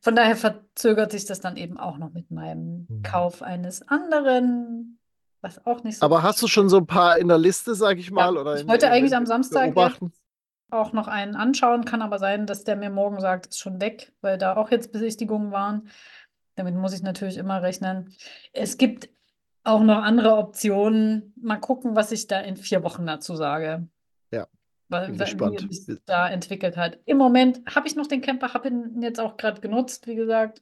Von 0.00 0.14
daher 0.16 0.36
verzögert 0.36 1.12
sich 1.12 1.24
das 1.24 1.40
dann 1.40 1.56
eben 1.56 1.78
auch 1.78 1.98
noch 1.98 2.12
mit 2.12 2.30
meinem 2.30 2.86
Mhm. 2.88 3.02
Kauf 3.02 3.42
eines 3.42 3.86
anderen, 3.88 4.98
was 5.40 5.64
auch 5.66 5.82
nicht 5.82 5.98
so 5.98 6.06
Aber 6.06 6.22
hast 6.22 6.40
du 6.42 6.46
schon 6.46 6.68
so 6.68 6.78
ein 6.78 6.86
paar 6.86 7.18
in 7.18 7.28
der 7.28 7.38
Liste, 7.38 7.74
sag 7.74 7.98
ich 7.98 8.10
mal? 8.10 8.34
Ja, 8.34 8.40
oder 8.40 8.56
ich 8.60 8.66
wollte 8.68 8.90
eigentlich 8.90 9.14
am 9.16 9.26
Samstag 9.26 9.74
beobachten? 9.74 10.12
Auch 10.74 10.92
noch 10.92 11.08
einen 11.08 11.36
anschauen. 11.36 11.84
Kann 11.84 12.02
aber 12.02 12.18
sein, 12.18 12.46
dass 12.46 12.64
der 12.64 12.76
mir 12.76 12.90
morgen 12.90 13.20
sagt, 13.20 13.46
ist 13.46 13.58
schon 13.58 13.80
weg, 13.80 14.12
weil 14.20 14.38
da 14.38 14.56
auch 14.56 14.70
jetzt 14.70 14.92
Besichtigungen 14.92 15.50
waren. 15.52 15.88
Damit 16.56 16.74
muss 16.74 16.92
ich 16.94 17.02
natürlich 17.02 17.36
immer 17.36 17.62
rechnen. 17.62 18.12
Es 18.52 18.76
gibt 18.78 19.08
auch 19.64 19.82
noch 19.82 20.02
andere 20.02 20.36
Optionen. 20.36 21.32
Mal 21.40 21.56
gucken, 21.56 21.96
was 21.96 22.12
ich 22.12 22.26
da 22.26 22.40
in 22.40 22.56
vier 22.56 22.82
Wochen 22.82 23.06
dazu 23.06 23.34
sage. 23.34 23.88
Ja, 24.30 24.46
Weil, 24.88 25.06
bin 25.06 25.18
weil- 25.18 25.24
gespannt. 25.26 25.62
wie 25.62 25.70
es 25.74 25.86
sich 25.86 25.98
da 26.06 26.28
entwickelt 26.28 26.76
hat. 26.76 26.98
Im 27.06 27.16
Moment 27.16 27.62
habe 27.74 27.86
ich 27.88 27.96
noch 27.96 28.06
den 28.06 28.20
Camper, 28.20 28.52
habe 28.54 28.68
ihn 28.68 29.00
jetzt 29.02 29.20
auch 29.20 29.36
gerade 29.36 29.60
genutzt, 29.60 30.06
wie 30.06 30.14
gesagt. 30.14 30.60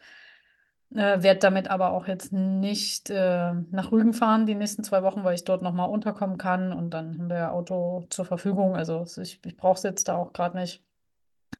Äh, 0.95 1.23
werde 1.23 1.41
damit 1.41 1.69
aber 1.69 1.93
auch 1.93 2.07
jetzt 2.07 2.33
nicht 2.33 3.09
äh, 3.09 3.53
nach 3.71 3.93
Rügen 3.93 4.13
fahren 4.13 4.45
die 4.45 4.55
nächsten 4.55 4.85
zwei 4.85 5.03
Wochen, 5.03 5.25
weil 5.25 5.35
ich 5.35 5.45
dort 5.45 5.63
nochmal 5.63 5.89
unterkommen 5.89 6.37
kann 6.37 6.73
und 6.73 6.91
dann 6.91 7.19
haben 7.19 7.31
wir 7.31 7.37
ja 7.37 7.51
Auto 7.51 8.05
zur 8.11 8.27
Verfügung. 8.27 8.77
Also 8.77 9.05
ich, 9.21 9.41
ich 9.45 9.57
brauche 9.57 9.77
es 9.77 9.83
jetzt 9.85 10.09
da 10.09 10.17
auch 10.17 10.33
gerade 10.33 10.59
nicht. 10.59 10.83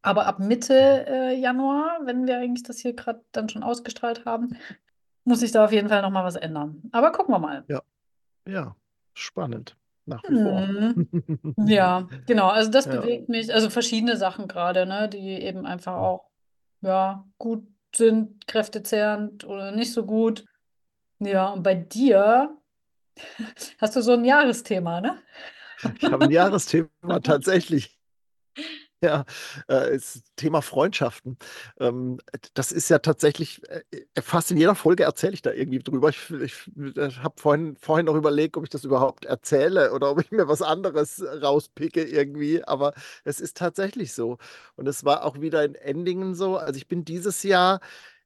Aber 0.03 0.27
ab 0.27 0.39
Mitte 0.39 1.07
äh, 1.07 1.39
Januar, 1.39 2.01
wenn 2.05 2.27
wir 2.27 2.39
eigentlich 2.39 2.63
das 2.63 2.79
hier 2.79 2.95
gerade 2.95 3.23
dann 3.33 3.49
schon 3.49 3.63
ausgestrahlt 3.63 4.25
haben, 4.27 4.57
muss 5.25 5.43
ich 5.43 5.53
da 5.53 5.65
auf 5.65 5.73
jeden 5.73 5.89
Fall 5.89 6.03
nochmal 6.03 6.25
was 6.25 6.37
ändern. 6.37 6.83
Aber 6.93 7.13
gucken 7.13 7.35
wir 7.35 7.39
mal. 7.39 7.65
Ja, 8.47 8.77
spannend. 9.15 9.77
Nach 10.05 10.23
wie 10.29 10.43
vor. 10.43 10.61
Mhm. 10.61 11.69
Ja, 11.69 12.09
genau. 12.27 12.49
Also 12.49 12.71
das 12.71 12.87
Ja. 12.93 13.01
bewegt 13.01 13.29
mich. 13.29 13.55
Also 13.55 13.71
verschiedene 13.71 14.17
Sachen 14.17 14.49
gerade, 14.49 14.85
ne, 14.85 15.09
die 15.09 15.41
eben 15.41 15.65
einfach 15.65 15.95
auch 15.95 16.29
ja, 16.81 17.25
gut 17.39 17.65
sind, 17.97 18.47
kräftezehrend 18.47 19.45
oder 19.45 19.73
nicht 19.73 19.93
so 19.93 20.05
gut. 20.05 20.45
Ja, 21.19 21.49
und 21.51 21.63
bei 21.63 21.75
dir 21.75 22.57
hast 23.81 23.97
du 23.97 24.03
so 24.03 24.13
ein 24.13 24.25
Jahresthema, 24.25 25.01
ne? 25.01 25.19
Ich 25.99 26.05
habe 26.05 26.25
ein 26.25 26.31
Jahresthema 26.31 26.89
tatsächlich. 27.23 27.99
Ja, 29.03 29.25
äh, 29.67 29.93
das 29.95 30.23
Thema 30.37 30.63
Freundschaften. 30.63 31.37
Ähm, 31.81 32.21
das 32.55 32.71
ist 32.71 32.89
ja 32.89 33.01
tatsächlich, 33.01 33.61
äh, 33.69 33.83
fast 34.23 34.53
in 34.53 34.59
jeder 34.59 34.77
Folge 34.77 35.03
erzähle 35.03 35.33
ich 35.35 35.43
da 35.43 35.51
irgendwie 35.51 35.81
drüber. 35.81 36.11
Ich, 36.11 36.31
ich, 36.31 36.69
habe 37.19 37.35
vorhin, 37.37 37.77
vorhin 37.81 38.07
noch 38.07 38.15
überlegt, 38.15 38.57
ob 38.57 38.63
ich 38.63 38.71
das 38.71 38.85
überhaupt 38.85 39.25
erzähle 39.25 39.93
oder 39.93 40.13
ob 40.13 40.21
ich 40.21 40.31
mir 40.31 40.47
was 40.47 40.63
anderes 40.63 41.21
rauspicke 41.43 42.05
irgendwie. 42.05 42.63
Aber 42.65 42.95
es 43.25 43.41
ist 43.41 43.57
tatsächlich 43.57 44.13
so. 44.15 44.39
Und 44.77 44.87
es 44.87 45.05
war 45.05 45.25
auch 45.25 45.41
wieder 45.41 45.65
in 45.65 45.75
Endingen 45.75 46.37
so. 46.37 46.57
Also 46.57 46.77
ich 46.77 46.87
bin 46.87 47.05
dieses 47.05 47.43
Jahr 47.43 47.81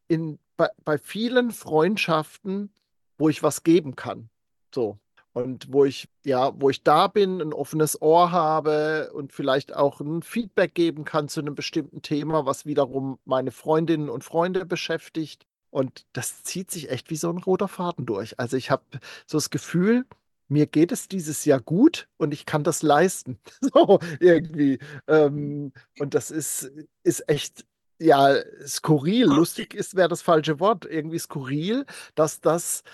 in, 0.09 0.39
bei, 0.59 0.69
bei 0.85 0.99
vielen 0.99 1.53
Freundschaften, 1.53 2.71
wo 3.19 3.31
ich 3.31 3.43
was 3.43 3.63
geben 3.63 3.97
kann. 3.97 4.29
So. 4.75 4.99
Und 5.37 5.71
wo 5.71 5.85
ich, 5.85 6.09
ja, 6.25 6.59
wo 6.59 6.71
ich 6.71 6.83
da 6.83 7.09
bin, 7.09 7.43
ein 7.43 7.53
offenes 7.53 8.01
Ohr 8.01 8.33
habe 8.33 9.11
und 9.13 9.35
vielleicht 9.35 9.77
auch 9.77 10.01
ein 10.01 10.23
Feedback 10.23 10.75
geben 10.75 11.05
kann 11.05 11.29
zu 11.29 11.41
einem 11.41 11.55
bestimmten 11.55 12.01
Thema, 12.01 12.47
was 12.47 12.65
wiederum 12.65 13.19
meine 13.27 13.51
Freundinnen 13.51 14.09
und 14.09 14.25
Freunde 14.25 14.65
beschäftigt. 14.65 15.45
Und 15.69 16.07
das 16.15 16.43
zieht 16.43 16.71
sich 16.71 16.89
echt 16.89 17.11
wie 17.11 17.17
so 17.17 17.29
ein 17.29 17.37
roter 17.37 17.69
Faden 17.69 18.07
durch. 18.07 18.41
Also 18.41 18.57
ich 18.57 18.71
habe 18.71 18.85
so 19.27 19.37
das 19.37 19.51
Gefühl, 19.51 20.07
mir 20.49 20.67
geht 20.67 20.91
es 20.91 21.07
dieses 21.07 21.45
Jahr 21.45 21.61
gut 21.61 22.09
und 22.17 22.33
ich 22.33 22.47
kann 22.47 22.65
das 22.65 22.83
leisten. 22.83 23.39
So 23.61 23.99
irgendwie. 24.21 24.79
Ähm, 25.07 25.75
und 25.99 26.15
das 26.15 26.31
ist, 26.31 26.71
ist 27.03 27.29
echt, 27.29 27.67
ja, 27.99 28.37
skurril. 28.67 29.27
Lustig 29.27 29.75
ist, 29.75 29.97
wäre 29.97 30.09
das 30.09 30.23
falsche 30.23 30.61
Wort. 30.61 30.87
Irgendwie 30.87 31.19
skurril, 31.19 31.85
dass 32.15 32.41
das 32.41 32.85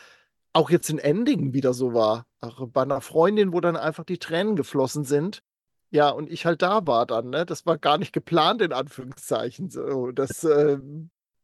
auch 0.52 0.70
jetzt 0.70 0.90
in 0.90 0.98
Endingen 0.98 1.54
wieder 1.54 1.74
so 1.74 1.94
war. 1.94 2.26
Bei 2.40 2.82
einer 2.82 3.00
Freundin, 3.00 3.52
wo 3.52 3.60
dann 3.60 3.76
einfach 3.76 4.04
die 4.04 4.18
Tränen 4.18 4.56
geflossen 4.56 5.04
sind. 5.04 5.42
Ja, 5.90 6.10
und 6.10 6.30
ich 6.30 6.46
halt 6.46 6.62
da 6.62 6.86
war 6.86 7.06
dann, 7.06 7.30
ne? 7.30 7.44
Das 7.44 7.66
war 7.66 7.78
gar 7.78 7.98
nicht 7.98 8.12
geplant, 8.12 8.62
in 8.62 8.72
Anführungszeichen. 8.72 9.70
So, 9.70 10.10
das, 10.10 10.42
äh, 10.44 10.78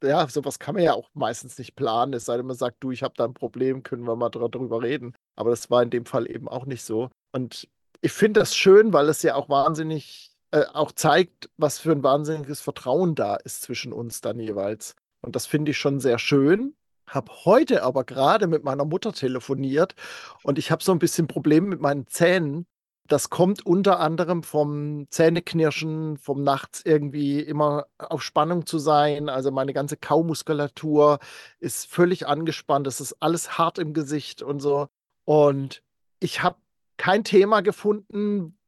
ja, 0.02 0.26
sowas 0.28 0.59
kann 0.59 0.74
man 0.74 0.84
ja 0.84 0.94
auch 0.94 1.11
meistens 1.14 1.59
nicht 1.59 1.74
planen, 1.76 2.14
es 2.14 2.24
sei 2.24 2.36
denn, 2.36 2.46
man 2.46 2.56
sagt, 2.56 2.76
du, 2.80 2.90
ich 2.90 3.02
habe 3.02 3.14
da 3.16 3.24
ein 3.24 3.34
Problem, 3.34 3.82
können 3.82 4.04
wir 4.04 4.16
mal 4.16 4.30
drüber 4.30 4.82
reden. 4.82 5.14
Aber 5.36 5.50
das 5.50 5.70
war 5.70 5.82
in 5.82 5.90
dem 5.90 6.06
Fall 6.06 6.30
eben 6.30 6.48
auch 6.48 6.66
nicht 6.66 6.82
so. 6.82 7.11
Und 7.32 7.68
ich 8.00 8.12
finde 8.12 8.40
das 8.40 8.56
schön, 8.56 8.92
weil 8.92 9.09
es 9.09 9.22
ja 9.22 9.34
auch 9.34 9.48
wahnsinnig, 9.48 10.32
äh, 10.50 10.64
auch 10.72 10.92
zeigt, 10.92 11.50
was 11.56 11.78
für 11.78 11.92
ein 11.92 12.02
wahnsinniges 12.02 12.61
Vertrauen 12.61 13.14
da 13.14 13.36
ist 13.36 13.62
zwischen 13.62 13.92
uns 13.92 14.20
dann 14.20 14.38
jeweils. 14.38 14.94
Und 15.20 15.36
das 15.36 15.46
finde 15.46 15.72
ich 15.72 15.78
schon 15.78 16.00
sehr 16.00 16.18
schön. 16.18 16.74
Habe 17.09 17.32
heute 17.44 17.82
aber 17.82 18.04
gerade 18.04 18.46
mit 18.46 18.64
meiner 18.64 18.84
Mutter 18.84 19.12
telefoniert 19.12 19.94
und 20.42 20.59
ich 20.59 20.70
habe 20.70 20.82
so 20.84 20.92
ein 20.92 20.98
bisschen 20.98 21.26
Probleme 21.26 21.66
mit 21.66 21.80
meinen 21.80 22.06
Zähnen. 22.06 22.66
Das 23.06 23.30
kommt 23.30 23.64
unter 23.64 24.00
anderem 24.00 24.42
vom 24.42 25.06
Zähneknirschen, 25.11 26.18
vom 26.18 26.42
nachts 26.42 26.82
irgendwie 26.84 27.40
immer 27.40 27.86
auf 27.98 28.22
Spannung 28.22 28.66
zu 28.66 28.78
sein. 28.78 29.30
Also 29.30 29.50
meine 29.50 29.72
ganze 29.72 29.96
Kaumuskulatur 29.96 31.18
ist 31.59 31.86
völlig 31.86 32.26
angespannt. 32.26 32.86
Es 32.86 33.00
ist 33.00 33.16
alles 33.20 33.56
hart 33.56 33.78
im 33.78 33.94
Gesicht 33.94 34.42
und 34.42 34.61
so. 34.61 34.88
Und 35.24 35.82
ich 36.20 36.42
habe 36.42 36.56
kein 36.98 37.24
Thema 37.24 37.62
gefunden 37.62 38.59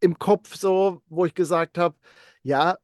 im 0.00 0.18
Kopf, 0.18 0.56
so, 0.56 1.02
wo 1.08 1.26
ich 1.26 1.34
gesagt 1.34 1.76
habe, 1.76 1.94
ja, 2.42 2.78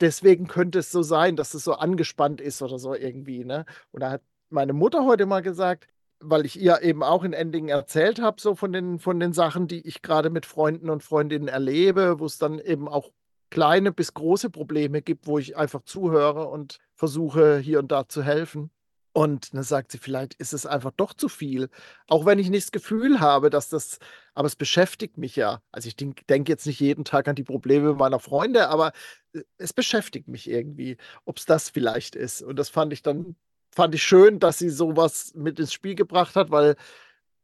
deswegen 0.00 0.46
könnte 0.46 0.78
es 0.80 0.90
so 0.90 1.02
sein, 1.02 1.36
dass 1.36 1.54
es 1.54 1.64
so 1.64 1.74
angespannt 1.74 2.40
ist 2.40 2.62
oder 2.62 2.78
so 2.78 2.94
irgendwie. 2.94 3.44
Ne? 3.44 3.64
Und 3.92 4.00
da 4.00 4.10
hat 4.10 4.22
meine 4.48 4.72
Mutter 4.72 5.04
heute 5.04 5.26
mal 5.26 5.42
gesagt, 5.42 5.86
weil 6.20 6.44
ich 6.44 6.60
ihr 6.60 6.82
eben 6.82 7.02
auch 7.02 7.24
in 7.24 7.32
Endingen 7.32 7.70
erzählt 7.70 8.20
habe, 8.20 8.40
so 8.40 8.54
von 8.54 8.72
den, 8.72 8.98
von 8.98 9.18
den 9.18 9.32
Sachen, 9.32 9.68
die 9.68 9.86
ich 9.86 10.02
gerade 10.02 10.30
mit 10.30 10.46
Freunden 10.46 10.90
und 10.90 11.02
Freundinnen 11.02 11.48
erlebe, 11.48 12.20
wo 12.20 12.26
es 12.26 12.38
dann 12.38 12.58
eben 12.58 12.88
auch 12.88 13.10
kleine 13.48 13.90
bis 13.92 14.14
große 14.14 14.50
Probleme 14.50 15.02
gibt, 15.02 15.26
wo 15.26 15.38
ich 15.38 15.56
einfach 15.56 15.82
zuhöre 15.82 16.46
und 16.48 16.78
versuche 16.94 17.58
hier 17.58 17.78
und 17.78 17.90
da 17.90 18.06
zu 18.06 18.22
helfen. 18.22 18.70
Und 19.12 19.54
dann 19.54 19.64
sagt 19.64 19.90
sie, 19.90 19.98
vielleicht 19.98 20.34
ist 20.34 20.52
es 20.52 20.66
einfach 20.66 20.92
doch 20.96 21.14
zu 21.14 21.28
viel. 21.28 21.68
Auch 22.06 22.26
wenn 22.26 22.38
ich 22.38 22.48
nicht 22.48 22.66
das 22.66 22.72
Gefühl 22.72 23.18
habe, 23.20 23.50
dass 23.50 23.68
das, 23.68 23.98
aber 24.34 24.46
es 24.46 24.54
beschäftigt 24.54 25.18
mich 25.18 25.34
ja. 25.36 25.62
Also 25.72 25.88
ich 25.88 25.96
denke 25.96 26.24
denk 26.26 26.48
jetzt 26.48 26.66
nicht 26.66 26.80
jeden 26.80 27.04
Tag 27.04 27.26
an 27.26 27.34
die 27.34 27.42
Probleme 27.42 27.94
meiner 27.94 28.20
Freunde, 28.20 28.68
aber 28.68 28.92
äh, 29.32 29.42
es 29.58 29.72
beschäftigt 29.72 30.28
mich 30.28 30.48
irgendwie, 30.48 30.96
ob 31.24 31.38
es 31.38 31.44
das 31.46 31.70
vielleicht 31.70 32.14
ist. 32.14 32.42
Und 32.42 32.56
das 32.56 32.68
fand 32.68 32.92
ich 32.92 33.02
dann, 33.02 33.34
fand 33.72 33.94
ich 33.94 34.02
schön, 34.04 34.38
dass 34.38 34.58
sie 34.58 34.70
sowas 34.70 35.32
mit 35.34 35.58
ins 35.58 35.72
Spiel 35.72 35.96
gebracht 35.96 36.36
hat, 36.36 36.50
weil 36.52 36.76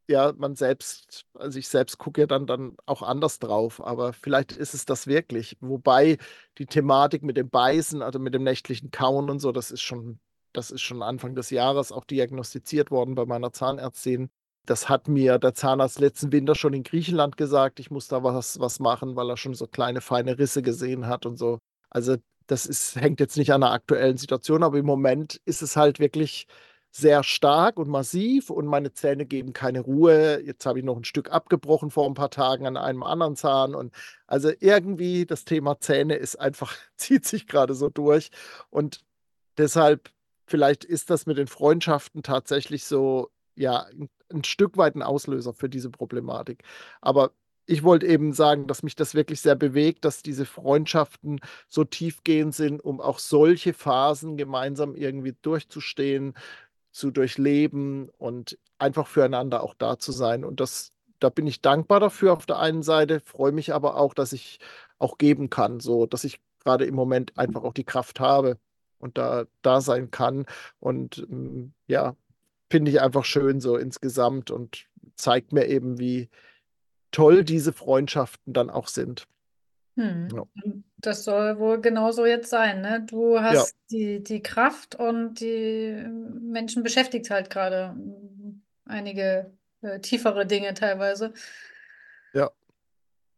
ja, 0.09 0.33
man 0.37 0.55
selbst, 0.55 1.27
also 1.35 1.59
ich 1.59 1.69
selbst 1.69 1.99
gucke 1.99 2.23
ja 2.23 2.27
dann, 2.29 2.47
dann 2.47 2.77
auch 2.87 3.03
anders 3.03 3.39
drauf, 3.41 3.85
aber 3.85 4.13
vielleicht 4.13 4.53
ist 4.53 4.75
es 4.75 4.85
das 4.85 5.07
wirklich. 5.09 5.57
Wobei 5.61 6.19
die 6.59 6.67
Thematik 6.67 7.23
mit 7.25 7.37
dem 7.37 7.51
Beißen, 7.51 8.03
also 8.03 8.19
mit 8.21 8.35
dem 8.35 8.45
nächtlichen 8.45 8.91
Kauen 8.93 9.31
und 9.31 9.41
so, 9.41 9.53
das 9.53 9.71
ist 9.73 9.83
schon 9.83 10.21
das 10.57 10.71
ist 10.71 10.83
schon 10.83 11.03
Anfang 11.03 11.35
des 11.35 11.51
Jahres 11.51 11.93
auch 11.93 12.05
diagnostiziert 12.05 12.91
worden 12.91 13.15
bei 13.15 13.27
meiner 13.27 13.53
Zahnärztin. 13.53 14.31
Das 14.67 14.89
hat 14.89 15.09
mir 15.09 15.39
der 15.39 15.55
Zahnarzt 15.55 16.01
letzten 16.01 16.33
Winter 16.33 16.55
schon 16.55 16.75
in 16.75 16.83
Griechenland 16.83 17.37
gesagt. 17.37 17.79
Ich 17.81 17.91
muss 17.91 18.09
da 18.09 18.25
was, 18.25 18.59
was 18.59 18.81
machen, 18.81 19.17
weil 19.17 19.31
er 19.31 19.37
schon 19.37 19.55
so 19.55 19.67
kleine, 19.67 20.01
feine 20.01 20.39
Risse 20.39 20.63
gesehen 20.63 21.07
hat 21.07 21.27
und 21.27 21.37
so. 21.39 21.61
Also, 21.91 22.17
das 22.47 22.67
ist, 22.67 22.97
hängt 22.97 23.21
jetzt 23.21 23.37
nicht 23.37 23.53
an 23.53 23.61
der 23.61 23.73
aktuellen 23.73 24.17
Situation, 24.17 24.63
aber 24.63 24.79
im 24.79 24.87
Moment 24.87 25.41
ist 25.45 25.63
es 25.63 25.77
halt 25.77 26.01
wirklich 26.01 26.47
sehr 26.97 27.23
stark 27.23 27.79
und 27.79 27.89
massiv 27.89 28.51
und 28.51 28.67
meine 28.67 28.93
Zähne 28.93 29.27
geben 29.27 29.53
keine 29.53 29.81
Ruhe. 29.81 30.41
Jetzt 30.45 30.65
habe 30.67 30.79
ich 30.79 30.85
noch 30.85 30.97
ein 30.97 31.05
Stück 31.05 31.31
abgebrochen 31.31 31.91
vor 31.91 32.07
ein 32.07 32.15
paar 32.15 32.31
Tagen 32.31 32.67
an 32.67 32.77
einem 32.79 33.03
anderen 33.03 33.37
Zahn 33.37 33.75
und 33.75 33.95
also 34.27 34.51
irgendwie 34.61 35.27
das 35.27 35.45
Thema 35.45 35.79
Zähne 35.81 36.15
ist 36.17 36.37
einfach, 36.37 36.75
zieht 36.97 37.27
sich 37.27 37.47
gerade 37.47 37.75
so 37.75 37.91
durch 37.91 38.31
und 38.71 39.05
deshalb 39.59 40.11
vielleicht 40.47 40.85
ist 40.85 41.11
das 41.11 41.27
mit 41.27 41.39
den 41.39 41.47
Freundschaften 41.49 42.23
tatsächlich 42.23 42.85
so, 42.85 43.31
ja, 43.55 43.85
ein, 43.87 44.09
ein 44.33 44.45
Stück 44.45 44.77
weit 44.77 44.95
ein 44.97 45.03
Auslöser 45.03 45.53
für 45.53 45.69
diese 45.69 45.91
Problematik. 45.91 46.63
Aber 47.01 47.33
ich 47.67 47.83
wollte 47.83 48.07
eben 48.07 48.33
sagen, 48.33 48.67
dass 48.69 48.83
mich 48.83 48.95
das 48.95 49.15
wirklich 49.15 49.41
sehr 49.41 49.57
bewegt, 49.57 50.05
dass 50.05 50.23
diese 50.23 50.47
Freundschaften 50.47 51.41
so 51.69 51.85
tiefgehend 51.85 52.55
sind, 52.55 52.81
um 52.85 53.01
auch 53.01 53.19
solche 53.19 53.75
Phasen 53.75 54.37
gemeinsam 54.37 54.95
irgendwie 54.95 55.35
durchzustehen, 55.43 56.35
zu 56.93 57.11
durchleben 57.11 58.09
und 58.19 58.59
einfach 58.79 59.07
füreinander 59.09 59.63
auch 59.63 59.75
da 59.75 59.99
zu 59.99 60.13
sein. 60.13 60.45
Und 60.45 60.61
das, 60.61 60.93
da 61.19 61.29
bin 61.29 61.47
ich 61.47 61.61
dankbar 61.61 62.01
dafür 62.01 62.33
auf 62.35 62.47
der 62.47 62.59
einen 62.61 62.83
Seite, 62.83 63.21
freue 63.21 63.53
mich 63.53 63.75
aber 63.75 63.97
auch, 63.97 64.15
dass 64.15 64.33
ich 64.33 64.59
auch 64.99 65.19
geben 65.19 65.51
kann, 65.51 65.81
so 65.81 66.07
dass 66.07 66.25
ich 66.25 66.41
gerade 66.65 66.85
im 66.87 66.95
Moment 66.95 67.37
einfach 67.39 67.65
auch 67.65 67.75
die 67.75 67.85
Kraft 67.85 68.21
habe 68.21 68.59
und 68.99 69.19
da, 69.19 69.45
da 69.63 69.81
sein 69.81 70.11
kann. 70.11 70.47
Und 70.81 71.27
ähm, 71.31 71.73
ja, 71.87 72.17
finde 72.71 72.91
ich 72.91 73.01
einfach 73.01 73.25
schön 73.25 73.61
so 73.61 73.77
insgesamt 73.77 74.51
und 74.51 74.87
zeigt 75.17 75.53
mir 75.53 75.67
eben, 75.67 75.99
wie 75.99 76.29
toll 77.11 77.45
diese 77.45 77.73
Freundschaften 77.73 78.53
dann 78.53 78.71
auch 78.71 78.89
sind. 78.89 79.27
Hm. 79.97 80.29
Ja. 80.35 80.45
Das 80.99 81.25
soll 81.25 81.59
wohl 81.59 81.81
genauso 81.81 82.27
jetzt 82.27 82.51
sein, 82.51 82.83
ne? 82.83 83.07
Du 83.07 83.41
hast 83.41 83.77
ja. 83.91 83.99
die, 83.99 84.23
die 84.23 84.43
Kraft 84.43 84.95
und 84.95 85.41
die 85.41 86.05
Menschen 86.41 86.83
beschäftigt 86.83 87.31
halt 87.31 87.49
gerade 87.49 87.91
hm, 87.91 88.63
einige 88.85 89.51
äh, 89.81 90.01
tiefere 90.01 90.47
Dinge 90.47 90.75
teilweise. 90.75 91.33
Ja. 92.35 92.51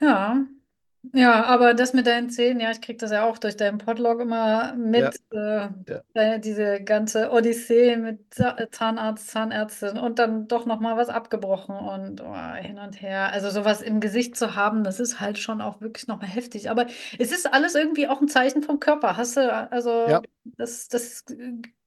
Ja, 0.00 0.44
ja, 1.12 1.44
aber 1.44 1.74
das 1.74 1.94
mit 1.94 2.07
deinen 2.07 2.30
Zähnen, 2.30 2.61
ja, 2.61 2.70
ich 2.70 2.80
kriege 2.80 2.99
das 2.99 3.11
ja 3.11 3.24
auch 3.24 3.38
durch 3.38 3.57
deinen 3.57 3.78
Podlog 3.78 4.20
immer 4.20 4.74
mit, 4.74 5.20
äh, 5.32 5.68
ja. 6.14 6.38
diese 6.38 6.82
ganze 6.82 7.30
Odyssee 7.30 7.96
mit 7.96 8.34
Zahnarzt, 8.34 9.28
Zahnärztin 9.28 9.96
und 9.99 10.18
dann 10.18 10.49
doch 10.49 10.66
nochmal 10.66 10.96
was 10.96 11.09
abgebrochen 11.09 11.76
und 11.76 12.20
oh, 12.20 12.55
hin 12.55 12.78
und 12.78 13.01
her. 13.01 13.32
Also 13.32 13.51
sowas 13.51 13.80
im 13.80 14.01
Gesicht 14.01 14.36
zu 14.36 14.55
haben, 14.55 14.84
das 14.84 15.01
ist 15.01 15.20
halt 15.20 15.38
schon 15.38 15.61
auch 15.61 15.80
wirklich 15.80 16.07
nochmal 16.09 16.28
heftig. 16.28 16.70
Aber 16.70 16.86
es 17.18 17.32
ist 17.32 17.53
alles 17.53 17.74
irgendwie 17.74 18.09
auch 18.09 18.20
ein 18.20 18.28
Zeichen 18.28 18.62
vom 18.62 18.80
Körper. 18.80 19.16
Hast 19.16 19.36
du, 19.36 19.53
also 19.70 20.07
Ja, 20.07 20.22
das, 20.44 20.88
das 20.88 21.24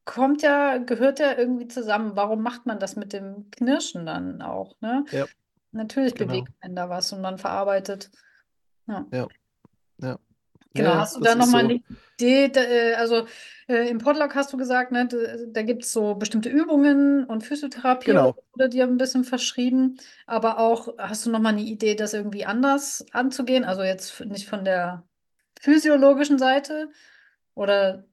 kommt 0.06 0.42
ja, 0.42 0.78
gehört 0.78 1.20
ja 1.20 1.38
irgendwie 1.38 1.68
zusammen. 1.68 2.16
Warum 2.16 2.42
macht 2.42 2.66
man 2.66 2.80
das 2.80 2.96
mit 2.96 3.14
dem 3.14 3.50
Knirschen 3.52 4.06
dann 4.06 4.42
auch, 4.42 4.80
ne? 4.82 5.06
ja, 5.12 5.26
Natürlich 5.72 6.16
genau. 6.16 6.34
bewegt 6.34 6.52
man 6.62 6.76
da 6.76 6.90
was 6.90 7.14
und 7.14 7.22
man 7.22 7.38
verarbeitet. 7.38 8.12
Ja. 8.88 9.06
Ja. 9.12 9.28
Ja. 10.02 10.20
Genau, 10.74 10.94
hast 10.96 11.18
du 11.18 11.22
da 11.22 11.36
nochmal 11.36 11.64
so. 11.64 11.70
eine 11.70 11.82
Idee? 12.18 12.46
äh, 12.46 12.94
Also 12.96 13.26
äh, 13.68 13.90
im 13.90 13.98
Podlog 13.98 14.36
hast 14.36 14.54
du 14.54 14.58
gesagt, 14.58 14.92
ne, 14.92 15.08
da, 15.52 15.64
gibt 15.64 15.84
es 15.84 15.92
so 15.92 16.16
bestimmte 16.16 16.50
Übungen 16.50 17.26
und 17.26 17.44
Physiotherapie 17.44 18.12
oder 18.12 18.22
Genau. 18.22 18.44
wurde 18.54 18.70
dir 18.70 18.86
ein 18.86 18.98
bisschen 18.98 19.24
verschrieben, 19.24 19.98
aber 20.26 20.60
auch 20.60 20.98
hast 20.98 21.26
du 21.26 21.30
nochmal 21.30 21.54
eine 21.54 21.64
Idee, 21.64 21.96
das 21.96 22.14
irgendwie 22.14 22.46
anders 22.46 23.06
anzugehen? 23.12 23.64
Also 23.64 23.84
jetzt 23.84 24.20
nicht 24.26 24.48
von 24.48 24.64
der 24.64 25.04
physiologischen 25.60 26.40
Seite 26.40 26.90
oder 27.54 28.06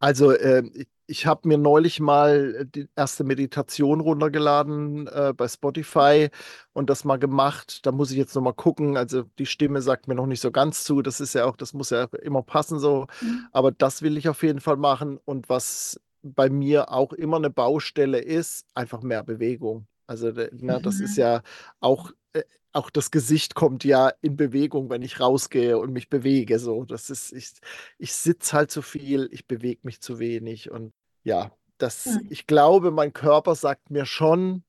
Also, 0.00 0.36
ähm, 0.36 0.72
ich, 1.12 1.26
habe 1.26 1.48
mir 1.48 1.58
neulich 1.58 2.00
mal 2.00 2.54
äh, 2.62 2.66
die 2.66 2.88
erste 2.96 3.24
Meditation 3.24 4.00
runtergeladen 4.00 5.06
äh, 5.08 5.32
bei 5.36 5.48
Spotify 5.48 6.28
und 6.72 6.90
das 6.90 7.04
mal 7.04 7.18
gemacht. 7.18 7.84
Da 7.86 7.92
muss 7.92 8.10
ich 8.10 8.16
jetzt 8.18 8.34
noch 8.34 8.42
mal 8.42 8.52
gucken. 8.54 8.96
Also, 8.96 9.24
die 9.38 9.46
Stimme 9.46 9.82
sagt 9.82 10.08
mir 10.08 10.14
noch 10.14 10.26
nicht 10.26 10.40
so 10.40 10.50
ganz 10.50 10.84
zu. 10.84 11.02
Das 11.02 11.20
ist 11.20 11.34
ja 11.34 11.44
auch, 11.46 11.56
das 11.56 11.72
muss 11.74 11.90
ja 11.90 12.04
immer 12.22 12.42
passen 12.42 12.78
so. 12.80 13.06
Mhm. 13.20 13.48
Aber 13.52 13.72
das 13.72 14.02
will 14.02 14.16
ich 14.16 14.28
auf 14.28 14.42
jeden 14.42 14.60
Fall 14.60 14.76
machen. 14.76 15.18
Und 15.24 15.48
was 15.48 16.00
bei 16.22 16.50
mir 16.50 16.90
auch 16.92 17.12
immer 17.12 17.36
eine 17.36 17.50
Baustelle 17.50 18.20
ist, 18.20 18.66
einfach 18.74 19.02
mehr 19.02 19.22
Bewegung. 19.24 19.86
Also, 20.06 20.32
de- 20.32 20.50
ne, 20.54 20.80
das 20.80 21.00
ist 21.00 21.16
Mhm. 21.16 21.22
ja 21.22 21.42
auch, 21.80 22.10
äh, 22.32 22.42
auch 22.72 22.90
das 22.90 23.10
Gesicht 23.10 23.54
kommt 23.54 23.84
ja 23.84 24.08
in 24.20 24.36
Bewegung, 24.36 24.88
wenn 24.90 25.02
ich 25.02 25.20
rausgehe 25.20 25.78
und 25.78 25.92
mich 25.92 26.08
bewege. 26.08 26.58
So, 26.58 26.84
das 26.84 27.10
ist, 27.10 27.32
ich, 27.32 27.52
ich 27.98 28.12
sitze 28.14 28.52
halt 28.56 28.70
zu 28.70 28.82
viel, 28.82 29.28
ich 29.32 29.46
bewege 29.46 29.80
mich 29.84 30.00
zu 30.00 30.18
wenig. 30.18 30.70
Und 30.70 30.92
ja, 31.24 31.50
das, 31.78 32.06
Mhm. 32.06 32.26
ich 32.30 32.46
glaube, 32.46 32.90
mein 32.90 33.12
Körper 33.12 33.54
sagt 33.54 33.90
mir 33.90 34.06
schon, 34.06 34.64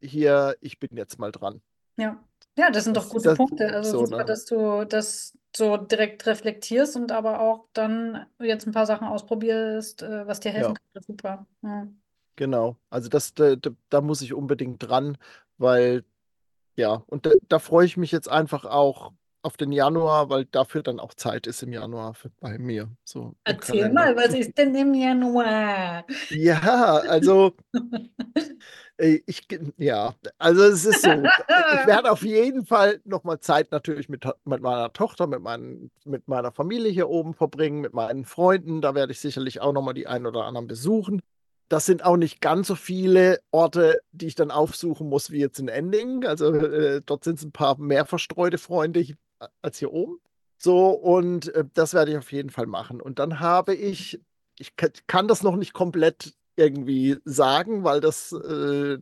hier, 0.00 0.56
ich 0.60 0.78
bin 0.78 0.96
jetzt 0.96 1.18
mal 1.18 1.32
dran. 1.32 1.60
Ja. 1.96 2.22
Ja, 2.58 2.70
das 2.70 2.84
sind 2.84 2.96
doch 2.96 3.04
Das, 3.04 3.12
gute 3.12 3.28
das, 3.30 3.38
Punkte. 3.38 3.72
Also 3.72 3.92
so, 3.92 4.04
super, 4.06 4.18
ne? 4.18 4.24
dass 4.24 4.44
du 4.44 4.84
das 4.84 5.36
so 5.56 5.76
direkt 5.76 6.26
reflektierst 6.26 6.96
und 6.96 7.10
aber 7.12 7.40
auch 7.40 7.66
dann 7.72 8.26
jetzt 8.40 8.66
ein 8.66 8.72
paar 8.72 8.86
Sachen 8.86 9.06
ausprobierst, 9.06 10.02
äh, 10.02 10.26
was 10.26 10.40
dir 10.40 10.50
helfen 10.52 10.74
Ja, 10.74 10.80
kann. 10.92 11.02
Super. 11.02 11.46
Ja. 11.62 11.88
genau. 12.36 12.76
Also 12.90 13.08
das, 13.08 13.32
da, 13.34 13.56
da, 13.56 13.70
da 13.88 14.00
muss 14.00 14.20
ich 14.22 14.34
unbedingt 14.34 14.82
dran, 14.86 15.16
weil 15.58 16.04
ja, 16.76 17.02
und 17.06 17.26
da, 17.26 17.30
da 17.48 17.58
freue 17.58 17.86
ich 17.86 17.96
mich 17.96 18.12
jetzt 18.12 18.28
einfach 18.28 18.64
auch 18.64 19.12
auf 19.42 19.56
den 19.56 19.72
Januar, 19.72 20.30
weil 20.30 20.44
dafür 20.46 20.82
dann 20.82 21.00
auch 21.00 21.14
Zeit 21.14 21.46
ist 21.46 21.62
im 21.62 21.72
Januar 21.72 22.14
für, 22.14 22.30
bei 22.40 22.58
mir. 22.58 22.88
So 23.04 23.34
Erzähl 23.44 23.92
mal, 23.92 24.16
was 24.16 24.34
ist 24.34 24.56
denn 24.56 24.74
im 24.74 24.94
Januar? 24.94 26.04
Ja, 26.30 27.02
also 27.08 27.54
ich, 28.98 29.46
ja, 29.78 30.14
also 30.38 30.62
es 30.62 30.84
ist 30.84 31.02
so. 31.02 31.10
Ich 31.10 31.86
werde 31.86 32.10
auf 32.10 32.22
jeden 32.22 32.64
Fall 32.64 33.00
nochmal 33.04 33.40
Zeit 33.40 33.72
natürlich 33.72 34.08
mit, 34.08 34.24
mit 34.44 34.62
meiner 34.62 34.92
Tochter, 34.92 35.26
mit, 35.26 35.40
meinen, 35.40 35.90
mit 36.04 36.28
meiner 36.28 36.52
Familie 36.52 36.90
hier 36.90 37.08
oben 37.08 37.34
verbringen, 37.34 37.80
mit 37.80 37.94
meinen 37.94 38.24
Freunden. 38.24 38.80
Da 38.80 38.94
werde 38.94 39.12
ich 39.12 39.20
sicherlich 39.20 39.60
auch 39.60 39.72
nochmal 39.72 39.94
die 39.94 40.06
einen 40.06 40.26
oder 40.26 40.44
anderen 40.44 40.68
besuchen. 40.68 41.20
Das 41.68 41.86
sind 41.86 42.04
auch 42.04 42.16
nicht 42.16 42.40
ganz 42.40 42.68
so 42.68 42.74
viele 42.74 43.40
Orte, 43.50 44.00
die 44.12 44.26
ich 44.26 44.34
dann 44.34 44.50
aufsuchen 44.50 45.08
muss, 45.08 45.30
wie 45.30 45.40
jetzt 45.40 45.58
in 45.58 45.68
Ending. 45.68 46.24
Also 46.24 46.54
äh, 46.54 47.00
dort 47.04 47.24
sind 47.24 47.38
es 47.38 47.44
ein 47.44 47.52
paar 47.52 47.78
mehr 47.78 48.04
verstreute 48.04 48.58
Freunde 48.58 49.00
als 49.60 49.78
hier 49.78 49.92
oben. 49.92 50.20
So, 50.58 50.90
und 50.90 51.54
äh, 51.54 51.64
das 51.74 51.94
werde 51.94 52.12
ich 52.12 52.18
auf 52.18 52.32
jeden 52.32 52.50
Fall 52.50 52.66
machen. 52.66 53.00
Und 53.00 53.18
dann 53.18 53.40
habe 53.40 53.74
ich, 53.74 54.20
ich 54.58 54.74
kann 54.76 55.28
das 55.28 55.42
noch 55.42 55.56
nicht 55.56 55.72
komplett 55.72 56.34
irgendwie 56.56 57.16
sagen, 57.24 57.84
weil 57.84 58.00
das, 58.00 58.32
äh, 58.32 58.98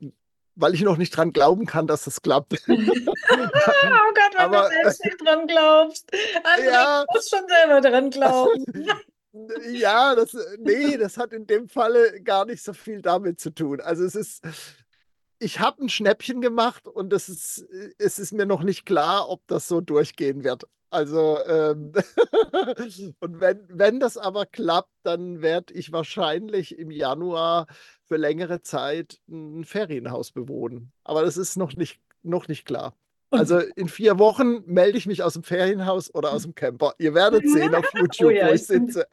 weil 0.54 0.74
ich 0.74 0.82
noch 0.82 0.96
nicht 0.96 1.16
dran 1.16 1.32
glauben 1.32 1.66
kann, 1.66 1.86
dass 1.86 2.04
das 2.04 2.22
klappt. 2.22 2.54
oh 2.68 2.76
Gott, 2.76 4.34
wenn 4.34 4.40
Aber, 4.40 4.68
du 4.68 4.74
selbst 4.82 5.04
nicht 5.04 5.26
dran 5.26 5.46
glaubst. 5.46 6.10
Andere 6.44 6.72
ja, 6.72 7.04
muss 7.12 7.28
schon 7.28 7.46
selber 7.48 7.80
dran 7.80 8.10
glauben. 8.10 8.64
ja, 9.72 10.14
das, 10.14 10.36
nee, 10.58 10.96
das 10.96 11.16
hat 11.16 11.32
in 11.32 11.46
dem 11.46 11.68
Falle 11.68 12.22
gar 12.22 12.46
nicht 12.46 12.62
so 12.62 12.72
viel 12.72 13.02
damit 13.02 13.40
zu 13.40 13.50
tun. 13.50 13.80
Also 13.80 14.04
es 14.04 14.14
ist, 14.14 14.42
ich 15.40 15.58
habe 15.58 15.82
ein 15.82 15.88
Schnäppchen 15.88 16.40
gemacht 16.40 16.86
und 16.86 17.12
es 17.12 17.28
ist, 17.28 17.66
es 17.98 18.18
ist 18.18 18.32
mir 18.32 18.46
noch 18.46 18.62
nicht 18.62 18.86
klar, 18.86 19.28
ob 19.28 19.46
das 19.46 19.66
so 19.66 19.80
durchgehen 19.80 20.44
wird. 20.44 20.64
Also, 20.90 21.38
ähm, 21.46 21.92
und 23.20 23.40
wenn, 23.40 23.66
wenn 23.68 24.00
das 24.00 24.16
aber 24.16 24.44
klappt, 24.44 24.92
dann 25.02 25.40
werde 25.40 25.72
ich 25.72 25.92
wahrscheinlich 25.92 26.78
im 26.78 26.90
Januar 26.90 27.66
für 28.04 28.16
längere 28.16 28.60
Zeit 28.62 29.20
ein 29.28 29.64
Ferienhaus 29.64 30.32
bewohnen. 30.32 30.92
Aber 31.04 31.22
das 31.22 31.36
ist 31.36 31.56
noch 31.56 31.74
nicht, 31.74 32.00
noch 32.22 32.48
nicht 32.48 32.66
klar. 32.66 32.94
Also 33.30 33.58
in 33.76 33.88
vier 33.88 34.18
Wochen 34.18 34.62
melde 34.66 34.98
ich 34.98 35.06
mich 35.06 35.22
aus 35.22 35.34
dem 35.34 35.44
Ferienhaus 35.44 36.12
oder 36.12 36.32
aus 36.32 36.42
dem 36.42 36.54
Camper. 36.54 36.94
Ihr 36.98 37.14
werdet 37.14 37.48
sehen 37.48 37.74
auf 37.74 37.86
YouTube, 37.94 38.28
oh 38.28 38.30
ja, 38.30 38.48
wo 38.48 38.52
ich 38.52 38.66
sitze. 38.66 39.06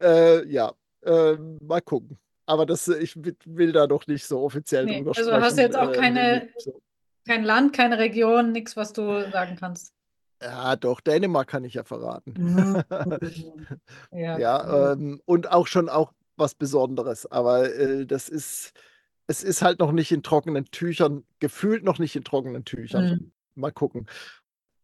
äh, 0.00 0.48
ja, 0.48 0.72
äh, 1.02 1.36
mal 1.60 1.82
gucken. 1.82 2.18
Aber 2.46 2.64
das, 2.64 2.88
äh, 2.88 2.98
ich 2.98 3.16
will 3.16 3.72
da 3.72 3.86
doch 3.86 4.06
nicht 4.06 4.24
so 4.24 4.40
offiziell 4.40 4.84
nee, 4.86 4.98
drüber 4.98 5.10
also 5.10 5.22
sprechen. 5.22 5.34
Also 5.34 5.46
hast 5.46 5.58
du 5.58 5.62
jetzt 5.62 5.76
auch 5.76 5.92
äh, 5.92 5.96
keine, 5.96 6.48
so. 6.58 6.80
kein 7.26 7.44
Land, 7.44 7.72
keine 7.72 7.98
Region, 7.98 8.52
nichts, 8.52 8.76
was 8.76 8.92
du 8.92 9.28
sagen 9.30 9.56
kannst. 9.58 9.92
Ja, 10.42 10.76
doch, 10.76 11.00
Dänemark 11.00 11.48
kann 11.48 11.64
ich 11.64 11.74
ja 11.74 11.84
verraten. 11.84 12.34
Mhm. 12.36 12.82
ja, 14.12 14.38
ja 14.38 14.92
ähm, 14.92 15.20
und 15.24 15.50
auch 15.50 15.66
schon 15.66 15.88
auch 15.88 16.12
was 16.36 16.54
Besonderes. 16.54 17.26
Aber 17.26 17.72
äh, 17.74 18.06
das 18.06 18.28
ist, 18.28 18.72
es 19.26 19.42
ist 19.42 19.62
halt 19.62 19.80
noch 19.80 19.92
nicht 19.92 20.12
in 20.12 20.22
trockenen 20.22 20.66
Tüchern, 20.66 21.24
gefühlt 21.38 21.84
noch 21.84 21.98
nicht 21.98 22.14
in 22.16 22.24
trockenen 22.24 22.64
Tüchern. 22.64 23.08
Mhm. 23.08 23.32
Mal 23.54 23.72
gucken. 23.72 24.06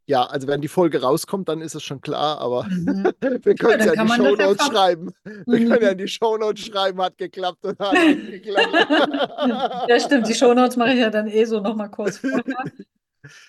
Ja, 0.06 0.24
also 0.24 0.48
wenn 0.48 0.60
die 0.60 0.68
Folge 0.68 1.00
rauskommt, 1.00 1.48
dann 1.48 1.60
ist 1.60 1.74
es 1.74 1.82
schon 1.82 2.00
klar, 2.00 2.38
aber 2.38 2.64
mhm. 2.64 3.12
wir 3.20 3.54
können 3.54 3.80
es 3.80 3.86
ja, 3.86 3.94
ja 3.94 4.02
in 4.02 4.08
die 4.08 4.14
Shownotes 4.14 4.66
schreiben. 4.66 5.14
Wir 5.24 5.60
mhm. 5.60 5.68
können 5.68 5.82
ja 5.82 5.90
in 5.90 5.98
die 5.98 6.08
Shownotes 6.08 6.66
schreiben, 6.66 7.00
hat 7.00 7.18
geklappt 7.18 7.64
und 7.64 7.78
hat 7.78 7.92
nicht 7.92 8.44
geklappt. 8.44 8.72
ja, 9.88 10.00
stimmt, 10.00 10.28
die 10.28 10.34
Shownotes 10.34 10.76
mache 10.76 10.92
ich 10.92 11.00
ja 11.00 11.10
dann 11.10 11.28
eh 11.28 11.44
so 11.44 11.60
nochmal 11.60 11.90
kurz 11.90 12.18
vorher. 12.18 12.42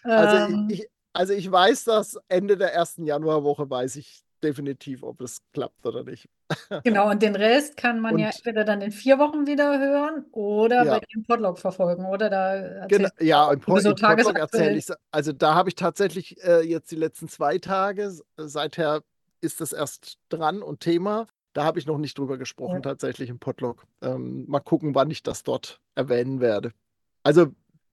Also, 0.03 0.53
ähm. 0.53 0.67
ich, 0.71 0.87
also 1.13 1.33
ich 1.33 1.51
weiß, 1.51 1.85
dass 1.85 2.19
Ende 2.27 2.57
der 2.57 2.73
ersten 2.73 3.05
Januarwoche 3.05 3.69
weiß 3.69 3.95
ich 3.95 4.22
definitiv, 4.43 5.03
ob 5.03 5.21
es 5.21 5.41
klappt 5.53 5.85
oder 5.85 6.03
nicht. 6.03 6.29
Genau, 6.83 7.09
und 7.09 7.23
den 7.23 7.35
Rest 7.35 7.77
kann 7.77 7.99
man 7.99 8.15
und, 8.15 8.19
ja 8.19 8.27
entweder 8.27 8.63
dann 8.63 8.81
in 8.81 8.91
vier 8.91 9.17
Wochen 9.17 9.47
wieder 9.47 9.79
hören 9.79 10.25
oder 10.31 10.83
ja. 10.83 10.99
bei 10.99 10.99
dem 10.99 11.23
Podlog 11.23 11.57
verfolgen, 11.57 12.05
oder? 12.05 12.29
Da 12.29 12.85
genau, 12.87 13.09
ja, 13.19 13.51
im, 13.51 13.59
Pod, 13.59 13.81
so 13.81 13.89
im 13.89 13.95
Podlog 13.95 14.37
erzähle 14.37 14.77
ich, 14.77 14.85
also 15.11 15.31
da 15.31 15.55
habe 15.55 15.69
ich 15.69 15.75
tatsächlich 15.75 16.43
äh, 16.43 16.61
jetzt 16.61 16.91
die 16.91 16.95
letzten 16.95 17.27
zwei 17.27 17.57
Tage, 17.57 18.13
seither 18.37 19.01
ist 19.41 19.61
das 19.61 19.73
erst 19.73 20.19
dran 20.29 20.61
und 20.61 20.81
Thema. 20.81 21.27
Da 21.53 21.63
habe 21.63 21.79
ich 21.79 21.85
noch 21.85 21.97
nicht 21.97 22.17
drüber 22.17 22.37
gesprochen, 22.37 22.75
ja. 22.75 22.81
tatsächlich 22.81 23.29
im 23.29 23.39
Podlog. 23.39 23.85
Ähm, 24.01 24.45
mal 24.47 24.59
gucken, 24.59 24.95
wann 24.95 25.11
ich 25.11 25.23
das 25.23 25.43
dort 25.43 25.79
erwähnen 25.95 26.39
werde. 26.39 26.71
Also, 27.23 27.47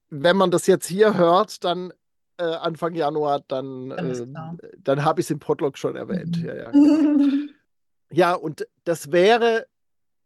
wenn 0.09 0.37
man 0.37 0.51
das 0.51 0.67
jetzt 0.67 0.87
hier 0.87 1.17
hört, 1.17 1.65
dann 1.65 1.93
äh, 2.41 2.55
Anfang 2.55 2.95
Januar, 2.95 3.43
dann, 3.47 3.91
äh, 3.91 4.27
dann 4.79 5.05
habe 5.05 5.21
ich 5.21 5.27
es 5.27 5.31
im 5.31 5.39
Podlog 5.39 5.77
schon 5.77 5.95
erwähnt. 5.95 6.39
Mhm. 6.39 6.47
Ja, 6.47 6.55
ja, 6.55 6.73
ja, 8.11 8.35
und 8.35 8.67
das 8.85 9.13
wäre 9.13 9.67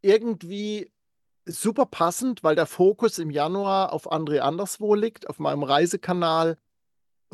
irgendwie 0.01 0.93
super 1.45 1.87
passend, 1.87 2.45
weil 2.45 2.55
der 2.55 2.67
Fokus 2.67 3.19
im 3.19 3.31
Januar 3.31 3.93
auf 3.93 4.11
André 4.11 4.39
Anderswo 4.39 4.95
liegt, 4.95 5.29
auf 5.29 5.39
meinem 5.39 5.63
Reisekanal. 5.63 6.57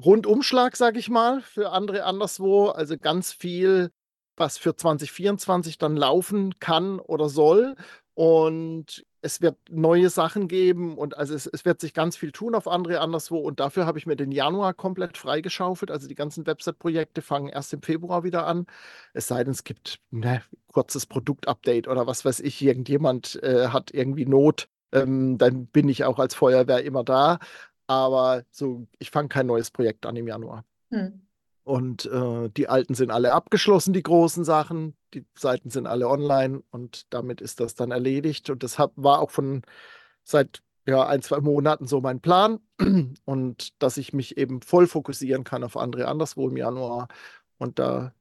Rundumschlag, 0.03 0.77
sage 0.77 0.99
ich 0.99 1.11
mal, 1.11 1.43
für 1.43 1.75
André 1.75 2.01
Anderswo. 2.01 2.69
Also 2.69 2.97
ganz 2.97 3.33
viel, 3.33 3.91
was 4.37 4.57
für 4.57 4.75
2024 4.75 5.77
dann 5.77 5.95
laufen 5.95 6.59
kann 6.59 6.99
oder 7.01 7.29
soll. 7.29 7.77
Und 8.15 9.05
es 9.23 9.41
wird 9.41 9.57
neue 9.69 10.09
Sachen 10.11 10.49
geben 10.49 10.97
und 10.97 11.17
also 11.17 11.35
es, 11.35 11.47
es, 11.47 11.65
wird 11.65 11.81
sich 11.81 11.95
ganz 11.95 12.17
viel 12.17 12.33
tun 12.33 12.55
auf 12.55 12.67
andere 12.67 13.01
anderswo 13.01 13.39
und 13.39 13.61
dafür 13.61 13.87
habe 13.87 13.99
ich 13.99 14.07
mir 14.07 14.17
den 14.17 14.33
Januar 14.33 14.75
komplett 14.75 15.19
freigeschaufelt. 15.19 15.91
Also 15.91 16.09
die 16.09 16.15
ganzen 16.15 16.47
Website-Projekte 16.47 17.23
fangen 17.23 17.49
erst 17.49 17.73
im 17.73 17.83
Februar 17.83 18.25
wieder 18.25 18.47
an. 18.47 18.67
Es 19.13 19.27
sei 19.29 19.45
denn, 19.45 19.53
es 19.53 19.65
gibt 19.65 20.01
ein 20.13 20.21
ne, 20.21 20.43
kurzes 20.73 21.07
Produktupdate 21.07 21.89
oder 21.89 22.07
was 22.07 22.25
weiß 22.25 22.41
ich, 22.41 22.63
irgendjemand 22.63 23.43
äh, 23.43 23.69
hat 23.69 23.93
irgendwie 23.93 24.27
Not, 24.27 24.69
ähm, 24.93 25.39
dann 25.39 25.67
bin 25.67 25.89
ich 25.89 26.05
auch 26.05 26.19
als 26.19 26.35
Feuerwehr 26.35 26.83
immer 26.85 27.05
da. 27.05 27.39
Aber 27.87 28.45
so, 28.51 28.87
ich 28.99 29.11
fange 29.11 29.29
kein 29.29 29.47
neues 29.47 29.71
Projekt 29.71 30.07
an 30.07 30.17
im 30.17 30.29
Januar. 30.29 30.65
Hm. 30.91 31.27
Und 31.63 32.07
äh, 32.07 32.49
die 32.51 32.69
alten 32.69 32.95
sind 32.95 33.11
alle 33.11 33.33
abgeschlossen, 33.33 33.93
die 33.93 34.03
großen 34.03 34.45
Sachen. 34.45 34.97
Die 35.15 35.25
Seiten 35.35 35.71
sind 35.71 35.87
alle 35.87 36.09
online 36.09 36.63
und 36.71 37.13
damit 37.13 37.41
ist 37.41 37.61
das 37.61 37.75
dann 37.75 37.91
erledigt. 37.91 38.51
Und 38.51 38.63
das 38.63 38.79
hab, 38.79 38.93
war 38.97 39.21
auch 39.21 39.31
von 39.31 39.63
seit 40.25 40.63
ja, 40.87 41.07
ein, 41.07 41.23
zwei 41.23 41.41
Monaten 41.41 41.87
so 41.87 42.01
mein 42.01 42.21
Plan. 42.21 42.61
Und 43.25 43.83
dass 43.83 43.97
ich 43.97 44.13
mich 44.13 44.39
eben 44.39 44.63
voll 44.63 44.87
fokussieren 44.87 45.45
kann 45.45 45.63
auf 45.63 45.77
andere 45.77 46.09
anderswo 46.09 46.49
im 46.49 46.57
Januar 46.57 47.09
und 47.59 47.79
da 47.79 48.13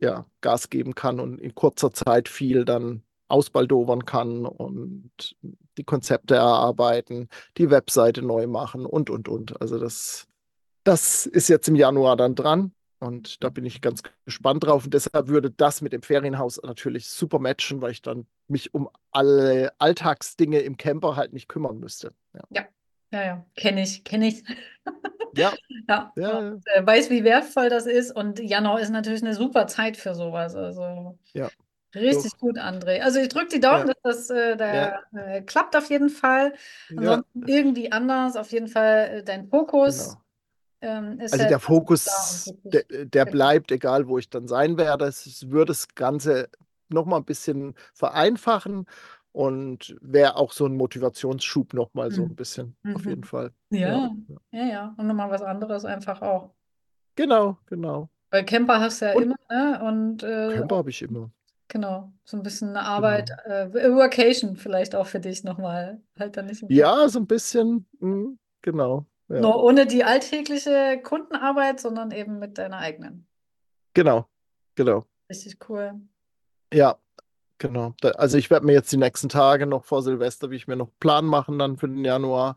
ja, 0.00 0.26
Gas 0.40 0.68
geben 0.68 0.94
kann 0.94 1.20
und 1.20 1.40
in 1.40 1.54
kurzer 1.54 1.92
Zeit 1.92 2.28
viel 2.28 2.64
dann 2.64 3.04
ausbaldowern 3.28 4.04
kann 4.04 4.44
und 4.44 5.36
die 5.78 5.84
Konzepte 5.84 6.34
erarbeiten, 6.34 7.28
die 7.56 7.70
Webseite 7.70 8.20
neu 8.20 8.46
machen 8.46 8.84
und, 8.84 9.08
und, 9.08 9.28
und. 9.28 9.60
Also 9.60 9.78
das, 9.78 10.26
das 10.84 11.26
ist 11.26 11.48
jetzt 11.48 11.68
im 11.68 11.76
Januar 11.76 12.16
dann 12.16 12.34
dran. 12.34 12.72
Und 12.98 13.42
da 13.42 13.48
bin 13.48 13.64
ich 13.64 13.80
ganz 13.80 14.02
gespannt 14.24 14.64
drauf. 14.64 14.84
Und 14.84 14.94
deshalb 14.94 15.26
würde 15.26 15.50
das 15.50 15.82
mit 15.82 15.92
dem 15.92 16.02
Ferienhaus 16.02 16.60
natürlich 16.62 17.08
super 17.08 17.40
matchen, 17.40 17.82
weil 17.82 17.90
ich 17.90 18.00
dann 18.00 18.26
mich 18.46 18.74
um 18.74 18.88
alle 19.10 19.72
Alltagsdinge 19.78 20.60
im 20.60 20.76
Camper 20.76 21.16
halt 21.16 21.32
nicht 21.32 21.48
kümmern 21.48 21.80
müsste. 21.80 22.12
Ja, 22.32 22.42
ja, 22.50 22.64
ja, 23.10 23.24
ja. 23.24 23.46
kenne 23.56 23.82
ich, 23.82 24.04
kenne 24.04 24.28
ich. 24.28 24.44
ja. 25.36 25.52
ja. 25.88 26.12
ja. 26.14 26.38
Und, 26.38 26.62
äh, 26.76 26.86
weiß, 26.86 27.10
wie 27.10 27.24
wertvoll 27.24 27.70
das 27.70 27.86
ist. 27.86 28.14
Und 28.14 28.38
Januar 28.38 28.78
ist 28.78 28.90
natürlich 28.90 29.22
eine 29.22 29.34
super 29.34 29.66
Zeit 29.66 29.96
für 29.96 30.14
sowas. 30.14 30.54
Also 30.54 31.18
ja. 31.32 31.48
Richtig 31.96 32.30
so. 32.30 32.36
gut, 32.38 32.56
André. 32.56 33.00
Also 33.00 33.18
ich 33.18 33.28
drücke 33.28 33.48
die 33.48 33.60
Daumen, 33.60 33.88
ja. 33.88 33.94
dass 34.04 34.28
das 34.28 34.30
äh, 34.30 34.56
da, 34.56 35.00
äh, 35.16 35.42
klappt 35.42 35.74
auf 35.74 35.90
jeden 35.90 36.08
Fall. 36.08 36.54
Ansonsten 36.96 37.48
irgendwie 37.48 37.90
anders, 37.90 38.36
auf 38.36 38.52
jeden 38.52 38.68
Fall 38.68 39.08
äh, 39.08 39.22
dein 39.24 39.48
Fokus. 39.48 40.10
Genau 40.10 40.21
ähm, 40.82 41.18
also 41.20 41.38
halt 41.38 41.50
der 41.50 41.60
Fokus, 41.60 42.52
der, 42.64 42.84
der, 43.04 43.24
bleibt, 43.24 43.70
egal 43.70 44.08
wo 44.08 44.18
ich 44.18 44.28
dann 44.28 44.48
sein 44.48 44.76
werde. 44.76 45.06
Es 45.06 45.48
würde 45.50 45.66
das 45.66 45.88
Ganze 45.94 46.48
nochmal 46.88 47.20
ein 47.20 47.24
bisschen 47.24 47.74
vereinfachen 47.94 48.86
und 49.32 49.96
wäre 50.00 50.36
auch 50.36 50.52
so 50.52 50.66
ein 50.66 50.76
Motivationsschub 50.76 51.72
nochmal 51.72 52.10
mhm. 52.10 52.14
so 52.14 52.22
ein 52.22 52.34
bisschen, 52.34 52.76
mhm. 52.82 52.96
auf 52.96 53.06
jeden 53.06 53.24
Fall. 53.24 53.52
Ja, 53.70 53.88
ja, 53.88 54.10
ja. 54.50 54.64
ja. 54.64 54.94
Und 54.96 55.06
nochmal 55.06 55.30
was 55.30 55.42
anderes 55.42 55.84
einfach 55.84 56.20
auch. 56.20 56.50
Genau, 57.14 57.58
genau. 57.66 58.08
Weil 58.30 58.44
Camper 58.44 58.80
hast 58.80 59.02
du 59.02 59.06
ja 59.06 59.14
und 59.14 59.22
immer, 59.22 59.36
ne? 59.50 59.82
Und 59.84 60.22
äh, 60.22 60.54
Camper 60.54 60.76
habe 60.76 60.90
ich 60.90 61.02
immer. 61.02 61.30
Genau, 61.68 62.12
so 62.24 62.36
ein 62.36 62.42
bisschen 62.42 62.76
Arbeit, 62.76 63.30
genau. 63.44 63.78
äh, 63.78 63.96
Vacation 63.96 64.56
vielleicht 64.56 64.94
auch 64.94 65.06
für 65.06 65.20
dich 65.20 65.42
nochmal. 65.44 66.02
Halt 66.18 66.36
dann 66.36 66.46
nicht 66.46 66.62
ja, 66.68 67.08
so 67.08 67.18
ein 67.18 67.26
bisschen, 67.26 67.86
mh, 68.00 68.34
genau. 68.60 69.06
Ja. 69.32 69.40
Nur 69.40 69.62
ohne 69.62 69.86
die 69.86 70.04
alltägliche 70.04 71.00
Kundenarbeit, 71.02 71.80
sondern 71.80 72.10
eben 72.10 72.38
mit 72.38 72.58
deiner 72.58 72.78
eigenen. 72.78 73.26
Genau, 73.94 74.26
genau. 74.74 75.04
Richtig 75.30 75.58
cool. 75.68 76.00
Ja, 76.72 76.98
genau. 77.58 77.94
also 78.16 78.38
ich 78.38 78.50
werde 78.50 78.66
mir 78.66 78.72
jetzt 78.72 78.92
die 78.92 78.96
nächsten 78.96 79.28
Tage 79.28 79.66
noch 79.66 79.84
vor 79.84 80.02
Silvester, 80.02 80.50
wie 80.50 80.56
ich 80.56 80.68
mir 80.68 80.76
noch 80.76 80.90
Plan 81.00 81.24
machen 81.24 81.58
dann 81.58 81.76
für 81.76 81.88
den 81.88 82.04
Januar 82.04 82.56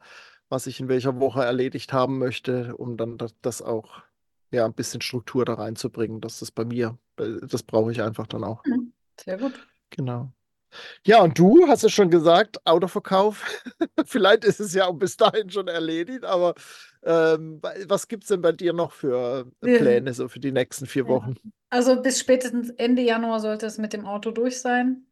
was 0.49 0.67
ich 0.67 0.79
in 0.79 0.87
welcher 0.87 1.19
Woche 1.19 1.43
erledigt 1.43 1.93
haben 1.93 2.17
möchte, 2.17 2.75
um 2.75 2.97
dann 2.97 3.17
das, 3.41 3.61
auch 3.61 4.03
ja, 4.51 4.65
ein 4.65 4.73
bisschen 4.73 5.01
Struktur 5.01 5.45
da 5.45 5.55
reinzubringen. 5.55 6.21
Das 6.21 6.41
ist 6.41 6.51
bei 6.51 6.65
mir, 6.65 6.97
äh, 7.17 7.39
das 7.41 7.63
brauche 7.63 7.91
ich 7.91 8.01
einfach 8.01 8.27
dann 8.27 8.43
auch. 8.43 8.63
Mhm. 8.65 8.93
Sehr 9.19 9.37
gut. 9.37 9.53
Genau. 9.89 10.31
Ja, 11.05 11.21
und 11.21 11.37
du 11.37 11.67
hast 11.67 11.83
es 11.83 11.91
schon 11.91 12.09
gesagt, 12.09 12.65
Autoverkauf. 12.65 13.43
Vielleicht 14.05 14.43
ist 14.43 14.59
es 14.59 14.73
ja 14.73 14.85
auch 14.85 14.93
bis 14.93 15.17
dahin 15.17 15.49
schon 15.49 15.67
erledigt, 15.67 16.23
aber 16.23 16.55
ähm, 17.03 17.59
was 17.87 18.07
gibt 18.07 18.23
es 18.23 18.29
denn 18.29 18.41
bei 18.41 18.51
dir 18.51 18.73
noch 18.73 18.91
für 18.91 19.51
Pläne 19.61 20.13
so 20.13 20.27
für 20.27 20.39
die 20.39 20.51
nächsten 20.51 20.85
vier 20.85 21.07
Wochen? 21.07 21.35
Also 21.69 22.01
bis 22.01 22.19
spätestens 22.19 22.69
Ende 22.71 23.01
Januar 23.01 23.39
sollte 23.39 23.65
es 23.65 23.77
mit 23.77 23.93
dem 23.93 24.05
Auto 24.05 24.31
durch 24.31 24.61
sein. 24.61 25.05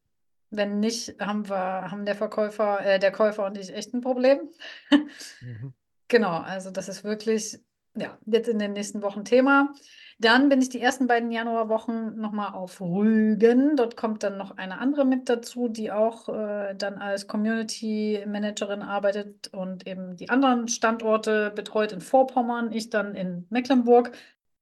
Wenn 0.50 0.80
nicht, 0.80 1.20
haben 1.20 1.50
wir, 1.50 1.92
haben 1.92 2.06
der 2.06 2.16
Verkäufer, 2.16 2.86
äh, 2.86 3.00
der 3.00 3.12
Käufer 3.12 3.46
und 3.46 3.58
ich 3.58 3.74
echt 3.74 3.94
ein 3.94 4.02
Problem. 4.02 4.40
mhm. 5.42 5.74
Genau, 6.10 6.42
also 6.42 6.70
das 6.70 6.90
ist 6.90 7.04
wirklich, 7.04 7.60
ja, 7.96 8.20
jetzt 8.28 8.48
in 8.48 8.60
den 8.60 8.74
nächsten 8.74 9.02
Wochen 9.02 9.26
Thema. 9.26 9.74
Dann 10.20 10.50
bin 10.50 10.62
ich 10.62 10.70
die 10.70 10.80
ersten 10.80 11.08
beiden 11.08 11.32
Januarwochen 11.32 12.18
nochmal 12.20 12.54
auf 12.54 12.80
Rügen. 12.82 13.76
Dort 13.76 13.98
kommt 13.98 14.24
dann 14.24 14.38
noch 14.38 14.58
eine 14.58 14.78
andere 14.80 15.06
mit 15.06 15.30
dazu, 15.30 15.68
die 15.68 15.92
auch 15.92 16.30
äh, 16.30 16.76
dann 16.76 16.96
als 16.96 17.28
Community 17.28 18.24
Managerin 18.28 18.82
arbeitet 18.82 19.50
und 19.54 19.88
eben 19.88 20.16
die 20.16 20.30
anderen 20.30 20.68
Standorte 20.68 21.52
betreut 21.56 21.92
in 21.92 22.02
Vorpommern, 22.02 22.72
ich 22.72 22.90
dann 22.90 23.16
in 23.16 23.46
Mecklenburg. 23.50 24.12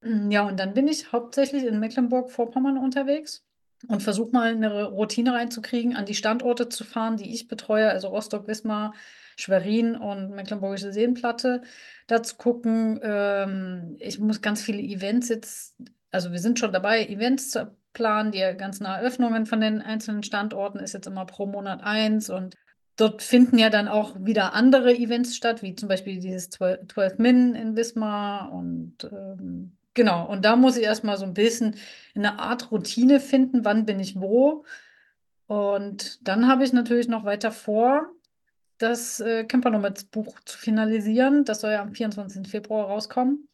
Ja, 0.04 0.48
und 0.48 0.60
dann 0.60 0.74
bin 0.74 0.88
ich 0.88 1.12
hauptsächlich 1.12 1.64
in 1.64 1.80
Mecklenburg-Vorpommern 1.80 2.78
unterwegs 2.78 3.44
und 3.88 4.02
versuche 4.02 4.32
mal 4.32 4.52
eine 4.52 4.86
Routine 4.86 5.34
reinzukriegen, 5.34 5.96
an 5.96 6.06
die 6.06 6.16
Standorte 6.16 6.70
zu 6.70 6.84
fahren, 6.84 7.18
die 7.18 7.34
ich 7.34 7.48
betreue, 7.48 7.90
also 7.90 8.08
Rostock, 8.08 8.48
Wismar, 8.48 8.94
Schwerin 9.42 9.96
und 9.96 10.32
Mecklenburgische 10.32 10.94
Seenplatte 10.94 11.62
da 12.08 12.22
zu 12.24 12.36
gucken. 12.36 13.00
Ähm, 13.04 13.96
ich 14.00 14.20
muss 14.20 14.42
ganz 14.42 14.62
viele 14.62 14.82
Events 14.82 15.30
jetzt, 15.30 15.76
also 16.12 16.32
wir 16.32 16.40
sind 16.40 16.60
schon 16.60 16.74
dabei, 16.74 17.06
Events 17.08 17.52
zu 17.52 17.76
planen. 17.94 18.32
Die 18.32 18.40
ganzen 18.58 18.86
Eröffnungen 18.86 19.46
von 19.46 19.62
den 19.62 19.82
einzelnen 19.82 20.24
Standorten 20.24 20.80
ist 20.80 20.94
jetzt 20.94 21.08
immer 21.08 21.26
pro 21.26 21.46
Monat 21.46 21.82
eins 21.84 22.30
und 22.30 22.56
dort 22.98 23.22
finden 23.22 23.58
ja 23.58 23.70
dann 23.70 23.88
auch 23.88 24.16
wieder 24.20 24.54
andere 24.54 24.94
Events 24.96 25.36
statt, 25.36 25.64
wie 25.64 25.76
zum 25.76 25.90
Beispiel 25.90 26.20
dieses 26.20 26.50
12, 26.50 26.88
12 26.94 27.18
Min 27.18 27.56
in 27.56 27.76
Wismar 27.76 28.52
und 28.52 29.04
ähm, 29.06 29.78
genau. 29.94 30.28
Und 30.28 30.46
da 30.46 30.56
muss 30.56 30.78
ich 30.78 30.84
erstmal 30.84 31.18
so 31.18 31.26
ein 31.26 31.34
bisschen 31.34 31.76
eine 32.16 32.40
Art 32.40 32.72
Routine 32.72 33.20
finden, 33.20 33.66
wann 33.66 33.86
bin 33.86 34.00
ich 34.00 34.20
wo. 34.20 34.66
Und 35.48 36.26
dann 36.28 36.48
habe 36.48 36.64
ich 36.64 36.72
natürlich 36.72 37.08
noch 37.08 37.26
weiter 37.26 37.52
vor, 37.52 38.08
das 38.82 39.20
äh, 39.20 39.44
Campernomads 39.46 40.06
Buch 40.06 40.40
zu 40.46 40.58
finalisieren. 40.58 41.46
Das 41.46 41.62
soll 41.62 41.72
ja 41.72 41.82
am 41.82 41.94
24. 41.94 42.48
Februar 42.48 42.88
rauskommen. 42.88 43.48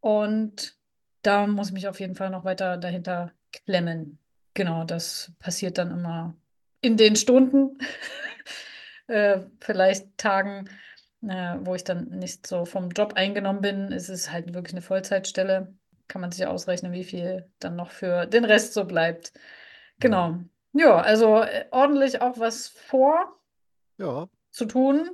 Und 0.00 0.76
da 1.22 1.46
muss 1.46 1.68
ich 1.68 1.72
mich 1.72 1.88
auf 1.88 2.00
jeden 2.00 2.14
Fall 2.14 2.30
noch 2.30 2.44
weiter 2.44 2.76
dahinter 2.76 3.32
klemmen. 3.52 4.18
Genau, 4.52 4.84
das 4.84 5.32
passiert 5.38 5.78
dann 5.78 5.90
immer 5.90 6.36
in 6.80 6.96
den 6.96 7.16
Stunden, 7.16 7.78
äh, 9.06 9.40
vielleicht 9.60 10.16
Tagen, 10.18 10.68
äh, 11.22 11.56
wo 11.60 11.74
ich 11.74 11.84
dann 11.84 12.10
nicht 12.10 12.46
so 12.46 12.66
vom 12.66 12.90
Job 12.90 13.14
eingenommen 13.14 13.62
bin. 13.62 13.92
Es 13.92 14.08
ist 14.08 14.30
halt 14.30 14.52
wirklich 14.52 14.74
eine 14.74 14.82
Vollzeitstelle. 14.82 15.74
Kann 16.06 16.20
man 16.20 16.30
sich 16.30 16.46
ausrechnen, 16.46 16.92
wie 16.92 17.04
viel 17.04 17.50
dann 17.58 17.76
noch 17.76 17.90
für 17.90 18.26
den 18.26 18.44
Rest 18.44 18.74
so 18.74 18.84
bleibt. 18.84 19.32
Genau. 20.00 20.38
Ja, 20.74 20.98
also 20.98 21.42
äh, 21.42 21.64
ordentlich 21.70 22.20
auch 22.20 22.38
was 22.38 22.68
vor. 22.68 23.40
Ja. 23.96 24.28
Zu 24.54 24.66
tun. 24.66 25.10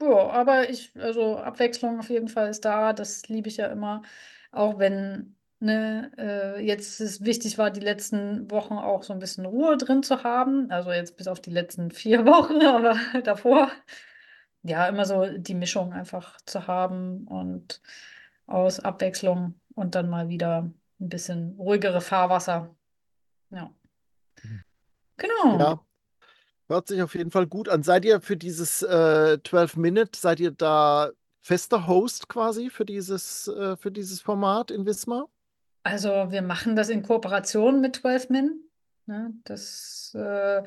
Ja, 0.00 0.30
aber 0.30 0.70
ich, 0.70 0.90
also 0.98 1.36
Abwechslung 1.36 1.98
auf 1.98 2.08
jeden 2.08 2.28
Fall 2.28 2.48
ist 2.48 2.64
da. 2.64 2.94
Das 2.94 3.28
liebe 3.28 3.46
ich 3.46 3.58
ja 3.58 3.66
immer. 3.66 4.00
Auch 4.52 4.78
wenn 4.78 5.36
ne, 5.60 6.10
äh, 6.16 6.64
jetzt 6.64 6.98
es 6.98 7.22
wichtig 7.22 7.58
war, 7.58 7.70
die 7.70 7.80
letzten 7.80 8.50
Wochen 8.50 8.74
auch 8.78 9.02
so 9.02 9.12
ein 9.12 9.18
bisschen 9.18 9.44
Ruhe 9.44 9.76
drin 9.76 10.02
zu 10.02 10.24
haben. 10.24 10.70
Also 10.70 10.92
jetzt 10.92 11.18
bis 11.18 11.28
auf 11.28 11.40
die 11.40 11.50
letzten 11.50 11.90
vier 11.90 12.24
Wochen, 12.26 12.64
aber 12.64 12.96
davor. 13.22 13.70
Ja, 14.62 14.88
immer 14.88 15.04
so 15.04 15.26
die 15.26 15.54
Mischung 15.54 15.92
einfach 15.92 16.40
zu 16.46 16.66
haben 16.66 17.26
und 17.26 17.82
aus 18.46 18.80
Abwechslung 18.80 19.60
und 19.74 19.94
dann 19.94 20.08
mal 20.08 20.30
wieder 20.30 20.70
ein 21.00 21.08
bisschen 21.10 21.54
ruhigere 21.58 22.00
Fahrwasser. 22.00 22.74
Ja. 23.50 23.70
Mhm. 24.42 24.64
Genau. 25.18 25.58
Ja, 25.58 25.80
Hört 26.68 26.88
sich 26.88 27.02
auf 27.02 27.14
jeden 27.14 27.30
Fall 27.30 27.46
gut 27.46 27.68
an. 27.68 27.82
Seid 27.82 28.04
ihr 28.04 28.20
für 28.20 28.36
dieses 28.36 28.82
äh, 28.82 29.38
12 29.42 29.76
Minute, 29.76 30.18
seid 30.18 30.40
ihr 30.40 30.50
da 30.50 31.10
fester 31.42 31.86
Host 31.86 32.28
quasi 32.28 32.70
für 32.70 32.86
dieses, 32.86 33.48
äh, 33.48 33.76
für 33.76 33.90
dieses 33.90 34.22
Format 34.22 34.70
in 34.70 34.86
Wismar? 34.86 35.28
Also 35.82 36.08
wir 36.30 36.40
machen 36.40 36.74
das 36.74 36.88
in 36.88 37.02
Kooperation 37.02 37.82
mit 37.82 37.96
12 37.96 38.30
Min. 38.30 38.60
Ne? 39.04 39.34
Das, 39.44 40.12
äh, 40.14 40.62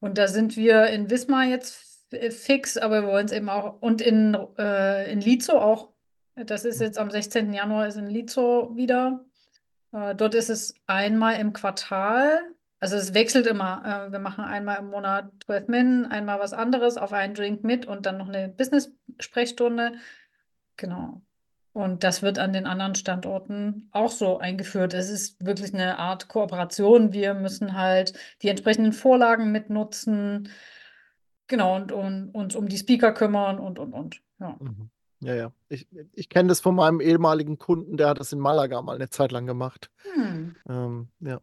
und 0.00 0.16
da 0.16 0.28
sind 0.28 0.56
wir 0.56 0.86
in 0.86 1.10
Wismar 1.10 1.44
jetzt 1.44 1.84
fix, 2.30 2.78
aber 2.78 3.02
wir 3.02 3.08
wollen 3.08 3.26
es 3.26 3.32
eben 3.32 3.50
auch 3.50 3.82
und 3.82 4.00
in, 4.00 4.34
äh, 4.58 5.10
in 5.12 5.20
Lizo 5.20 5.58
auch. 5.58 5.92
Das 6.34 6.64
ist 6.64 6.80
jetzt 6.80 6.98
am 6.98 7.10
16. 7.10 7.52
Januar 7.52 7.86
ist 7.86 7.96
in 7.96 8.06
Lizo 8.06 8.74
wieder. 8.74 9.24
Äh, 9.92 10.14
dort 10.14 10.34
ist 10.34 10.50
es 10.50 10.74
einmal 10.86 11.40
im 11.40 11.52
Quartal 11.52 12.40
also 12.78 12.96
es 12.96 13.14
wechselt 13.14 13.46
immer. 13.46 14.08
Äh, 14.08 14.12
wir 14.12 14.18
machen 14.18 14.44
einmal 14.44 14.78
im 14.78 14.90
Monat 14.90 15.30
12 15.46 15.68
Min, 15.68 16.06
einmal 16.06 16.38
was 16.38 16.52
anderes 16.52 16.96
auf 16.96 17.12
einen 17.12 17.34
Drink 17.34 17.64
mit 17.64 17.86
und 17.86 18.06
dann 18.06 18.18
noch 18.18 18.28
eine 18.28 18.48
Business-Sprechstunde. 18.48 19.92
Genau. 20.76 21.22
Und 21.72 22.04
das 22.04 22.22
wird 22.22 22.38
an 22.38 22.52
den 22.52 22.66
anderen 22.66 22.94
Standorten 22.94 23.88
auch 23.92 24.10
so 24.10 24.38
eingeführt. 24.38 24.94
Es 24.94 25.10
ist 25.10 25.44
wirklich 25.44 25.74
eine 25.74 25.98
Art 25.98 26.28
Kooperation. 26.28 27.12
Wir 27.12 27.34
müssen 27.34 27.76
halt 27.76 28.14
die 28.42 28.48
entsprechenden 28.48 28.92
Vorlagen 28.92 29.52
mitnutzen. 29.52 30.48
Genau, 31.48 31.76
und, 31.76 31.92
und 31.92 32.30
uns 32.34 32.56
um 32.56 32.68
die 32.68 32.78
Speaker 32.78 33.12
kümmern 33.12 33.58
und, 33.58 33.78
und, 33.78 33.92
und. 33.92 34.22
Ja. 34.38 34.56
Mhm. 34.58 34.90
Ja, 35.20 35.34
ja. 35.34 35.52
Ich, 35.68 35.86
ich 36.12 36.28
kenne 36.28 36.48
das 36.48 36.60
von 36.60 36.74
meinem 36.74 37.00
ehemaligen 37.00 37.58
Kunden, 37.58 37.96
der 37.96 38.08
hat 38.08 38.20
das 38.20 38.32
in 38.32 38.38
Malaga 38.38 38.82
mal 38.82 38.96
eine 38.96 39.08
Zeit 39.08 39.32
lang 39.32 39.46
gemacht. 39.46 39.90
Hm. 40.14 40.56
Ähm, 40.68 41.08
ja 41.20 41.40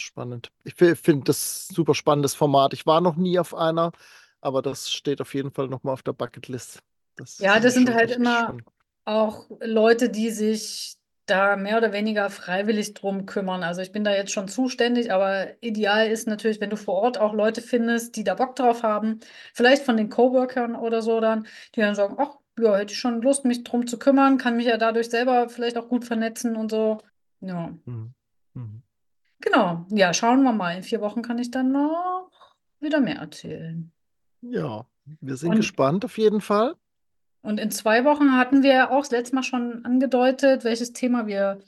spannend. 0.00 0.50
Ich 0.64 0.74
finde 0.74 1.24
das 1.24 1.68
super 1.68 1.94
spannendes 1.94 2.34
Format. 2.34 2.72
Ich 2.72 2.86
war 2.86 3.00
noch 3.00 3.16
nie 3.16 3.38
auf 3.38 3.54
einer, 3.54 3.92
aber 4.40 4.62
das 4.62 4.90
steht 4.90 5.20
auf 5.20 5.34
jeden 5.34 5.50
Fall 5.50 5.68
nochmal 5.68 5.94
auf 5.94 6.02
der 6.02 6.12
Bucketlist. 6.12 6.82
Das 7.16 7.38
ja, 7.38 7.58
das 7.58 7.74
sind 7.74 7.92
halt 7.92 8.10
immer 8.10 8.42
spannend. 8.42 8.64
auch 9.04 9.46
Leute, 9.60 10.10
die 10.10 10.30
sich 10.30 10.96
da 11.26 11.56
mehr 11.56 11.78
oder 11.78 11.92
weniger 11.92 12.28
freiwillig 12.28 12.94
drum 12.94 13.24
kümmern. 13.26 13.62
Also 13.62 13.80
ich 13.80 13.92
bin 13.92 14.04
da 14.04 14.12
jetzt 14.12 14.32
schon 14.32 14.48
zuständig, 14.48 15.10
aber 15.12 15.62
ideal 15.62 16.08
ist 16.08 16.28
natürlich, 16.28 16.60
wenn 16.60 16.70
du 16.70 16.76
vor 16.76 16.96
Ort 16.96 17.18
auch 17.18 17.32
Leute 17.32 17.62
findest, 17.62 18.16
die 18.16 18.24
da 18.24 18.34
Bock 18.34 18.56
drauf 18.56 18.82
haben, 18.82 19.20
vielleicht 19.54 19.84
von 19.84 19.96
den 19.96 20.10
Coworkern 20.10 20.76
oder 20.76 21.00
so 21.02 21.20
dann, 21.20 21.46
die 21.74 21.80
dann 21.80 21.94
sagen, 21.94 22.16
ach, 22.18 22.36
ja, 22.58 22.76
hätte 22.76 22.92
ich 22.92 22.98
schon 22.98 23.22
Lust, 23.22 23.44
mich 23.44 23.64
drum 23.64 23.86
zu 23.86 23.98
kümmern, 23.98 24.38
kann 24.38 24.56
mich 24.56 24.66
ja 24.66 24.76
dadurch 24.76 25.10
selber 25.10 25.48
vielleicht 25.48 25.78
auch 25.78 25.88
gut 25.88 26.04
vernetzen 26.04 26.56
und 26.56 26.70
so. 26.70 26.98
Ja. 27.40 27.74
Mhm. 27.84 28.14
Mhm. 28.54 28.82
Genau, 29.40 29.86
ja, 29.90 30.14
schauen 30.14 30.42
wir 30.42 30.52
mal. 30.52 30.76
In 30.76 30.82
vier 30.82 31.00
Wochen 31.00 31.22
kann 31.22 31.38
ich 31.38 31.50
dann 31.50 31.72
noch 31.72 32.30
wieder 32.80 33.00
mehr 33.00 33.16
erzählen. 33.16 33.92
Ja, 34.40 34.86
wir 35.20 35.36
sind 35.36 35.50
Und, 35.50 35.56
gespannt 35.56 36.04
auf 36.04 36.18
jeden 36.18 36.40
Fall. 36.40 36.74
Und 37.42 37.60
in 37.60 37.70
zwei 37.70 38.04
Wochen 38.04 38.36
hatten 38.36 38.62
wir 38.62 38.90
auch 38.90 39.00
das 39.00 39.10
letzte 39.10 39.34
Mal 39.34 39.42
schon 39.42 39.84
angedeutet, 39.84 40.64
welches 40.64 40.92
Thema 40.92 41.26
wir 41.26 41.60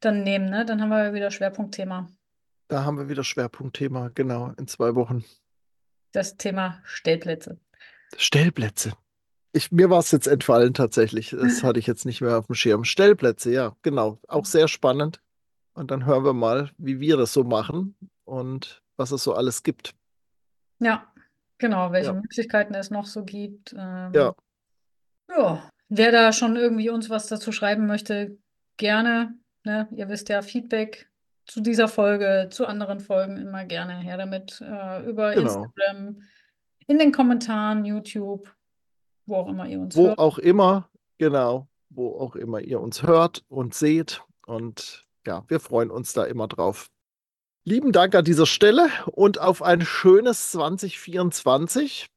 dann 0.00 0.22
nehmen. 0.22 0.50
Ne? 0.50 0.64
Dann 0.64 0.80
haben 0.80 0.90
wir 0.90 1.14
wieder 1.14 1.30
Schwerpunktthema. 1.30 2.08
Da 2.68 2.84
haben 2.84 2.98
wir 2.98 3.08
wieder 3.08 3.24
Schwerpunktthema, 3.24 4.10
genau, 4.14 4.52
in 4.58 4.66
zwei 4.66 4.94
Wochen. 4.94 5.24
Das 6.12 6.36
Thema 6.36 6.80
Stellplätze. 6.84 7.58
Stellplätze. 8.16 8.92
Ich, 9.52 9.72
mir 9.72 9.90
war 9.90 9.98
es 9.98 10.10
jetzt 10.12 10.26
entfallen 10.26 10.74
tatsächlich. 10.74 11.30
Das 11.30 11.62
hatte 11.62 11.78
ich 11.78 11.86
jetzt 11.86 12.06
nicht 12.06 12.20
mehr 12.20 12.38
auf 12.38 12.46
dem 12.46 12.54
Schirm. 12.54 12.84
Stellplätze, 12.84 13.52
ja, 13.52 13.76
genau. 13.82 14.18
Auch 14.28 14.44
sehr 14.44 14.68
spannend. 14.68 15.20
Und 15.80 15.90
dann 15.90 16.04
hören 16.04 16.26
wir 16.26 16.34
mal, 16.34 16.70
wie 16.76 17.00
wir 17.00 17.16
das 17.16 17.32
so 17.32 17.42
machen 17.42 17.96
und 18.26 18.82
was 18.98 19.12
es 19.12 19.24
so 19.24 19.32
alles 19.32 19.62
gibt. 19.62 19.94
Ja, 20.78 21.10
genau, 21.56 21.90
welche 21.90 22.10
ja. 22.10 22.12
Möglichkeiten 22.12 22.74
es 22.74 22.90
noch 22.90 23.06
so 23.06 23.24
gibt. 23.24 23.72
Ähm, 23.72 24.12
ja. 24.12 24.34
Ja, 25.30 25.70
wer 25.88 26.12
da 26.12 26.34
schon 26.34 26.56
irgendwie 26.56 26.90
uns 26.90 27.08
was 27.08 27.28
dazu 27.28 27.50
schreiben 27.50 27.86
möchte, 27.86 28.36
gerne. 28.76 29.32
Ne? 29.64 29.88
Ihr 29.92 30.10
wisst 30.10 30.28
ja, 30.28 30.42
Feedback 30.42 31.08
zu 31.46 31.62
dieser 31.62 31.88
Folge, 31.88 32.48
zu 32.50 32.66
anderen 32.66 33.00
Folgen 33.00 33.38
immer 33.38 33.64
gerne 33.64 34.00
her 34.00 34.18
damit. 34.18 34.60
Äh, 34.60 35.08
über 35.08 35.34
genau. 35.34 35.64
Instagram, 35.64 36.22
in 36.88 36.98
den 36.98 37.10
Kommentaren, 37.10 37.86
YouTube, 37.86 38.54
wo 39.24 39.36
auch 39.36 39.48
immer 39.48 39.66
ihr 39.66 39.80
uns 39.80 39.96
wo 39.96 40.08
hört. 40.08 40.18
Wo 40.18 40.22
auch 40.22 40.36
immer, 40.36 40.90
genau, 41.16 41.68
wo 41.88 42.18
auch 42.20 42.36
immer 42.36 42.60
ihr 42.60 42.82
uns 42.82 43.02
hört 43.02 43.46
und 43.48 43.72
seht. 43.72 44.22
Und 44.44 45.08
ja, 45.26 45.44
wir 45.48 45.60
freuen 45.60 45.90
uns 45.90 46.12
da 46.12 46.24
immer 46.24 46.48
drauf. 46.48 46.88
Lieben 47.64 47.92
Dank 47.92 48.14
an 48.14 48.24
dieser 48.24 48.46
Stelle 48.46 48.88
und 49.06 49.38
auf 49.38 49.62
ein 49.62 49.82
schönes 49.82 50.50
2024. 50.52 52.08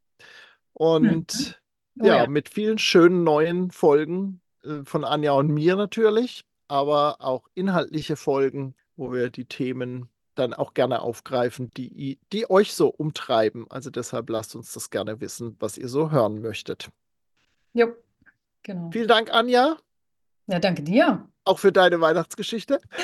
Und 0.73 1.33
mhm. 1.33 1.53
Oh 1.99 2.05
ja, 2.05 2.17
ja. 2.17 2.27
mit 2.27 2.49
vielen 2.49 2.79
schönen 2.79 3.23
neuen 3.23 3.69
Folgen 3.69 4.41
äh, 4.63 4.83
von 4.83 5.03
Anja 5.03 5.33
und 5.33 5.49
mir 5.49 5.75
natürlich, 5.75 6.43
aber 6.67 7.17
auch 7.19 7.47
inhaltliche 7.53 8.15
Folgen, 8.15 8.75
wo 8.95 9.11
wir 9.11 9.29
die 9.29 9.45
Themen 9.45 10.09
dann 10.35 10.53
auch 10.53 10.73
gerne 10.73 11.01
aufgreifen, 11.01 11.69
die, 11.77 12.19
die 12.31 12.49
euch 12.49 12.73
so 12.73 12.87
umtreiben. 12.87 13.69
Also 13.69 13.91
deshalb 13.91 14.29
lasst 14.29 14.55
uns 14.55 14.73
das 14.73 14.89
gerne 14.89 15.21
wissen, 15.21 15.55
was 15.59 15.77
ihr 15.77 15.87
so 15.87 16.09
hören 16.09 16.41
möchtet. 16.41 16.89
Jo, 17.73 17.93
genau. 18.63 18.89
Vielen 18.91 19.07
Dank, 19.07 19.31
Anja, 19.31 19.77
Ja, 20.47 20.59
danke 20.59 20.81
dir. 20.81 21.27
Auch 21.45 21.59
für 21.59 21.71
deine 21.71 21.99
Weihnachtsgeschichte. 22.01 22.79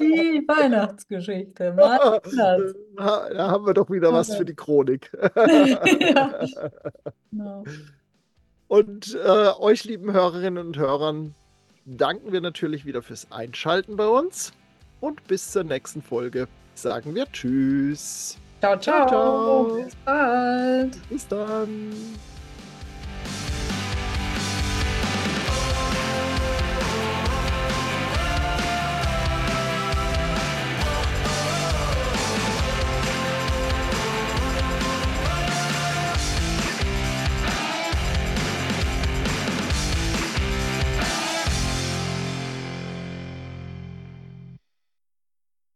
Die 0.00 0.44
Weihnachtsgeschichte. 0.46 1.72
Mein 1.72 1.98
Schatz. 1.98 2.74
Da 2.96 3.50
haben 3.50 3.66
wir 3.66 3.74
doch 3.74 3.90
wieder 3.90 4.12
was 4.12 4.34
für 4.34 4.44
die 4.44 4.54
Chronik. 4.54 5.10
Ja. 6.00 6.40
Genau. 7.30 7.64
Und 8.68 9.14
äh, 9.14 9.50
euch, 9.58 9.84
lieben 9.84 10.12
Hörerinnen 10.12 10.66
und 10.66 10.76
Hörern, 10.76 11.34
danken 11.84 12.32
wir 12.32 12.40
natürlich 12.40 12.84
wieder 12.84 13.02
fürs 13.02 13.30
Einschalten 13.30 13.96
bei 13.96 14.08
uns. 14.08 14.52
Und 15.00 15.22
bis 15.28 15.52
zur 15.52 15.64
nächsten 15.64 16.02
Folge 16.02 16.48
sagen 16.74 17.14
wir 17.14 17.30
Tschüss. 17.30 18.38
Ciao, 18.60 18.78
ciao. 18.78 19.06
Ciao, 19.06 19.66
ciao. 19.68 19.84
Bis 19.84 19.94
bald. 20.04 21.08
Bis 21.08 21.28
dann. 21.28 21.92